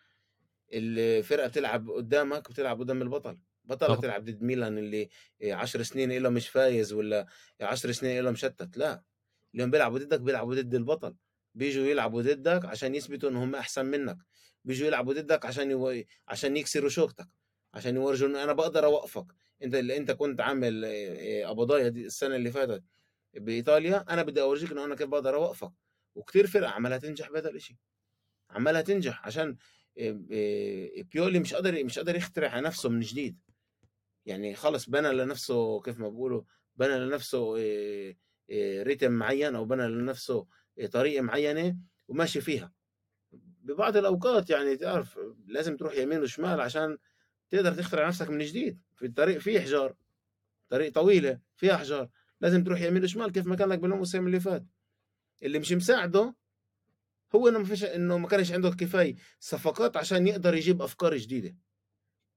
الفرقة 0.74 1.48
بتلعب 1.48 1.90
قدّامك 1.92 2.50
بتلعب 2.52 2.80
قدّام 2.80 3.02
البطل، 3.04 3.40
بالضبط. 3.66 4.02
تلعب 4.02 4.26
ضد 4.26 4.44
ميلان 4.44 4.78
اللي 4.78 5.10
آآ 5.44 5.54
10 5.56 5.84
سنين 5.84 6.12
إله 6.12 6.30
مش 6.30 6.50
فايز 6.50 6.94
والّا 6.94 7.28
10 7.62 7.92
سنين 7.92 8.20
إله 8.20 8.32
مشتت، 8.32 8.78
لأ، 8.78 9.04
اليوم 9.56 9.72
بيلعبوا 9.72 10.00
ضدك 10.00 10.22
بيلعبوا 10.22 10.56
ضد 10.56 10.76
البطل، 10.76 11.16
بييجوا 11.56 11.86
يلعبوا 11.88 12.22
ضدك 12.22 12.66
عشان 12.66 12.96
يثبتوا 12.96 13.30
إن 13.30 13.36
هم 13.36 13.56
أحسن 13.56 13.86
منك، 13.86 14.18
بييجوا 14.66 14.88
يلعبوا 14.88 15.14
ضدك 15.14 15.46
عشان 15.46 15.72
يو 15.72 16.04
عشان 16.28 16.58
يكسروا 16.58 16.90
شوكتك، 16.90 17.30
عشان 17.74 17.96
يورجوا 17.96 18.28
إنه 18.30 18.44
أنا 18.44 18.54
باقدر 18.54 18.86
أوقفك، 18.86 19.28
أنت 19.64 19.76
اللي 19.76 19.98
أنت 19.98 20.12
كنت 20.12 20.42
عامل 20.42 20.86
آآ 20.86 21.48
قبضايا 21.48 21.88
هاي 21.90 22.06
السنة 22.06 22.36
اللي 22.36 22.52
فاتت 22.52 22.84
بإيطاليا، 23.34 24.06
أنا 24.10 24.24
بدي 24.24 24.42
أورجيك 24.42 24.72
إنه 24.72 24.86
أنا 24.86 24.96
كيف 24.96 25.08
باقدر 25.08 25.36
أوقفك، 25.36 25.72
وكتير 26.16 26.48
فرق 26.48 26.68
عمالها 26.70 26.98
تنجح 26.98 27.30
بهذا 27.32 27.50
الإشي، 27.50 27.78
عمالها 28.50 28.82
تنجح 28.82 29.26
عشان 29.26 29.56
آآ 30.00 31.04
بيولي 31.14 31.40
مش 31.40 31.54
قادر 31.54 31.84
مش 31.84 32.00
قادر 32.00 32.16
يخترع 32.16 32.60
نفسه 32.60 32.90
من 32.90 33.00
جديد، 33.00 33.40
يعني 34.26 34.56
خلص 34.56 34.90
بنى 34.90 35.14
لنفسه 35.14 35.82
كيف 35.82 36.00
ما 36.00 36.10
بيقولوا 36.10 36.44
بنى 36.76 37.00
لنفسه 37.00 37.54
ريتم 38.84 39.12
معيّن 39.12 39.56
أو 39.56 39.66
بنى 39.66 39.88
لنفسه 39.88 40.48
آآ 40.80 40.88
طريقة 40.88 41.22
معيّنة 41.22 41.78
وماشي 42.08 42.42
فيها. 42.42 42.74
ببعض 43.64 43.98
الأوقات 43.98 44.50
يعني 44.50 44.78
تعرف 44.78 45.20
لازم 45.48 45.78
تروح 45.78 45.98
يمين 45.98 46.22
وشمال 46.22 46.62
عشان 46.62 46.98
تقدر 47.50 47.74
تخترع 47.74 48.08
نفسك 48.08 48.30
من 48.30 48.46
جديد، 48.46 48.82
في 48.96 49.06
الطريق 49.06 49.38
فيه 49.38 49.60
أحجار، 49.60 49.96
طريق 50.70 50.94
طويلة 50.94 51.40
فيها 51.56 51.76
أحجار، 51.76 52.10
لازم 52.42 52.64
تروح 52.64 52.82
يمين 52.82 53.04
وشمال 53.04 53.32
كيف 53.32 53.48
ما 53.48 53.56
كان 53.56 53.70
لك 53.70 53.80
بالموسم 53.80 54.28
اللي 54.28 54.40
فات. 54.40 54.66
اللي 55.44 55.60
مش 55.60 55.72
مساعده 55.72 56.36
هو 57.36 57.48
إنه 57.48 57.60
ما 57.60 57.66
فيش 57.66 57.84
إنه 57.84 58.18
ما 58.18 58.28
كانش 58.28 58.52
عنده 58.52 58.70
كفاية 58.70 59.16
صفقات 59.40 59.98
عشان 59.98 60.28
يقدر 60.28 60.54
يجيب 60.56 60.82
أفكار 60.82 61.18
جديدة. 61.18 61.56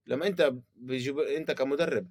لمّا 0.06 0.26
أنت 0.26 0.54
بيجيب 0.74 1.18
أنت 1.18 1.50
كمدرب 1.50 2.10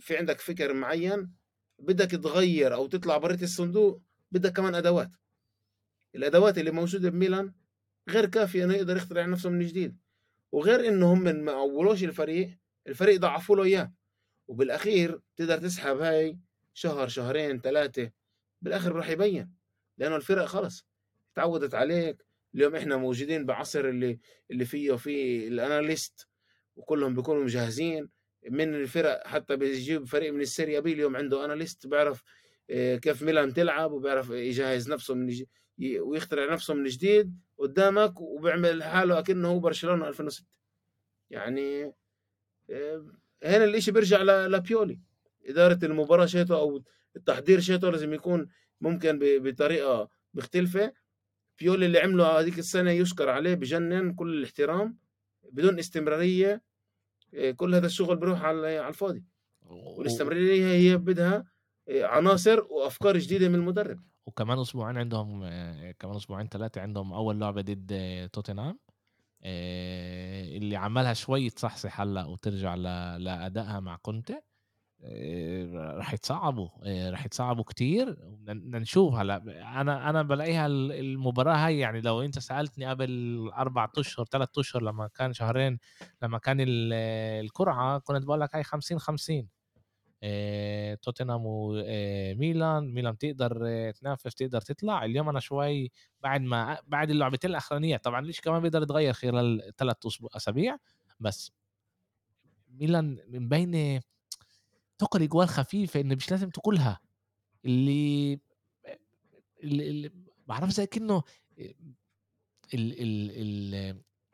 في 0.00 0.16
عندك 0.16 0.40
فكر 0.40 0.74
معيّن 0.74 1.30
بدك 1.78 2.10
تغيّر 2.10 2.74
أو 2.74 2.86
تطلع 2.86 3.16
برّة 3.16 3.38
الصندوق، 3.42 4.02
بدك 4.32 4.52
كمان 4.52 4.74
أدوات. 4.74 5.10
الأدوات 6.14 6.58
اللي 6.58 6.70
موجودة 6.70 7.10
بميلان 7.10 7.52
غير 8.08 8.26
كافية 8.26 8.64
إنه 8.64 8.74
يقدر 8.74 8.96
يخترع 8.96 9.26
نفسه 9.26 9.50
من 9.50 9.66
جديد، 9.66 9.98
وغير 10.52 10.88
إنه 10.88 11.12
هم 11.12 11.22
ما 11.22 11.52
قوّوش 11.52 12.04
الفريق، 12.04 12.50
الفريق 12.88 13.20
ضعفوا 13.20 13.56
له 13.56 13.64
إياه، 13.64 13.92
وبالأخير 14.48 15.20
بتقدر 15.36 15.58
تسحب 15.58 16.00
هاي 16.00 16.38
شهر، 16.74 17.08
شهرين، 17.08 17.60
3 17.60 18.12
بالآخر 18.62 18.92
راح 18.92 19.08
يبين، 19.10 19.54
لإنه 19.98 20.16
الفرق 20.16 20.44
خلص 20.44 20.86
اتعوّدت 21.32 21.74
عليك، 21.74 22.24
اليوم 22.54 22.76
إحنا 22.76 22.96
موجودين 22.96 23.46
بعصر 23.46 23.84
اللي 23.88 24.18
اللي 24.50 24.64
فيه 24.64 24.92
في 24.96 25.48
الأناليست 25.48 26.28
وكلّهم 26.76 27.14
بيكونوا 27.14 27.44
مجهزين، 27.44 28.08
من 28.50 28.74
الفرق 28.74 29.26
حتى 29.26 29.56
بيجيب 29.56 30.04
فريق 30.06 30.32
من 30.32 30.40
السيريا 30.40 30.80
بي 30.80 30.92
اليوم 30.92 31.16
عنده 31.16 31.44
أناليست 31.44 31.86
بيعرف 31.86 32.22
آآ 32.70 32.96
كيف 32.96 33.22
ميلان 33.22 33.54
تلعب 33.54 33.92
وبيعرف 33.92 34.30
يجهّز 34.30 34.90
نفسه 34.90 35.14
من 35.14 35.28
ويخترع 35.78 36.52
نفسه 36.52 36.74
من 36.74 36.84
جديد 36.84 37.38
قدّامك 37.58 38.20
وبيعمل 38.20 38.82
حاله 38.82 39.18
أكنه 39.18 39.48
هو 39.48 39.58
برشلونة 39.58 40.08
2006 40.08 40.46
يعني 41.30 41.92
آآ 42.70 43.06
هنا 43.44 43.64
الإشي 43.64 43.92
بيرجع 43.92 44.22
لبيولي، 44.22 45.00
إدارة 45.46 45.78
المباراة 45.82 46.26
شيته 46.26 46.56
أو 46.56 46.82
التحضير 47.16 47.60
شيته 47.60 47.90
لازم 47.90 48.14
يكون 48.14 48.48
ممكن 48.80 49.18
بطريقة 49.22 50.08
مختلفة. 50.34 50.92
بيولي 51.58 51.86
اللي 51.86 51.98
عمله 51.98 52.26
هذيك 52.26 52.58
السنة 52.58 52.90
يشكر 52.90 53.28
عليه 53.28 53.54
بجنن 53.54 54.14
كل 54.14 54.38
الاحترام 54.38 54.98
بدون 55.52 55.78
استمرارية 55.78 56.62
كل 57.56 57.74
هذا 57.74 57.86
الشغل 57.86 58.16
بيروح 58.16 58.42
على 58.44 58.88
الفاضي. 58.88 59.24
والاستمرارية 59.62 60.66
هي 60.66 60.96
بدها 60.96 61.44
عناصر 61.88 62.60
وأفكار 62.60 63.18
جديدة 63.18 63.48
من 63.48 63.54
المدرب. 63.54 64.00
وكمان 64.26 64.58
أسبوعين 64.58 64.98
عندهم 64.98 65.40
كمان 65.92 66.16
أسبوعين 66.16 66.48
ثلاثة 66.48 66.80
عندهم 66.80 67.12
أول 67.12 67.40
لعبة 67.40 67.62
ضد 67.62 68.28
توتنهام 68.32 68.78
اللي 69.44 70.76
عملها 70.76 71.12
شوي 71.14 71.50
تصحصح 71.50 72.00
هلأ 72.00 72.24
وترجع 72.26 72.74
لأدائها 72.74 73.80
مع 73.80 73.96
كونتي 73.96 74.40
راح 75.74 76.14
يتصعبوا 76.14 76.68
راح 77.10 77.26
يتصعبوا 77.26 77.64
كتير 77.64 78.16
بدنا 78.20 78.78
نشوف 78.78 79.14
هلأ. 79.14 79.36
أنا 79.80 80.10
أنا 80.10 80.22
بلاقيها 80.22 80.66
المباراة 80.66 81.54
هاي 81.66 81.78
يعني 81.78 82.00
لو 82.00 82.22
أنت 82.22 82.38
سألتني 82.38 82.86
قبل 82.86 83.50
أربع 83.56 83.88
أشهر 83.98 84.26
ثلاث 84.26 84.48
أشهر 84.58 84.82
لما 84.82 85.08
كان 85.14 85.32
شهرين 85.32 85.78
لما 86.22 86.38
كان 86.38 86.56
القرعه 87.40 87.98
كنت 87.98 88.24
بقول 88.24 88.40
لك 88.40 88.54
هاي 88.54 88.62
50 88.64 88.98
50 88.98 89.48
توتنهام 91.02 91.42
وميلان. 91.44 92.94
ميلان 92.94 93.18
تقدر 93.18 93.50
تنافس 93.90 94.34
تقدر 94.34 94.60
تطلع. 94.60 95.04
اليوم 95.04 95.28
أنا 95.28 95.40
شوي 95.40 95.90
بعد 96.20 96.40
ما 96.40 96.78
بعد 96.86 97.10
اللعبتين 97.10 97.50
الأخرانية 97.50 97.96
طبعا 97.96 98.20
ليش 98.20 98.40
كمان 98.40 98.62
بيقدر 98.62 98.82
يتغير 98.82 99.12
خلال 99.12 99.72
ثلاث 99.76 99.96
أسابيع؟ 100.36 100.76
بس 101.20 101.52
ميلان 102.68 103.18
من 103.28 103.48
بين 103.48 104.00
تقل 104.98 105.22
اجوال 105.22 105.48
خفيفة 105.48 106.00
إنه 106.00 106.14
مش 106.14 106.30
لازم 106.30 106.50
تاكلها 106.50 107.00
اللي 107.64 108.40
اللي, 109.62 110.10
بعرف 110.46 110.70
زي 110.70 110.86
كأنه 110.86 111.22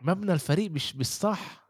مبنى 0.03 0.33
الفريق 0.33 0.71
مش 0.71 0.93
بالصح 0.93 1.68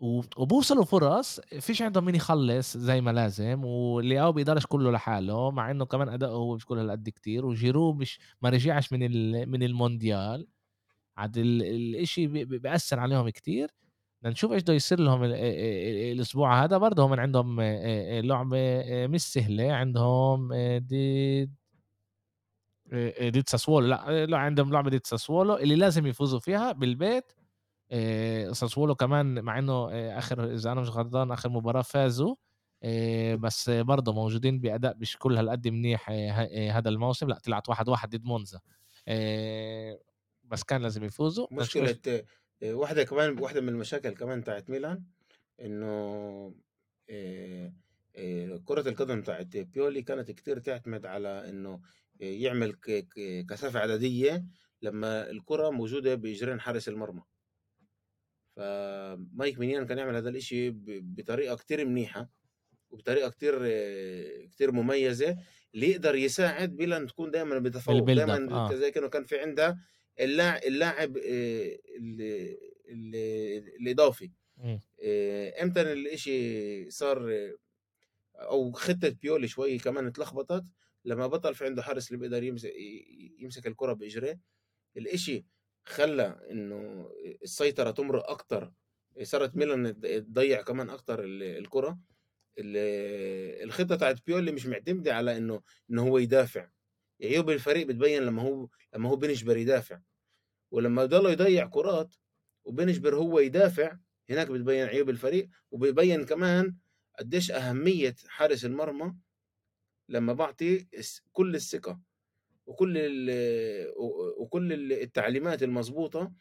وبوصلوا 0.00 0.84
فرص 0.84 1.40
فيش 1.40 1.82
عندهم 1.82 2.04
مين 2.04 2.14
يخلص 2.14 2.76
زي 2.76 3.00
ما 3.00 3.10
لازم 3.10 3.64
ولياو 3.64 4.32
بيقدرش 4.32 4.66
كله 4.66 4.90
لحاله 4.90 5.50
مع 5.50 5.70
إنه 5.70 5.84
كمان 5.84 6.08
أداؤه 6.08 6.34
هو 6.34 6.54
مش 6.54 6.66
كل 6.66 6.78
هالقد 6.78 7.08
كتير 7.08 7.46
وجيرو 7.46 7.92
مش 7.92 8.18
ما 8.42 8.48
رجعش 8.48 8.92
من 8.92 9.00
من 9.48 9.62
المونديال. 9.62 10.46
عاد 11.16 11.38
الإشي 11.38 12.26
بيأثر 12.44 13.00
عليهم 13.00 13.28
كتير. 13.28 13.68
بدنا 14.22 14.32
نشوف 14.32 14.52
إيش 14.52 14.62
بده 14.62 14.72
يصير 14.74 15.00
لهم 15.00 15.20
الأسبوع 15.24 16.64
هذا. 16.64 16.78
برضه 16.78 17.06
هم 17.06 17.12
عندهم 17.20 17.60
لعبة 18.24 18.84
مش 19.06 19.22
سهلة. 19.22 19.72
عندهم 19.72 20.54
دي 20.78 21.50
ديد 23.20 23.48
ساسولو 23.48 23.86
لا 23.86 24.26
لا 24.26 24.38
عندهم 24.38 24.72
لعبة 24.72 24.90
ديد 24.90 25.06
ساسولو 25.06 25.56
اللي 25.56 25.76
لازم 25.76 26.06
يفوزوا 26.06 26.40
فيها 26.40 26.72
بالبيت. 26.72 27.32
ساسولو 28.52 28.94
كمان 28.94 29.40
مع 29.44 29.58
إنه 29.58 29.88
آخر 30.18 30.54
إذا 30.54 30.72
أنا 30.72 30.80
مش 30.80 30.88
غلطان 30.88 31.30
آخر 31.32 31.48
مباراة 31.48 31.82
فازوا 31.82 32.34
بس 33.34 33.70
برضه 33.70 34.12
موجودين 34.12 34.60
بأداء 34.60 34.96
مش 34.96 35.16
كل 35.16 35.36
هالقد 35.36 35.68
منيح 35.68 36.10
هذا 36.70 36.88
الموسم. 36.88 37.28
لا 37.28 37.38
طلعت 37.38 37.68
واحد 37.68 37.88
واحد 37.88 38.16
ضد 38.16 38.24
مونزا. 38.24 38.60
بس 40.44 40.62
كان 40.62 40.82
لازم 40.82 41.04
يفوزوا 41.04 41.46
مشكلة 41.50 41.98
واحدة 42.62 43.04
كمان 43.04 43.38
واحدة 43.38 43.60
من 43.60 43.68
المشاكل 43.68 44.10
كمان 44.10 44.44
تاعت 44.44 44.70
ميلان 44.70 45.04
إنه 45.60 46.54
كرة 48.64 48.88
القدم 48.88 49.22
تاعت 49.22 49.56
بيولي 49.56 50.02
كانت 50.02 50.30
كتير 50.30 50.58
تعتمد 50.58 51.06
على 51.06 51.48
إنه 51.48 51.80
يعمل 52.20 52.74
كثافة 53.48 53.80
عددية 53.80 54.44
لما 54.82 55.30
الكرة 55.30 55.70
موجودة 55.70 56.14
بإجرين 56.14 56.60
حارس 56.60 56.88
المرمى. 56.88 57.22
فمايك 58.56 59.58
مينيان 59.58 59.86
كان 59.86 59.98
يعمل 59.98 60.16
هذا 60.16 60.28
الإشي 60.28 60.70
بطريقة 61.00 61.56
كتير 61.56 61.84
منيحة 61.84 62.30
وبطريقة 62.90 63.30
كتير 63.30 63.58
كتير 64.46 64.72
مميزة 64.72 65.36
اللي 65.74 65.90
يقدر 65.90 66.14
يساعد 66.14 66.76
بلا 66.76 67.06
تكون 67.06 67.30
دائما 67.30 67.58
بتفوق 67.58 68.04
دائما 68.04 68.48
آه. 68.50 68.74
زي 68.74 68.90
كأنه 68.90 69.08
كان 69.08 69.24
في 69.24 69.38
عندها 69.38 69.78
اللاعب 70.20 71.16
الإضافي 73.80 74.30
إمتى 75.62 75.80
الإشي 75.80 76.90
صار 76.90 77.30
أو 78.36 78.72
خطة 78.72 79.08
بيولي 79.08 79.48
شوي 79.48 79.78
كمان 79.78 80.06
اتلخبطت 80.06 80.64
لما 81.04 81.26
بطل 81.26 81.54
في 81.54 81.64
عنده 81.64 81.82
حارس 81.82 82.08
اللي 82.08 82.18
بيقدر 82.20 82.42
يمسك 82.42 82.72
يمسك 83.38 83.66
الكرة 83.66 83.92
بإجريه 83.92 84.40
الإشي 84.96 85.44
خلى 85.86 86.40
إنه 86.50 87.10
السيطرة 87.42 87.90
تمرق 87.90 88.30
أكتر 88.30 88.72
صارت 89.22 89.56
ميلان 89.56 90.00
تضيع 90.00 90.62
كمان 90.62 90.90
أكتر 90.90 91.20
الكرة. 91.24 91.98
الخطة 92.58 93.96
تاعت 93.96 94.26
بيولي 94.26 94.52
مش 94.52 94.66
معتمدة 94.66 95.14
على 95.14 95.36
إنه 95.36 95.62
إنه 95.90 96.02
هو 96.02 96.18
يدافع. 96.18 96.68
عيوب 97.22 97.50
الفريق 97.50 97.86
بتبين 97.86 98.22
لما 98.22 98.42
هو 98.42 98.68
لما 98.94 99.08
هو 99.08 99.16
بنجبر 99.16 99.56
يدافع. 99.56 100.00
ولما 100.70 101.04
ضل 101.04 101.32
يضيع 101.32 101.66
كرات 101.66 102.14
وبنجبر 102.64 103.16
هو 103.16 103.38
يدافع 103.38 103.96
هناك 104.30 104.46
بتبين 104.48 104.86
عيوب 104.86 105.10
الفريق. 105.10 105.48
وبيبين 105.70 106.24
كمان 106.24 106.76
قديش 107.18 107.50
أهمية 107.50 108.14
حارس 108.26 108.64
المرمى 108.64 109.14
لما 110.08 110.32
بعطي 110.32 110.86
كل 111.32 111.54
الثقة. 111.54 112.00
وكل 112.66 112.98
وكل 114.36 114.92
التعليمات 114.92 115.62
المضبوطة 115.62 116.32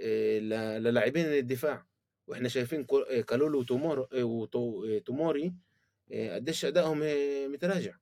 آه، 0.00 0.38
للاعبين 0.78 1.26
الدفاع 1.26 1.86
وإحنا 2.26 2.48
شايفين 2.48 2.86
آه، 3.10 3.20
كالولو 3.20 3.64
وتوموري 4.12 5.54
آه، 6.12 6.34
قديش 6.34 6.64
أدائهم 6.64 7.00
متراجع. 7.52 7.94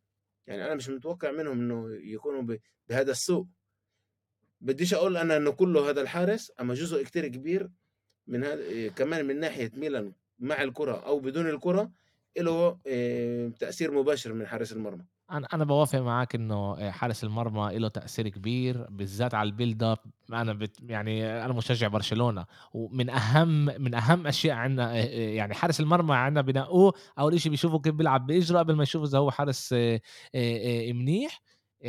يعني 0.46 0.66
أنا 0.66 0.74
مش 0.74 0.88
متوقع 0.88 1.30
منهم 1.30 1.60
إنه 1.60 1.94
يكونوا 1.94 2.56
بهذا 2.88 3.10
السوء. 3.10 3.46
بديش 4.60 4.94
أقول 4.94 5.16
أنا 5.16 5.36
إنه 5.36 5.50
كله 5.50 5.90
هذا 5.90 6.00
الحارس 6.00 6.52
أما 6.60 6.74
جزء 6.74 7.02
كتير 7.02 7.28
كبير 7.28 7.70
من 8.26 8.44
هذا 8.44 8.88
كمان 8.88 9.24
من 9.24 9.40
ناحية 9.40 9.70
ميلان 9.74 10.12
مع 10.38 10.62
الكرة 10.62 11.06
أو 11.06 11.20
بدون 11.20 11.48
الكرة 11.48 11.90
له 12.36 12.78
تأثير 13.58 13.90
مباشر 13.90 14.32
من 14.32 14.46
حارس 14.46 14.72
المرمى. 14.72 15.04
أنا 15.31 15.47
أنا 15.53 15.64
بوافق 15.64 15.99
معاك 15.99 16.35
إنه 16.35 16.91
حارس 16.91 17.25
المرمى 17.25 17.79
له 17.79 17.89
تأثير 17.89 18.29
كبير 18.29 18.87
بالذات 18.91 19.35
على 19.35 19.47
ال 19.47 19.53
build 19.53 19.82
up 19.82 19.99
أنا 20.33 20.53
بت 20.53 20.77
يعني 20.83 21.45
أنا 21.45 21.53
مشجع 21.53 21.89
برشلونة 21.89 22.47
ومن 22.72 23.11
أهم 23.11 23.64
من 23.64 23.95
أهم 23.95 24.27
أشياء 24.27 24.57
عندنا 24.57 24.97
يعني 25.14 25.55
حارس 25.55 25.81
المرمى 25.81 26.14
عندنا 26.14 26.41
بنقوه. 26.43 26.93
أول 27.18 27.41
شيء 27.41 27.51
بيشوفوا 27.51 27.79
كيف 27.81 27.95
بيلعب 27.95 28.27
باجره 28.27 28.59
قبل 28.59 28.75
ما 28.77 28.83
يشوفوا 28.83 29.07
إذا 29.07 29.18
هو 29.18 29.31
حارس 29.31 29.75
منيح. 30.93 31.43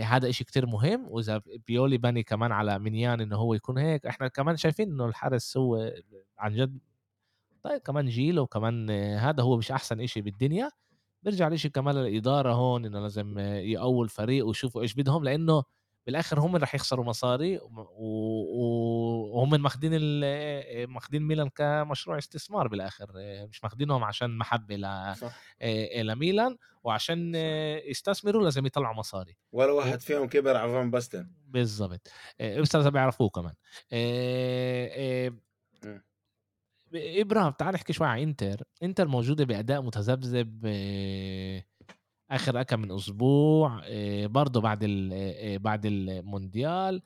هذا 0.04 0.30
إشي 0.30 0.44
كتير 0.44 0.66
مهم. 0.66 1.06
وإذا 1.10 1.42
بيولي 1.68 1.98
بني 1.98 2.24
كمان 2.24 2.52
على 2.52 2.80
مينيان 2.80 3.22
إنه 3.22 3.36
هو 3.36 3.54
يكون 3.54 3.78
هيك 3.78 4.06
إحنا 4.06 4.28
كمان 4.28 4.58
شايفين 4.58 4.92
إنه 4.92 5.06
الحارس 5.06 5.58
هو 5.58 5.94
عن 6.38 6.56
جد. 6.56 6.80
طيب 7.64 7.82
كمان 7.82 8.06
جيل 8.06 8.40
وكمان 8.40 8.90
هذا 8.92 9.44
هو 9.44 9.58
مش 9.58 9.72
أحسن 9.72 10.02
إشي 10.02 10.22
بالدنيا. 10.22 10.70
بيرجع 11.26 11.47
لإشي 11.47 11.69
كمان 11.69 11.97
الاداره 11.97 12.53
هون 12.53 12.86
إنه 12.86 12.99
لازم 12.99 13.39
يقووا 13.39 14.03
الفريق 14.03 14.45
ويشوفوا 14.47 14.82
إيش 14.82 14.93
بدهم 14.93 15.23
لأنه 15.23 15.63
بالآخر 16.05 16.39
هم 16.39 16.55
رح 16.55 16.76
يخسروا 16.76 17.05
مصاري 17.05 17.59
وهم 19.34 19.61
ماخذين 19.61 19.91
ماخذين 20.88 21.21
ميلان 21.21 21.49
كمشروع 21.49 22.17
استثمار 22.17 22.67
بالآخر 22.67 23.07
مش 23.49 23.63
ماخذينهم 23.63 24.03
عشان 24.03 24.38
محبة 24.38 24.76
ل 24.76 25.15
لميلان 25.95 26.57
وعشان 26.84 27.36
يستثمروا 27.86 28.43
لازم 28.43 28.65
يطلعوا 28.65 28.95
مصاري. 28.95 29.38
ولا 29.51 29.71
واحد 29.71 30.01
فيهم 30.01 30.28
كبر 30.28 30.57
على 30.57 30.71
فان 30.71 30.91
باستن. 30.91 31.32
بالضبط. 31.47 32.11
بس 32.41 32.76
لازم 32.76 32.89
بيعرفوه 32.89 33.30
كمان. 33.30 33.53
إبراهيم 36.96 37.52
تعال 37.52 37.74
نحكي 37.74 37.93
شوي 37.93 38.08
عن 38.08 38.20
إنتر. 38.20 38.64
إنتر 38.84 39.08
موجودة 39.08 39.46
بأداء 39.46 39.82
متذبذب 39.82 40.66
آخر 42.32 42.64
كم 42.64 42.80
من 42.80 42.91
أسبوع 42.91 43.82
برضه 44.26 44.62
بعد 44.62 44.80
بعد 45.62 45.86
المونديال 45.86 47.02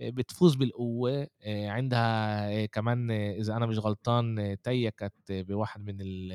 بتفوز 0.00 0.54
بالقوة 0.54 1.26
عندها 1.46 2.66
كمان 2.66 3.10
إذا 3.10 3.56
أنا 3.56 3.66
مش 3.66 3.78
غلطان 3.78 4.56
تيكت 4.62 5.12
بواحد 5.30 5.80
من 5.80 5.96
ال 6.00 6.32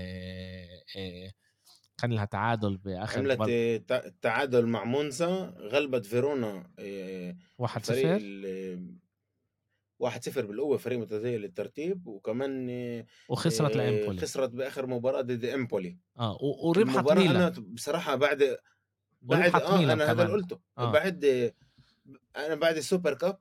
كان 1.98 2.12
لها 2.12 2.26
تعادل 2.26 2.78
بآخر 2.78 3.20
عملت 3.20 3.84
تعادل 4.22 4.66
مع 4.66 4.84
مونزا 4.84 5.54
غلبت 5.60 6.06
فيرونا 6.06 6.64
1-0 7.62 7.66
1-0 10.04 10.40
بالقوة 10.40 10.78
فريق 10.78 11.00
متزايد 11.00 11.42
للترتيب 11.42 12.08
وكمان 12.08 12.70
وخسرت 13.30 13.76
لإمبولي. 13.76 14.22
خسرت 14.22 14.50
بآخر 14.50 14.86
مباراة 14.88 15.22
ضد 15.22 15.46
إمبولي. 15.46 15.98
آه 16.20 16.38
وربحت 16.42 17.12
ميلان 17.12 17.36
أنا 17.36 17.50
بصراحة 17.50 18.16
بعد 18.16 18.58
بعد 19.22 19.56
آه 19.56 19.94
أنا 19.94 20.12
هذا 20.12 20.24
اللي 20.24 20.34
قلته. 20.34 20.60
آه. 20.78 20.92
بعد 20.92 21.54
أنا 22.36 22.56
بعد 22.56 22.78
السوبر 22.78 23.14
كاب 23.14 23.40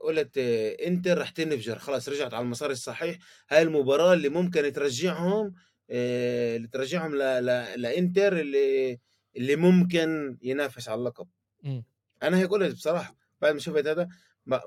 قلت 0.00 0.38
آه، 0.38 0.86
إنتر 0.86 1.18
رح 1.18 1.30
تنفجر 1.30 1.78
خلاص 1.78 2.08
رجعت 2.08 2.34
على 2.34 2.44
المسار 2.44 2.70
الصحيح. 2.70 3.18
هاي 3.48 3.62
المباراة 3.62 4.12
اللي 4.12 4.28
ممكن 4.28 4.72
ترجعهم 4.72 5.54
آه، 5.90 6.56
اللي 6.56 6.68
ترجعهم 6.68 7.14
ل... 7.14 7.18
ل... 7.18 7.46
لإنتر 7.82 8.40
اللي 8.40 8.98
اللي 9.36 9.56
ممكن 9.56 10.38
ينافس 10.42 10.88
على 10.88 10.98
اللقب. 10.98 11.28
مم. 11.62 11.84
أنا 12.22 12.38
هيك 12.38 12.50
قلت 12.50 12.74
بصراحة. 12.74 13.16
بعد 13.40 13.52
ما 13.52 13.58
شفت 13.58 13.86
هذا 13.86 14.08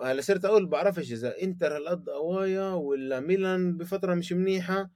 هلا 0.03 0.21
صرت 0.21 0.45
أقول 0.45 0.65
بعرفش 0.65 1.11
إذا 1.11 1.41
إنتر 1.41 1.75
هالقد 1.77 2.09
قوية 2.09 2.69
ولا 2.73 3.19
ميلان 3.19 3.77
بفترة 3.77 4.13
مش 4.13 4.33
منيحة. 4.33 4.89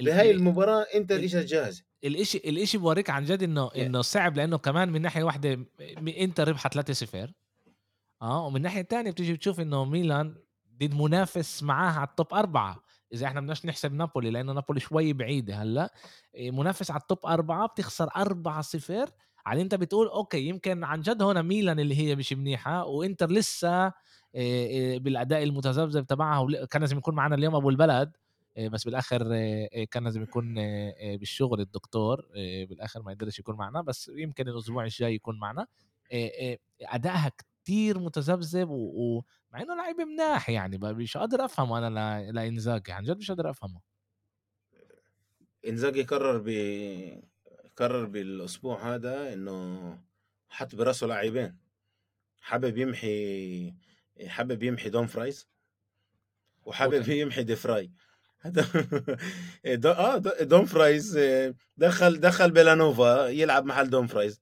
ال- 0.00 0.04
بهاي 0.04 0.30
ال- 0.30 0.36
المباراة 0.36 0.82
إنتر 0.94 1.16
ال- 1.16 1.24
اجت 1.24 1.36
جاهزة 1.36 1.84
الاشي 2.04 2.38
الإشي 2.38 2.78
بوريك 2.78 3.10
عن 3.10 3.24
جد 3.24 3.42
انه 3.42 3.70
يعني 3.74 3.86
إنه 3.86 4.02
صعب 4.02 4.36
لأنه 4.36 4.58
كمان 4.58 4.92
من 4.92 5.02
ناحية 5.02 5.22
واحدة 5.24 5.56
م- 5.56 6.08
انت 6.08 6.40
ربحت 6.40 6.74
3-0 6.74 7.32
آه 8.22 8.46
ومن 8.46 8.62
ناحية 8.62 8.82
تانية 8.82 9.10
بتيجي 9.10 9.32
بتشوف 9.32 9.60
إنه 9.60 9.84
ميلان 9.84 10.34
ضد 10.80 10.94
منافس 10.94 11.62
معاها 11.62 11.98
على 11.98 12.08
ال 12.08 12.15
top 12.15 12.34
أربعة. 12.34 12.82
إذا 13.12 13.26
إحنا 13.26 13.40
بدناش 13.40 13.66
نحسب 13.66 13.92
نابولي 13.92 14.30
لأنه 14.30 14.52
نابولي 14.52 14.80
شوي 14.80 15.12
بعيدة 15.12 15.54
هلأ. 15.62 15.92
إيه، 16.34 16.50
منافس 16.50 16.90
على 16.90 17.00
ال 17.00 17.05
top 17.05 17.18
أربعة 17.26 17.66
بتخسر 17.68 18.08
4-0 18.08 19.10
على 19.46 19.62
أنت 19.62 19.74
بتقول 19.74 20.08
okay 20.08 20.48
يمكن 20.48 20.84
عن 20.84 21.00
جد 21.00 21.22
هون 21.22 21.42
ميلان 21.42 21.80
اللي 21.80 21.96
هي 21.98 22.16
مش 22.16 22.32
منيحة 22.32 22.84
وإنتر 22.84 23.30
لسه 23.30 23.86
إيه، 23.86 23.92
إيه، 24.66 24.98
بالأداء 24.98 25.42
المتذبذب 25.42 26.06
تبعها 26.06 26.64
كان 26.70 26.80
لازم 26.80 26.98
يكون 26.98 27.14
معنا 27.14 27.34
اليوم 27.34 27.54
أبو 27.54 27.70
البلد 27.70 28.16
إيه، 28.56 28.68
بس 28.68 28.84
بالآخر 28.84 29.22
كان 29.90 30.04
لازم 30.04 30.22
يكون 30.22 30.54
بالشغل 31.16 31.60
الدكتور 31.60 32.26
بالآخر 32.68 33.02
ما 33.02 33.12
قدرش 33.12 33.38
يكون 33.38 33.56
معنا 33.56 33.82
بس 33.82 34.10
يمكن 34.14 34.48
الأسبوع 34.48 34.84
الجاي 34.84 35.14
يكون 35.14 35.38
معنا 35.38 35.66
أدائها 36.82 37.32
كتير 37.64 37.98
متذبذب 37.98 38.68
ومع 38.70 39.62
إنه 39.62 39.74
لعيب 39.76 40.00
مناح 40.00 40.50
يعني 40.50 40.78
مش 40.78 41.16
قادر 41.16 41.44
أفهمه 41.44 41.78
أنا 41.78 42.30
لإنزاجي 42.32 42.92
عن 42.92 43.04
جد 43.04 43.16
مش 43.18 43.30
قادر 43.30 43.50
أفهمه. 43.50 43.80
إنزاجي 45.68 46.02
قرر 46.02 46.38
ب 46.46 46.48
قرر 47.76 48.04
بالأسبوع 48.04 48.94
هذا 48.94 49.32
إنه 49.32 49.98
حط 50.48 50.74
براسه 50.74 51.06
لاعبين. 51.06 51.56
حابب 52.40 52.78
يمحي 52.78 53.74
حابب 54.26 54.62
يمحي 54.62 54.88
دومفرايز؟ 54.90 55.48
وحابب 56.64 57.08
يمحي 57.08 57.42
دي 57.42 57.56
فراي. 57.56 57.90
آه 58.44 60.16
دو- 60.18 60.32
دون 60.40 60.64
فرايز 60.64 61.16
آه، 61.16 61.54
دخل 61.76 62.20
دخل 62.20 62.50
بيلانوفا 62.50 63.28
يلعب 63.28 63.64
محل 63.64 63.90
دومفرايز. 63.90 64.40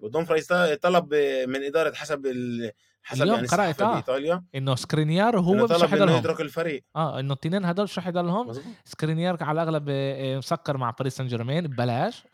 ودومفرايز 0.00 0.46
طلب 0.82 1.14
من 1.48 1.62
إدارة 1.64 1.94
حسب 1.94 2.26
ال... 2.26 2.70
حسب 3.02 3.22
اليوم 3.22 3.36
يعني 3.36 3.48
قرأت 3.48 3.82
آه 3.82 3.92
بايطاليا 3.92 4.44
إنه 4.54 4.74
سكرينيار 4.74 5.38
هو 5.40 5.54
مش 5.54 5.70
إنه 5.70 5.94
يضلهم 5.94 6.18
يترك 6.18 6.40
الفريق. 6.40 6.84
آه 6.96 7.20
إنه 7.20 7.32
التنين 7.32 7.64
هدول 7.64 7.84
مش 7.84 7.98
رح 7.98 8.06
يضلهم 8.06 8.52
سكرينيار 8.84 9.36
على 9.44 9.62
الأغلب 9.62 9.86
آه، 9.88 10.38
مسكر 10.38 10.76
مع 10.76 10.90
باريس 10.90 11.16
سان 11.16 11.26
جيرمان 11.26 11.66
ببلاش 11.66 12.24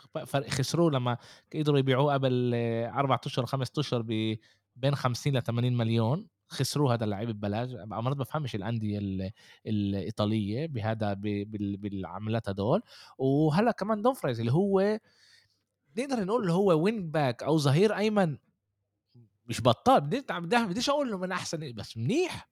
خسروه 0.48 0.90
لما 0.90 1.16
قدروا 1.54 1.78
يبيعوه 1.78 2.12
قبل 2.14 2.52
آه، 2.54 2.88
أربع 2.98 3.18
أشهر 3.26 3.46
خمس 3.46 3.68
أشهر 3.78 4.02
ب 4.02 4.36
بين 4.76 4.94
50 4.94 5.36
ل 5.36 5.42
80 5.42 5.76
مليون. 5.76 6.26
خسروه 6.48 6.94
هذا 6.94 7.04
اللعيب 7.04 7.30
ببلاش. 7.30 7.70
مرات 7.86 8.16
بفهمش 8.16 8.54
الأندية 8.54 8.98
ال- 8.98 9.30
الإيطالية 9.66 10.66
بهذا 10.66 11.12
بالعملات 11.18 12.48
هدول. 12.48 12.82
وهلأ 13.18 13.70
كمان 13.70 14.02
دومفريز 14.02 14.40
اللي 14.40 14.52
هو 14.52 14.98
نقدر 15.98 16.24
نقول 16.24 16.50
هو 16.50 16.82
wing 16.84 17.12
back 17.14 17.42
أو 17.42 17.58
ظهير 17.58 17.96
أيمن 17.96 18.36
مش 19.46 19.60
بطال 19.60 20.00
بدي- 20.00 20.24
بديش 20.40 20.90
أقول 20.90 21.10
له 21.10 21.18
من 21.18 21.32
أحسن 21.32 21.72
بس 21.72 21.96
منيح. 21.96 22.50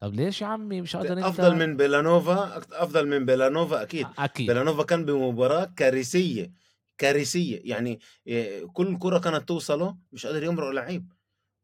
طب 0.00 0.14
ليش 0.14 0.42
يا 0.42 0.46
عمي 0.46 0.80
مش 0.80 0.96
قادر 0.96 1.12
أنت؟ 1.12 1.24
أفضل 1.26 1.56
من 1.56 1.76
بيلانوفا 1.76 2.58
أفضل 2.72 3.08
من 3.08 3.24
بيلانوفا 3.26 3.82
أكيد. 3.82 4.06
أكيد. 4.18 4.46
بيلانوفا 4.46 4.82
كان 4.82 5.04
بمباراة 5.04 5.64
كارثية 5.76 6.52
كارثية. 6.98 7.60
يعني 7.64 8.00
إيه، 8.26 8.64
كل 8.64 8.98
كرة 8.98 9.18
كانت 9.18 9.48
توصله 9.48 9.96
مش 10.12 10.26
قادر 10.26 10.42
يمرق 10.42 10.70
لعيب. 10.70 11.12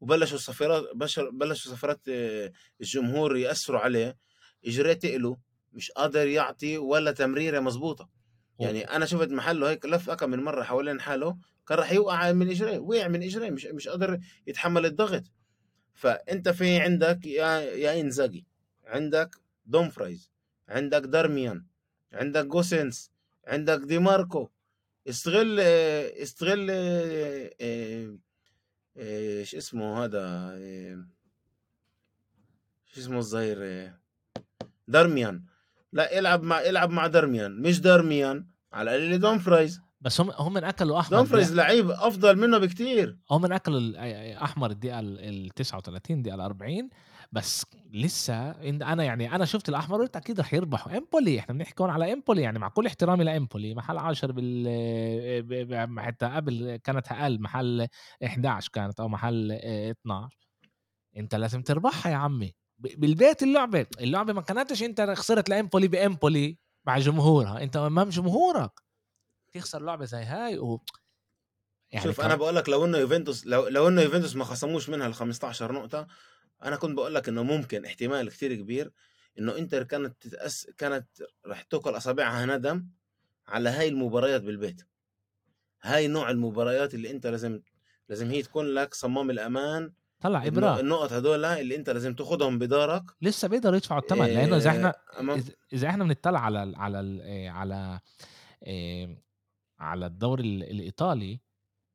وبلشوا 0.01 0.37
الصفارات 0.37 0.83
بلشوا 1.33 1.71
صفارات 1.71 2.07
إيه، 2.07 2.53
الجمهور 2.81 3.37
يأثروا 3.37 3.79
عليه. 3.79 4.17
اجريه 4.65 4.93
تقلوا 4.93 5.35
مش 5.73 5.91
قادر 5.91 6.27
يعطي 6.27 6.77
ولا 6.77 7.11
تمريرة 7.11 7.59
مظبوطة 7.59 8.09
يعني 8.59 8.83
أنا 8.83 9.05
شفت 9.05 9.29
محله 9.29 9.69
هيك 9.69 9.85
لف 9.85 10.11
كم 10.11 10.29
من 10.29 10.39
مرة 10.43 10.63
حوالين 10.63 11.01
حاله 11.01 11.37
كان 11.67 11.77
راح 11.77 11.91
يوقع 11.91 12.31
من 12.31 12.49
اجريه 12.49 12.79
وقع 12.79 13.07
من 13.07 13.23
اجريه 13.23 13.49
مش 13.49 13.65
مش 13.65 13.87
قادر 13.87 14.19
يتحمل 14.47 14.85
الضغط. 14.85 15.23
فأنت 15.93 16.49
في 16.49 16.79
عندك 16.79 17.25
يا 17.25 17.59
يا 17.59 18.01
إنزاجي 18.01 18.45
عندك 18.85 19.35
دومفرايز 19.65 20.31
عندك 20.69 21.01
دارميان 21.01 21.65
عندك 22.13 22.45
جوسينس 22.45 23.11
عندك 23.47 23.79
دي 23.79 23.99
ماركو. 23.99 24.49
استغل 25.09 25.59
آه، 25.61 26.23
استغل 26.23 26.67
آه، 26.71 27.49
آه، 27.61 28.17
آه، 28.97 29.39
إيش 29.39 29.55
اسمه 29.55 30.05
هذا 30.05 30.51
آه، 30.57 31.05
شو 32.85 33.01
اسمه 33.01 33.17
الظهير 33.17 33.57
آه، 33.61 33.99
دارميان. 34.87 35.43
لا 35.93 36.19
العب 36.19 36.43
مع 36.43 36.59
العب 36.59 36.89
مع 36.89 37.07
دارميان 37.07 37.61
مش 37.61 37.81
دارميان 37.81 38.47
على 38.73 38.95
الأقل 38.95 39.19
دومفرايز 39.19 39.81
بس 40.01 40.21
هم 40.21 40.31
هم 40.37 40.57
اكلوا 40.57 40.99
أحمر 40.99 41.17
دومفرايز 41.17 41.53
لعيب 41.55 41.89
أفضل 41.89 42.37
منه 42.37 42.57
بكتير. 42.57 43.17
هم 43.31 43.53
اكلوا 43.53 44.43
أحمر 44.43 44.71
الدقيقة 44.71 44.99
ال 44.99 45.49
39 45.55 46.17
الدقيقة 46.17 46.35
ال 46.35 46.41
40 46.41 46.89
بس 47.31 47.65
لسه 47.93 48.51
أنا 48.61 49.03
يعني 49.03 49.35
أنا 49.35 49.45
شفت 49.45 49.69
الأحمر 49.69 49.97
قلت 50.01 50.15
أكيد 50.15 50.39
رح 50.39 50.53
يربحوا. 50.53 50.97
إمبولي 50.97 51.39
إحنا 51.39 51.53
بنحكي 51.53 51.83
هون 51.83 51.89
على 51.89 52.13
إمبولي 52.13 52.41
يعني 52.41 52.59
مع 52.59 52.69
كل 52.69 52.85
احترامي 52.85 53.23
لإمبولي. 53.23 53.75
محل 53.75 53.97
10 53.97 54.31
بال 54.31 55.99
حتى 55.99 56.25
قبل 56.25 56.79
كانت 56.83 57.11
أقل 57.11 57.41
محل 57.41 57.87
11 58.25 58.69
كانت 58.73 58.99
أو 58.99 59.07
محل 59.07 59.51
آه، 59.51 59.91
12 59.91 60.37
أنت 61.17 61.35
لازم 61.35 61.61
تربحها 61.61 62.11
يا 62.11 62.17
عمي. 62.17 62.53
ب- 62.83 62.99
بالبيت 62.99 63.43
اللعبة. 63.43 63.85
اللعبة 64.01 64.33
ما 64.33 64.41
كانتش 64.41 64.83
انت 64.83 65.01
خسرت 65.01 65.49
لامبولي 65.49 65.87
بإمبولي 65.87 66.57
مع 66.85 66.99
جمهورها. 66.99 67.63
انت 67.63 67.75
امام 67.77 68.09
جمهورك. 68.09 68.71
تخسر 69.53 69.81
لعبة 69.81 70.05
زي 70.05 70.17
هاي 70.23 70.57
و 70.59 70.81
يعني 71.91 72.05
شوف 72.05 72.17
كم- 72.17 72.23
أنا 72.25 72.35
بقول 72.35 72.55
لك 72.55 72.69
لو 72.69 72.85
إنه 72.85 72.97
يوفنتوس 72.97 73.45
لو 73.47 73.67
لو 73.67 73.87
إنه 73.87 74.01
يوفنتوس 74.01 74.35
ما 74.35 74.43
خصموش 74.43 74.89
منها 74.89 75.07
ال 75.07 75.13
15 75.13 75.71
نقطة 75.71 76.07
أنا 76.63 76.75
كنت 76.75 76.95
بقول 76.95 77.15
لك 77.15 77.29
إنه 77.29 77.43
ممكن 77.43 77.85
احتمال 77.85 78.29
كتير 78.29 78.55
كبير 78.55 78.91
إنه 79.39 79.57
إنتر 79.57 79.83
كانت 79.83 80.21
تتأس 80.21 80.67
كانت 80.77 81.07
رح 81.47 81.61
تاكل 81.61 81.97
أصابعها 81.97 82.45
ندم 82.45 82.87
على 83.47 83.69
هاي 83.69 83.87
المباريات 83.87 84.41
بالبيت. 84.41 84.81
هاي 85.81 86.07
نوع 86.07 86.29
المباريات 86.29 86.93
اللي 86.93 87.11
انت 87.11 87.27
لازم 87.27 87.61
لازم 88.09 88.29
هي 88.31 88.41
تكون 88.41 88.65
لك 88.65 88.93
صمام 88.93 89.29
الأمان 89.31 89.93
طلع 90.23 90.47
ابره 90.47 90.79
النقط 90.79 91.13
هدول 91.13 91.45
اللي 91.45 91.75
انت 91.75 91.89
لازم 91.89 92.13
تاخدهم 92.15 92.59
بدارك 92.59 93.03
لسه 93.21 93.47
بيقدروا 93.47 93.75
يدفعوا 93.75 94.01
الثمن 94.01 94.25
لأنه 94.25 94.57
إذا 94.57 94.69
إحنا 94.69 94.87
إيه، 95.13 95.19
أمام 95.19 95.43
اذا 95.73 95.89
إحنا 95.89 96.03
بنطلع 96.03 96.39
على 96.39 96.63
ال 96.63 96.75
على 96.75 96.99
ال 96.99 97.21
إيه، 97.21 97.49
على 97.49 97.99
إيه، 98.63 99.23
على 99.79 100.05
الدوري 100.05 100.43
ال- 100.43 100.63
الإيطالي 100.63 101.39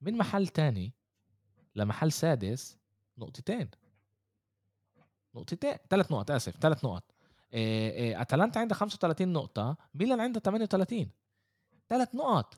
من 0.01 0.17
محل 0.19 0.47
تاني 0.49 0.93
لمحل 1.77 2.13
سادس 2.13 2.79
نقطتين. 3.19 3.71
نقطتين. 5.35 5.75
ثلاث 5.91 6.13
نقط 6.13 6.31
آسف 6.31 6.57
ثلاث 6.61 6.85
نقط. 6.85 7.05
إيه، 7.53 7.91
إيه، 7.91 8.21
أتلانتا 8.21 8.59
عندها 8.59 8.77
35 8.77 9.33
نقطة 9.33 9.77
ميلان 9.95 10.21
عندها 10.21 10.41
38 10.43 11.11
ثلاث 11.89 12.15
نقط. 12.15 12.55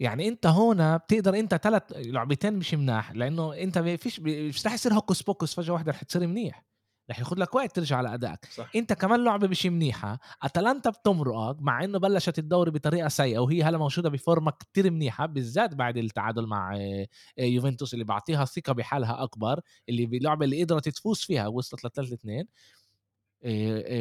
يعني 0.00 0.28
انت 0.28 0.46
هنا 0.46 0.96
بتقدر 0.96 1.38
انت 1.38 1.54
ثلاث 1.54 1.82
لعبتين 1.96 2.52
مش 2.52 2.74
مناح 2.74 3.12
لأنه 3.12 3.54
انت 3.54 3.78
ما 3.78 3.96
فيش 3.96 4.20
مش 4.20 4.66
رح 4.66 4.74
يصير 4.74 4.94
hocus 4.94 5.22
pocus 5.22 5.54
فجأة 5.54 5.72
واحدة 5.72 5.92
رح 5.92 6.02
تصير 6.02 6.26
منيح. 6.26 6.64
رح 7.10 7.18
ياخذ 7.18 7.36
لك 7.38 7.54
وقت 7.54 7.76
ترجع 7.76 7.96
على 7.96 8.14
أدائك. 8.14 8.44
صح. 8.52 8.70
انت 8.76 8.92
كمان 8.92 9.24
لعبة 9.24 9.48
مش 9.48 9.66
منيحة 9.66 10.18
أتلانتا 10.42 10.90
بتمرقك 10.90 11.62
مع 11.62 11.84
إنه 11.84 11.98
بلشت 11.98 12.38
الدوري 12.38 12.70
بطريقة 12.70 13.08
سيئة 13.08 13.38
وهي 13.38 13.62
هلا 13.62 13.78
موجودة 13.78 14.08
بفورمة 14.10 14.50
كتير 14.50 14.90
منيحة 14.90 15.26
بالذات 15.26 15.74
بعد 15.74 15.96
التعادل 15.96 16.46
مع 16.46 16.76
آه، 16.76 17.06
آه، 17.38 17.42
يوفنتوس 17.42 17.94
اللي 17.94 18.04
بعطيها 18.04 18.44
ثقة 18.44 18.72
بحالها 18.72 19.22
أكبر 19.22 19.60
اللي 19.88 20.06
باللعبه 20.06 20.44
اللي 20.44 20.64
قدرت 20.64 20.88
تفوز 20.88 21.20
فيها 21.20 21.46
وصلت 21.46 21.84
ل 21.84 21.90
3 21.90 22.14
2 22.14 22.46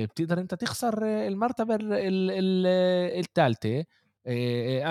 بتقدر 0.05 0.39
انت 0.39 0.53
تخسر 0.53 1.05
آه، 1.05 1.27
المرتبه 1.27 1.77
الثالثه 3.19 3.85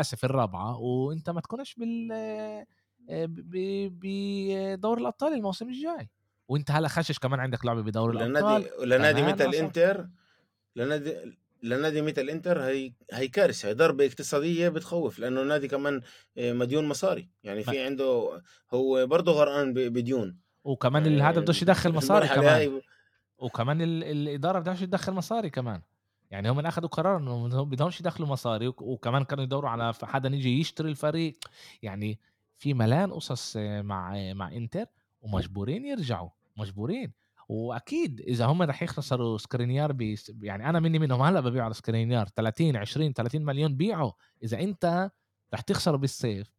آسف 0.01 0.25
الرابعة. 0.25 0.79
وأنت 0.79 1.31
ما 1.31 1.41
تكونش 1.41 1.75
بال 1.75 2.67
بدور 3.89 4.99
الأبطال 4.99 5.33
الموسم 5.33 5.69
الجاي. 5.69 6.09
وأنت 6.49 6.71
هلا 6.71 6.89
خشش 6.89 7.19
كمان 7.19 7.41
عندك 7.41 7.65
لعبة 7.65 7.83
بدوري 7.83 8.25
الأبطال. 8.25 8.69
كمان 8.69 9.33
مثل 9.33 9.49
أصعب. 9.49 9.55
إنتر 9.55 10.09
لنادي 10.77 11.39
لنادي 11.63 12.03
مثل 12.03 12.21
الانتر 12.21 12.61
هي 12.61 12.93
هي 13.13 13.29
كارثه 13.29 13.69
هي 13.69 13.75
ضربة 13.75 14.07
اقتصادية 14.07 14.69
بتخوف 14.69 15.19
لأنه 15.19 15.43
النادي 15.43 15.69
كمان 15.69 16.01
مديون 16.37 16.89
مصاري. 16.89 17.29
يعني 17.45 17.63
في 17.63 17.85
عنده 17.85 18.43
هو 18.75 19.07
برضه 19.07 19.33
غرقان 19.33 19.75
بديون. 19.75 20.39
وكمان 20.65 21.21
هذا 21.21 21.41
بدوش 21.41 21.63
يدخّل 21.63 21.93
مصاري 21.93 22.29
كمان، 22.29 22.81
وكمان 23.39 23.83
ال 23.83 24.05
الإدارة 24.05 24.59
بدهاش 24.59 24.81
تدخّل 24.81 25.13
مصاري 25.13 25.51
كمان، 25.51 25.83
يعني 26.31 26.51
هم 26.51 26.61
أخدوا 26.61 26.89
قرار 26.89 27.17
إنه 27.19 27.33
هم 27.63 27.69
بدهمش 27.71 28.01
يدخّلوا 28.01 28.29
مصاري 28.29 28.69
وك 28.69 28.83
وكمان 28.83 29.25
كانوا 29.25 29.45
يدوّروا 29.45 29.71
على 29.71 29.95
حدًا 30.03 30.29
ييجي 30.35 30.61
يشتري 30.61 30.91
الفريق، 30.91 31.39
يعني 31.83 32.19
في 32.59 32.75
ملان 32.75 33.13
قصص 33.13 33.57
مع 33.57 34.33
مع 34.33 34.53
إنتر 34.53 34.87
ومجبورين 35.21 35.85
يرجعوا، 35.87 36.31
مجبورين، 36.57 37.13
وأكيد 37.49 38.21
إذا 38.21 38.47
هم 38.47 38.63
رح 38.63 38.83
يخسروا 38.83 39.39
سكرينيار 39.39 39.93
بس 39.93 40.33
يعني 40.43 40.69
أنا 40.71 40.81
منّي 40.81 40.99
منهم 40.99 41.23
هلأ 41.23 41.41
بابيعوا 41.41 41.65
على 41.65 41.75
سكرينيار 41.75 42.27
30، 42.27 42.77
20، 42.77 43.13
30 43.13 43.45
مليون 43.45 43.77
بيعه، 43.77 44.15
إذا 44.43 44.61
أنت 44.61 45.11
رح 45.55 45.61
تخسره 45.61 45.97
بالصيف 45.97 46.53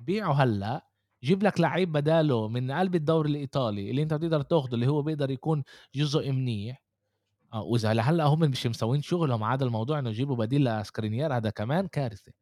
بيعه 0.00 0.32
هلأ، 0.32 0.86
جيب 1.24 1.42
لك 1.42 1.60
لعيب 1.60 1.92
بداله 1.92 2.48
من 2.48 2.70
قلب 2.72 2.94
الدوري 2.94 3.30
الإيطالي 3.30 3.90
اللي 3.90 4.02
أنت 4.02 4.14
بتقدر 4.14 4.42
تاخده 4.42 4.74
اللي 4.74 4.86
هو 4.88 5.02
بيقدر 5.02 5.30
يكون 5.30 5.64
جزء 5.94 6.32
منيح، 6.32 6.83
آه، 7.54 7.62
وإذا 7.62 7.94
لهلأ 7.94 8.24
هم 8.24 8.40
مش 8.40 8.66
مسويين 8.66 9.02
شغلهم 9.02 9.44
عدا 9.44 9.66
الموضوع 9.66 9.98
إنه 9.98 10.10
يجيبوا 10.10 10.36
بديل 10.36 10.64
لسكرينيار 10.64 11.36
هذا 11.36 11.50
كمان 11.50 11.86
كارثة، 11.86 12.32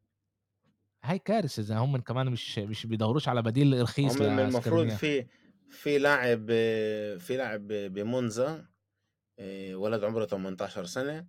هاي 1.03 1.19
كارثة 1.19 1.61
إذا 1.61 1.77
هم 1.77 1.97
كمان 1.97 2.31
مش 2.31 2.59
مش 2.59 2.85
بيدوروش 2.85 3.27
على 3.27 3.41
بديل 3.41 3.81
رخيص 3.81 4.21
هم 4.21 4.39
المفروض. 4.39 4.89
في 4.89 5.27
في 5.69 5.97
لاعب 5.97 6.47
في 7.19 7.37
لاعب 7.37 7.67
بمونزا 7.67 8.65
آه، 9.39 9.75
ولد 9.75 10.03
عمره 10.03 10.25
18 10.25 10.85
سنة 10.85 11.27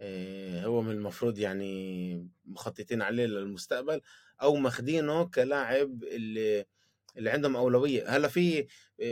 آه، 0.00 0.64
هو 0.64 0.82
من 0.82 0.90
المفروض 0.90 1.38
يعني 1.38 2.28
مخططين 2.44 3.02
عليه 3.02 3.26
للمستقبل 3.26 4.00
أو 4.42 4.56
ماخدينه 4.56 5.24
كلاعب 5.24 6.04
اللي 6.04 6.64
اللي 7.16 7.30
عندهم 7.30 7.56
أولوية 7.56 8.16
هلأ 8.16 8.28
في 8.28 8.66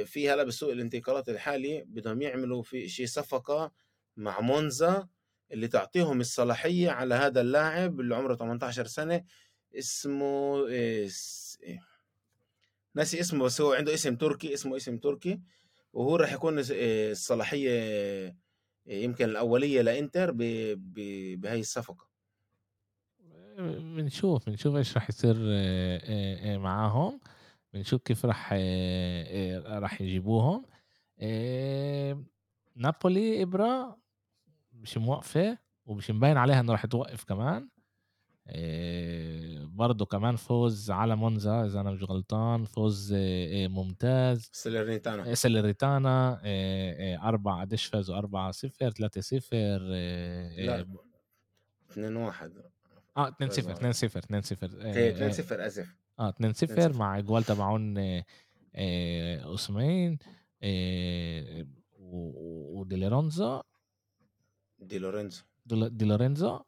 في 0.05 0.31
هلأ 0.31 0.45
بسوق 0.45 0.73
الانتقالات 0.73 1.29
الحالي 1.29 1.85
بدهم 1.87 2.23
يعملوا 2.23 2.63
في 2.63 2.89
شيء 2.89 3.07
صفقة 3.07 3.73
مع 4.17 4.41
مونزا 4.41 5.09
اللي 5.53 5.69
تعطيهم 5.69 6.21
الصلاحية 6.21 6.91
على 6.91 7.15
هذا 7.15 7.41
اللاعب 7.41 8.01
اللي 8.01 8.17
عمره 8.17 8.35
18 8.35 8.87
سنة 8.87 9.25
اسمه 9.79 10.67
إيه 10.67 11.09
إيه. 11.63 11.81
ناسي 12.95 13.21
اسمه 13.21 13.45
بس 13.45 13.61
هو 13.61 13.73
عنده 13.73 13.95
اسم 13.95 14.17
تركي 14.17 14.55
اسمه 14.55 14.77
اسم 14.77 14.99
تركي 14.99 15.41
وهو 15.93 16.17
راح 16.17 16.33
يكون 16.33 16.59
إيه 16.59 17.11
الصلاحية 17.13 17.71
إيه 18.87 19.05
يمكن 19.05 19.25
الأولية 19.25 19.83
لإنتر 19.83 20.31
ب- 20.31 20.37
ب- 20.77 21.41
بهي 21.41 21.61
الصفقة 21.61 22.09
بنشوف 23.59 24.47
بنشوف 24.49 24.77
إيش 24.77 24.95
راح 24.95 25.09
يصير 25.09 25.37
آآ 25.41 26.59
معاهم، 26.59 27.21
بنشوف 27.73 28.03
كيف 28.03 28.27
راح 28.27 28.53
راح 29.67 30.01
يجيبوهم، 30.01 30.65
نابولي 32.77 33.43
إبرا 33.43 33.97
مش 34.87 34.99
موقفة 34.99 35.59
ومش 35.87 36.11
مبين 36.11 36.37
عليها 36.37 36.61
إنه 36.61 36.73
راح 36.73 36.87
توقف 36.87 37.25
كمان. 37.25 37.69
آآ 38.49 39.65
برضه 39.65 40.05
كمان 40.05 40.37
فوز 40.37 40.91
على 40.91 41.17
مونزا 41.17 41.65
إذا 41.67 41.81
أنا 41.81 41.91
مش 41.91 42.03
غلطان، 42.03 42.65
فوز 42.65 43.13
آآ 43.13 43.69
ممتاز، 43.69 44.51
سيلرنيتانا. 44.53 45.31
آآ 45.31 45.35
سيلريتانا 45.35 46.41
آآ 46.45 47.15
آآ 47.15 47.29
4 47.29 47.61
قديش 47.61 47.85
فازوا؟ 47.87 48.17
4-0 48.19 48.91
3-0 48.91 49.53
لا 49.53 50.79
آآ 50.79 50.87
2-1 51.91 52.51
آه 53.17 53.31
2-0 53.31 53.35
فازوا. 53.63 53.75
2-0 53.75 54.21
2-0 54.21 54.87
هي 54.87 55.11
آآ 55.11 55.31
2-0 55.31 55.53
آسف. 55.53 55.97
آه 56.19 56.31
2-0 56.31 56.93
2-0 56.93 56.97
مع 56.97 57.21
جوال 57.21 57.45
تبعون 57.45 57.99
آآ 57.99 58.25
أوسيمين 59.45 60.19
دي 64.79 64.99
لورينزو. 64.99 65.43
دي 65.67 66.05
لورينزو. 66.05 66.61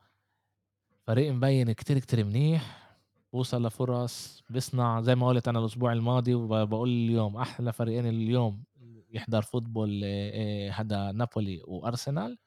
فريق 1.06 1.32
مبين 1.32 1.72
كتير 1.72 1.98
كتير 1.98 2.24
منيح. 2.24 2.88
بوصل 3.32 3.66
لفرص 3.66 4.42
بيصنع 4.50 5.00
زي 5.00 5.14
ما 5.14 5.28
قلت 5.28 5.48
أنا 5.48 5.58
الأسبوع 5.58 5.92
الماضي 5.92 6.34
وبقول 6.34 6.88
اليوم 6.88 7.36
أحلى 7.36 7.72
فريقين 7.72 8.06
اليوم 8.06 8.64
يحضر 9.10 9.42
فوتبول 9.42 10.00
آه، 10.04 10.30
آه، 10.34 10.70
هذا 10.70 11.12
نابولي 11.12 11.62
وأرسنال. 11.66 12.38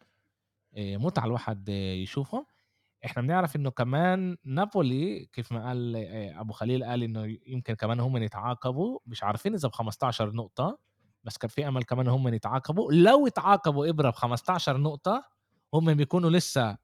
متعه 0.78 1.26
الواحد 1.26 1.70
آه، 1.70 1.94
يشوفهم 1.94 2.46
إحنا 3.06 3.22
بنعرف 3.22 3.56
إنه 3.56 3.70
كمان 3.72 4.38
نابولي 4.46 5.26
كيف 5.34 5.52
ما 5.52 5.68
قال 5.68 5.96
أبو 6.36 6.54
خليل 6.54 6.84
قال 6.84 7.04
إنه 7.04 7.38
يمكن 7.48 7.74
كمان 7.74 8.00
هم 8.00 8.18
يتعاقبوا. 8.18 9.00
مش 9.06 9.24
عارفين 9.24 9.54
إذا 9.54 9.68
ب 9.68 9.72
15 9.72 10.32
نقطة 10.34 10.80
بس 11.24 11.38
كان 11.38 11.50
في 11.50 11.68
أمل 11.68 11.84
كمان 11.84 12.08
هم 12.08 12.28
يتعاقبوا. 12.28 12.94
لو 12.94 13.28
يتعاقبوا 13.28 13.90
إبرة 13.90 14.10
ب 14.10 14.16
15 14.16 14.78
نقطة 14.78 15.24
هم 15.74 15.94
بيكونوا 15.94 16.30
لسه 16.30 16.78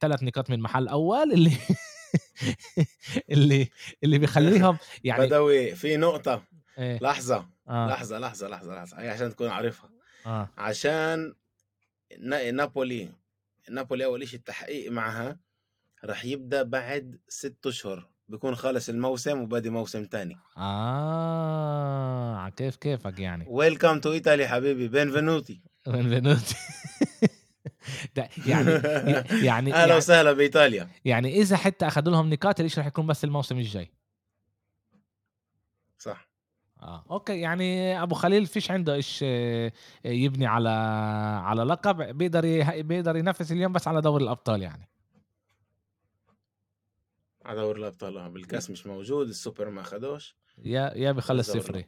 ثلاث 0.00 0.22
نقاط 0.22 0.50
من 0.50 0.60
محل 0.60 0.88
أول 0.88 1.32
اللي 1.32 1.52
اللي 3.32 3.68
اللي 4.04 4.18
بيخليهم 4.18 4.78
يعني 5.04 5.26
بدوي 5.26 5.74
في 5.74 5.96
نقطة. 5.96 6.42
إيه. 6.78 6.98
لحظة. 7.02 7.48
آه. 7.68 7.88
لحظة 7.88 8.18
لحظة 8.18 8.48
لحظة 8.48 8.74
لحظة. 8.74 9.00
هي 9.00 9.08
عشان 9.10 9.30
تكون 9.30 9.48
عارفها. 9.48 9.90
آه. 10.26 10.48
عشان 10.58 11.34
نا- 12.18 12.50
نابولي 12.50 13.08
نابولي 13.70 14.04
أول 14.04 14.28
شيء 14.28 14.38
التحقيق 14.38 14.90
معها 14.90 15.38
رح 16.04 16.24
يبدأ 16.24 16.62
بعد 16.62 17.18
ست 17.28 17.66
أشهر. 17.66 18.08
بيكون 18.28 18.54
خلص 18.54 18.88
الموسم 18.88 19.40
وبادي 19.40 19.70
موسم 19.70 20.04
تاني. 20.04 20.36
آه 20.56 22.48
كيف 22.48 22.76
كيفك 22.76 23.18
يعني؟ 23.18 23.44
welcome 23.48 24.00
to 24.00 24.12
Italy 24.12 24.48
حبيبي. 24.48 24.88
benvenuti 24.88 25.62
benvenuti 25.86 26.56
ده 28.16 28.28
يعني 28.46 28.70
يعني 29.44 29.72
أهلا 29.74 29.86
يعني, 29.86 29.96
وسهلا 29.96 30.32
بإيطاليا. 30.32 30.88
يعني 31.04 31.36
إذا 31.40 31.56
حتى 31.56 31.86
أخذوا 31.86 32.12
لهم 32.12 32.30
نقاط 32.32 32.60
الاشي 32.60 32.80
رح 32.80 32.86
يكون 32.86 33.06
بس 33.06 33.24
الموسم 33.24 33.58
الجاي؟ 33.58 33.90
صح. 35.98 36.28
آه 36.82 37.04
أوكي 37.10 37.40
يعني 37.40 38.02
أبو 38.02 38.14
خليل 38.14 38.46
فيش 38.46 38.70
عنده 38.70 38.94
إيش 38.94 39.20
آه، 39.22 39.72
يبني 40.04 40.46
على 40.46 40.68
على 41.44 41.62
لقب 41.62 42.18
بيقدر 42.18 42.42
بيقدر 42.82 43.16
ينافس 43.16 43.52
اليوم 43.52 43.72
بس 43.72 43.88
على 43.88 44.00
دوري 44.00 44.24
الأبطال 44.24 44.62
يعني. 44.62 44.88
على 47.44 47.60
دوري 47.60 47.80
الأبطال 47.80 48.18
آه، 48.18 48.28
بالكاس 48.28 48.70
مش 48.70 48.86
موجود 48.86 49.28
السوبر 49.28 49.70
ما 49.70 49.80
اخدوش 49.80 50.36
يا 50.58 50.92
يا 50.96 51.12
بخلص 51.12 51.50
صفري. 51.50 51.86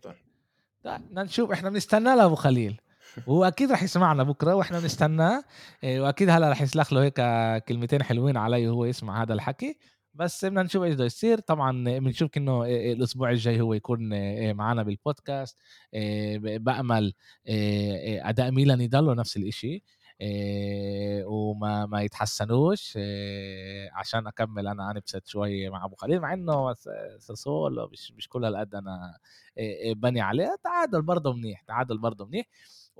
بدنا 0.85 1.23
نشوف 1.23 1.53
إحنا 1.53 1.71
بنستناه 1.71 2.17
لابو 2.17 2.35
خليل. 2.35 2.81
وهو 3.27 3.45
أكيد 3.45 3.73
رح 3.73 3.83
يسمعنا 3.83 4.23
بكرة 4.23 4.55
وإحنا 4.55 4.81
بنستناه 4.81 5.45
إيه، 5.85 6.01
وأكيد 6.01 6.31
هلا 6.31 6.51
رح 6.51 6.63
يسلخ 6.63 6.93
له 6.93 7.03
هيك 7.03 7.21
كلمتين 7.65 8.03
حلوين 8.03 8.37
علي 8.37 8.69
وهو 8.69 8.85
يسمع 8.85 9.23
هذا 9.23 9.33
الحكي. 9.35 9.79
بس 10.15 10.45
بدنا 10.45 10.63
نشوف 10.63 10.83
إيش 10.83 10.95
بده 10.95 11.05
يصير. 11.05 11.39
طبعا 11.41 11.99
بنشوف 11.99 12.31
إنه 12.37 12.65
إيه، 12.65 12.93
الأسبوع 12.93 13.31
الجاي 13.31 13.61
هو 13.61 13.75
يكون 13.75 14.13
إيه، 14.13 14.53
معنا 14.53 14.83
بالبودكاست. 14.83 15.59
إيه، 15.95 16.39
بأمل 16.59 17.13
إيه، 17.47 17.97
إيه، 17.97 18.29
أداء 18.29 18.51
ميلان 18.51 18.81
يضله 18.81 19.15
نفس 19.15 19.37
الإشي. 19.37 19.83
إيه، 20.21 21.25
وما 21.25 21.87
ما 21.87 22.03
يتحسنوش. 22.03 22.95
إيه، 22.97 23.91
عشان 23.93 24.27
أكمل 24.27 24.69
أنا 24.69 24.91
انبسط 24.91 25.27
شوي 25.27 25.71
مع 25.71 25.85
أبو 25.85 25.97
خليل 25.97 26.21
مع 26.21 26.35
إنه 26.35 26.75
ساسولو 27.19 27.89
مش 27.93 28.13
مش 28.13 28.29
كل 28.29 28.45
هالقد 28.45 28.75
أنا 28.75 29.19
إيه، 29.59 29.77
إيه، 29.77 29.95
بني 29.95 30.21
عليه. 30.21 30.57
تعادل 30.65 31.03
برضه 31.03 31.33
منيح 31.33 31.63
تعادل 31.63 31.99
برضه 31.99 32.27
منيح. 32.27 32.47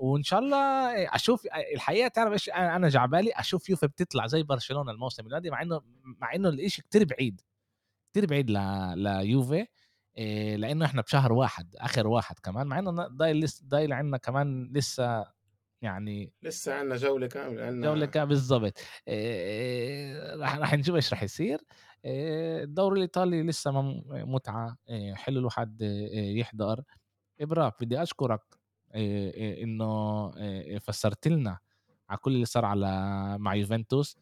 وإن 0.01 0.23
شاء 0.23 0.39
الله 0.39 0.57
أشوف 1.15 1.47
الحقيقة 1.73 2.07
تعرف 2.07 2.33
إيش 2.33 2.49
أنا 2.49 2.89
جعبالي 2.89 3.31
أشوف 3.35 3.69
يوفي 3.69 3.87
بتطلع 3.87 4.27
زي 4.27 4.43
برشلونة 4.43 4.91
الموسم 4.91 5.25
الماضي 5.27 5.49
مع 5.49 5.61
إنه 5.61 5.81
مع 6.03 6.35
إنه 6.35 6.49
الإشي 6.49 6.81
كتير 6.81 7.05
بعيد 7.05 7.41
كتير 8.11 8.25
بعيد 8.25 8.49
ل... 8.51 8.57
ليوفي 9.03 9.67
إيه، 10.17 10.55
لأنه 10.55 10.85
إحنا 10.85 11.01
بشهر 11.01 11.33
واحد 11.33 11.75
آخر 11.75 12.07
واحد 12.07 12.39
كمان 12.39 12.67
مع 12.67 12.79
إنه 12.79 12.91
ضايل 13.07 13.39
لسه 13.39 13.65
ضايل 13.67 13.93
عندنا 13.93 14.17
كمان 14.17 14.71
لسه 14.73 15.25
يعني 15.81 16.33
لسه 16.43 16.73
عندنا 16.73 16.95
جولة 16.95 17.27
كاملة 17.27 17.65
عندنا 17.65 17.87
جولة 17.87 18.05
كامله 18.05 18.29
بالضبط 18.29 18.79
إيه، 19.07 20.35
راح 20.35 20.57
راح 20.57 20.73
نشوف 20.73 20.95
إيش 20.95 21.13
راح 21.13 21.23
يصير 21.23 21.61
إيه، 22.05 22.63
الدوري 22.63 22.95
الإيطالي 22.97 23.43
لسه 23.43 23.71
متعة 24.07 24.77
إيه، 24.89 25.13
حلو 25.15 25.39
الواحد 25.39 25.81
يحضر. 26.13 26.83
ابراك 27.41 27.83
بدي 27.83 28.01
أشكرك. 28.03 28.60
إنه 28.95 30.31
إيه، 30.37 30.79
فسرت 30.79 31.27
لنا 31.27 31.57
على 32.09 32.17
كل 32.17 32.31
اللي 32.33 32.45
صار 32.45 32.65
على 32.65 32.87
مع 33.39 33.55
يوفنتوس 33.55 34.17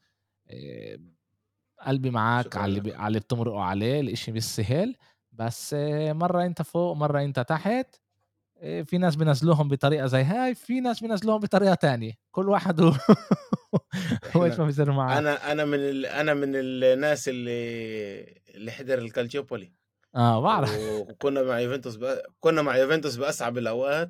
قلبي 1.87 2.09
شكرا 2.09 2.19
على 2.19 2.77
اللي 2.77 2.95
على 2.95 3.07
اللي 3.07 3.19
بتمرقوا 3.19 3.61
عليه 3.61 3.99
الإشي 3.99 4.31
مش 4.31 4.43
سهل 4.43 4.95
بس 5.31 5.75
مرة 6.09 6.45
أنت 6.45 6.61
فوق 6.61 6.95
مرة 6.95 7.21
أنت 7.21 7.39
تحت 7.39 7.95
في 8.59 8.97
ناس 8.97 9.15
بينزلوهم 9.15 9.67
بطريقة 9.67 10.05
زي 10.07 10.23
هاي 10.23 10.55
في 10.55 10.79
ناس 10.79 10.99
بينزلوهم 10.99 11.39
بطريقة 11.39 11.73
تانية 11.73 12.13
كل 12.31 12.49
واحد 12.49 12.81
و... 12.81 12.93
وإيش 14.35 14.59
ما 14.59 14.65
بيصير 14.65 14.91
معاه. 14.91 15.19
أنا 15.19 15.51
أنا 15.51 15.65
من 15.65 15.79
ال 15.79 16.05
أنا 16.05 16.33
من 16.33 16.51
الناس 16.55 17.29
اللي 17.29 18.41
اللي 18.55 18.71
حضر 18.71 18.97
الكالتشيوبولي. 18.97 19.73
آه 20.15 20.41
باعرف. 20.41 20.77
وكنا 20.79 21.43
مع 21.43 21.59
يوفنتوس 21.59 21.95
ب 21.95 22.17
كنا 22.39 22.61
مع 22.61 22.77
يوفنتوس 22.77 23.15
بأصعب 23.15 23.57
الأوقات 23.57 24.09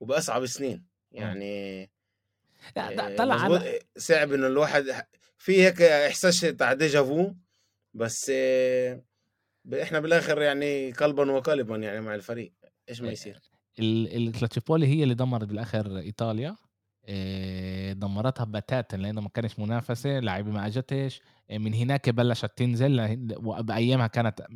وبأصعب 0.00 0.42
السنين، 0.42 0.86
إمم. 1.18 1.20
يعني 1.22 1.90
طلع 3.18 3.34
على 3.34 3.78
صعب 3.98 4.32
إنه 4.32 4.46
الواحد 4.46 4.84
في 5.38 5.62
هيك 5.62 5.82
إحساس 5.82 6.44
بتاع 6.44 6.72
déjà 6.72 7.02
vu 7.02 7.34
بس 7.94 8.30
ب 9.64 9.74
إحنا 9.74 10.00
بالآخر 10.00 10.42
يعني 10.42 10.92
قلبًا 10.92 11.30
وقالبًا 11.32 11.76
يعني 11.76 12.00
مع 12.00 12.14
الفريق، 12.14 12.52
إيش 12.88 13.00
ما 13.02 13.10
يصير. 13.12 13.40
ال 13.78 14.28
الكالتشيوبولي 14.28 14.86
هي 14.86 15.02
اللي 15.02 15.14
دمّرت 15.14 15.44
بالآخر 15.48 15.98
إيطاليا، 15.98 16.56
آآ 17.08 17.92
دمّرتها 17.92 18.44
بتاتًا 18.44 18.96
لإنه 18.96 19.20
ما 19.20 19.28
كانش 19.28 19.58
منافسة، 19.58 20.18
لعيبة 20.18 20.50
ما 20.50 20.66
أجتش، 20.66 21.22
آآ 21.50 21.58
من 21.58 21.74
هناك 21.74 22.10
بلشت 22.10 22.50
تنزل 22.56 22.96
لهن 22.96 23.34
وبأيامها 23.36 24.06
كانت 24.06 24.46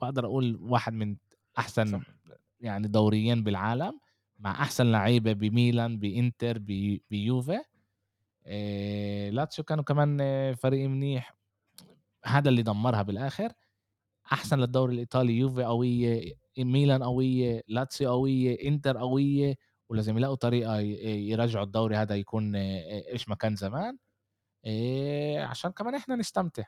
باقدر 0.00 0.26
أقول 0.26 0.58
واحد 0.62 0.92
من 0.92 1.16
أحسن 1.58 1.92
صح. 1.92 2.00
يعني 2.60 2.88
دوريين 2.88 3.44
بالعالم، 3.44 4.00
مع 4.38 4.50
أحسن 4.62 4.86
لعيبة 4.92 5.32
بميلان، 5.32 5.98
بإنتر، 5.98 6.58
ب 6.58 6.98
بيوفي، 7.10 7.58
آآ 8.46 9.30
لاتسيو 9.30 9.64
كانوا 9.64 9.84
كمان 9.84 10.18
فريق 10.54 10.88
منيح، 10.88 11.34
هذا 12.26 12.48
اللي 12.48 12.62
دمّرها 12.62 13.02
بالآخر، 13.02 13.52
أحسن 14.32 14.58
للدوري 14.60 14.94
الإيطالي 14.94 15.38
يوفي 15.38 15.64
قوية، 15.64 16.34
ميلان 16.58 17.02
قوية، 17.02 17.62
لاتسيو 17.68 18.10
قوية، 18.10 18.68
إنتر 18.68 18.98
قوية، 18.98 19.56
ولازم 19.90 20.18
يلاقوا 20.18 20.36
طريقة 20.36 20.80
ي 20.80 21.30
يرجعوا 21.30 21.64
الدوري 21.66 21.96
هذا 21.96 22.16
يكون 22.16 22.56
إيش 22.56 23.28
ما 23.28 23.34
كان 23.36 23.56
زمان، 23.56 23.98
آآ 24.66 25.44
عشان 25.46 25.72
كمان 25.72 25.94
إحنا 25.96 26.16
نستمتع. 26.16 26.64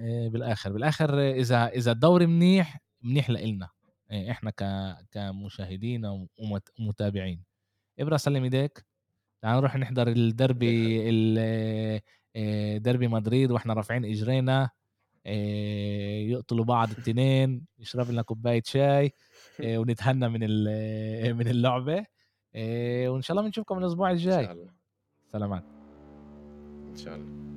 آآ 0.00 0.28
بالآخر، 0.28 0.72
بالآخر 0.72 1.20
إذا 1.32 1.66
إذا 1.68 1.92
الدوري 1.92 2.26
منيح، 2.26 2.80
منيح 3.02 3.30
لإلنا، 3.30 3.68
ك 4.50 4.64
كمشاهدين 5.12 6.04
ومت 6.38 6.68
ومتابعين. 6.80 7.44
إبرة 8.00 8.16
سلّم 8.16 8.42
إيديك، 8.44 8.84
تعالَ 9.42 9.56
نروح 9.56 9.76
نحضر 9.76 10.04
بالحق. 10.04 10.18
الديربي 10.18 11.10
ال 11.10 11.38
آآ 12.36 12.78
ديربي 12.78 13.08
مدريد 13.08 13.50
وإحنا 13.50 13.74
رافعين 13.74 14.04
إجرينا، 14.04 14.70
آآ 15.26 15.32
يقتلوا 16.30 16.64
بعض 16.64 16.90
التنين، 16.90 17.66
نشرب 17.80 18.10
لنا 18.10 18.22
كوباية 18.22 18.62
شاي، 18.66 19.12
ونتهنى 19.80 20.28
من 20.28 20.40
من 21.36 21.48
اللعبة، 21.48 22.06
آآ 22.54 23.08
وإن 23.08 23.22
شاء 23.22 23.36
الله 23.36 23.48
بنشوفكم 23.48 23.78
الأسبوع 23.78 24.10
إن 24.10 24.18
شاء 24.18 24.40
الجاي. 24.40 24.52
الله. 24.52 24.72
سلامات. 25.26 25.64
إن 26.90 26.96
شاء 26.96 27.14
الله. 27.16 27.53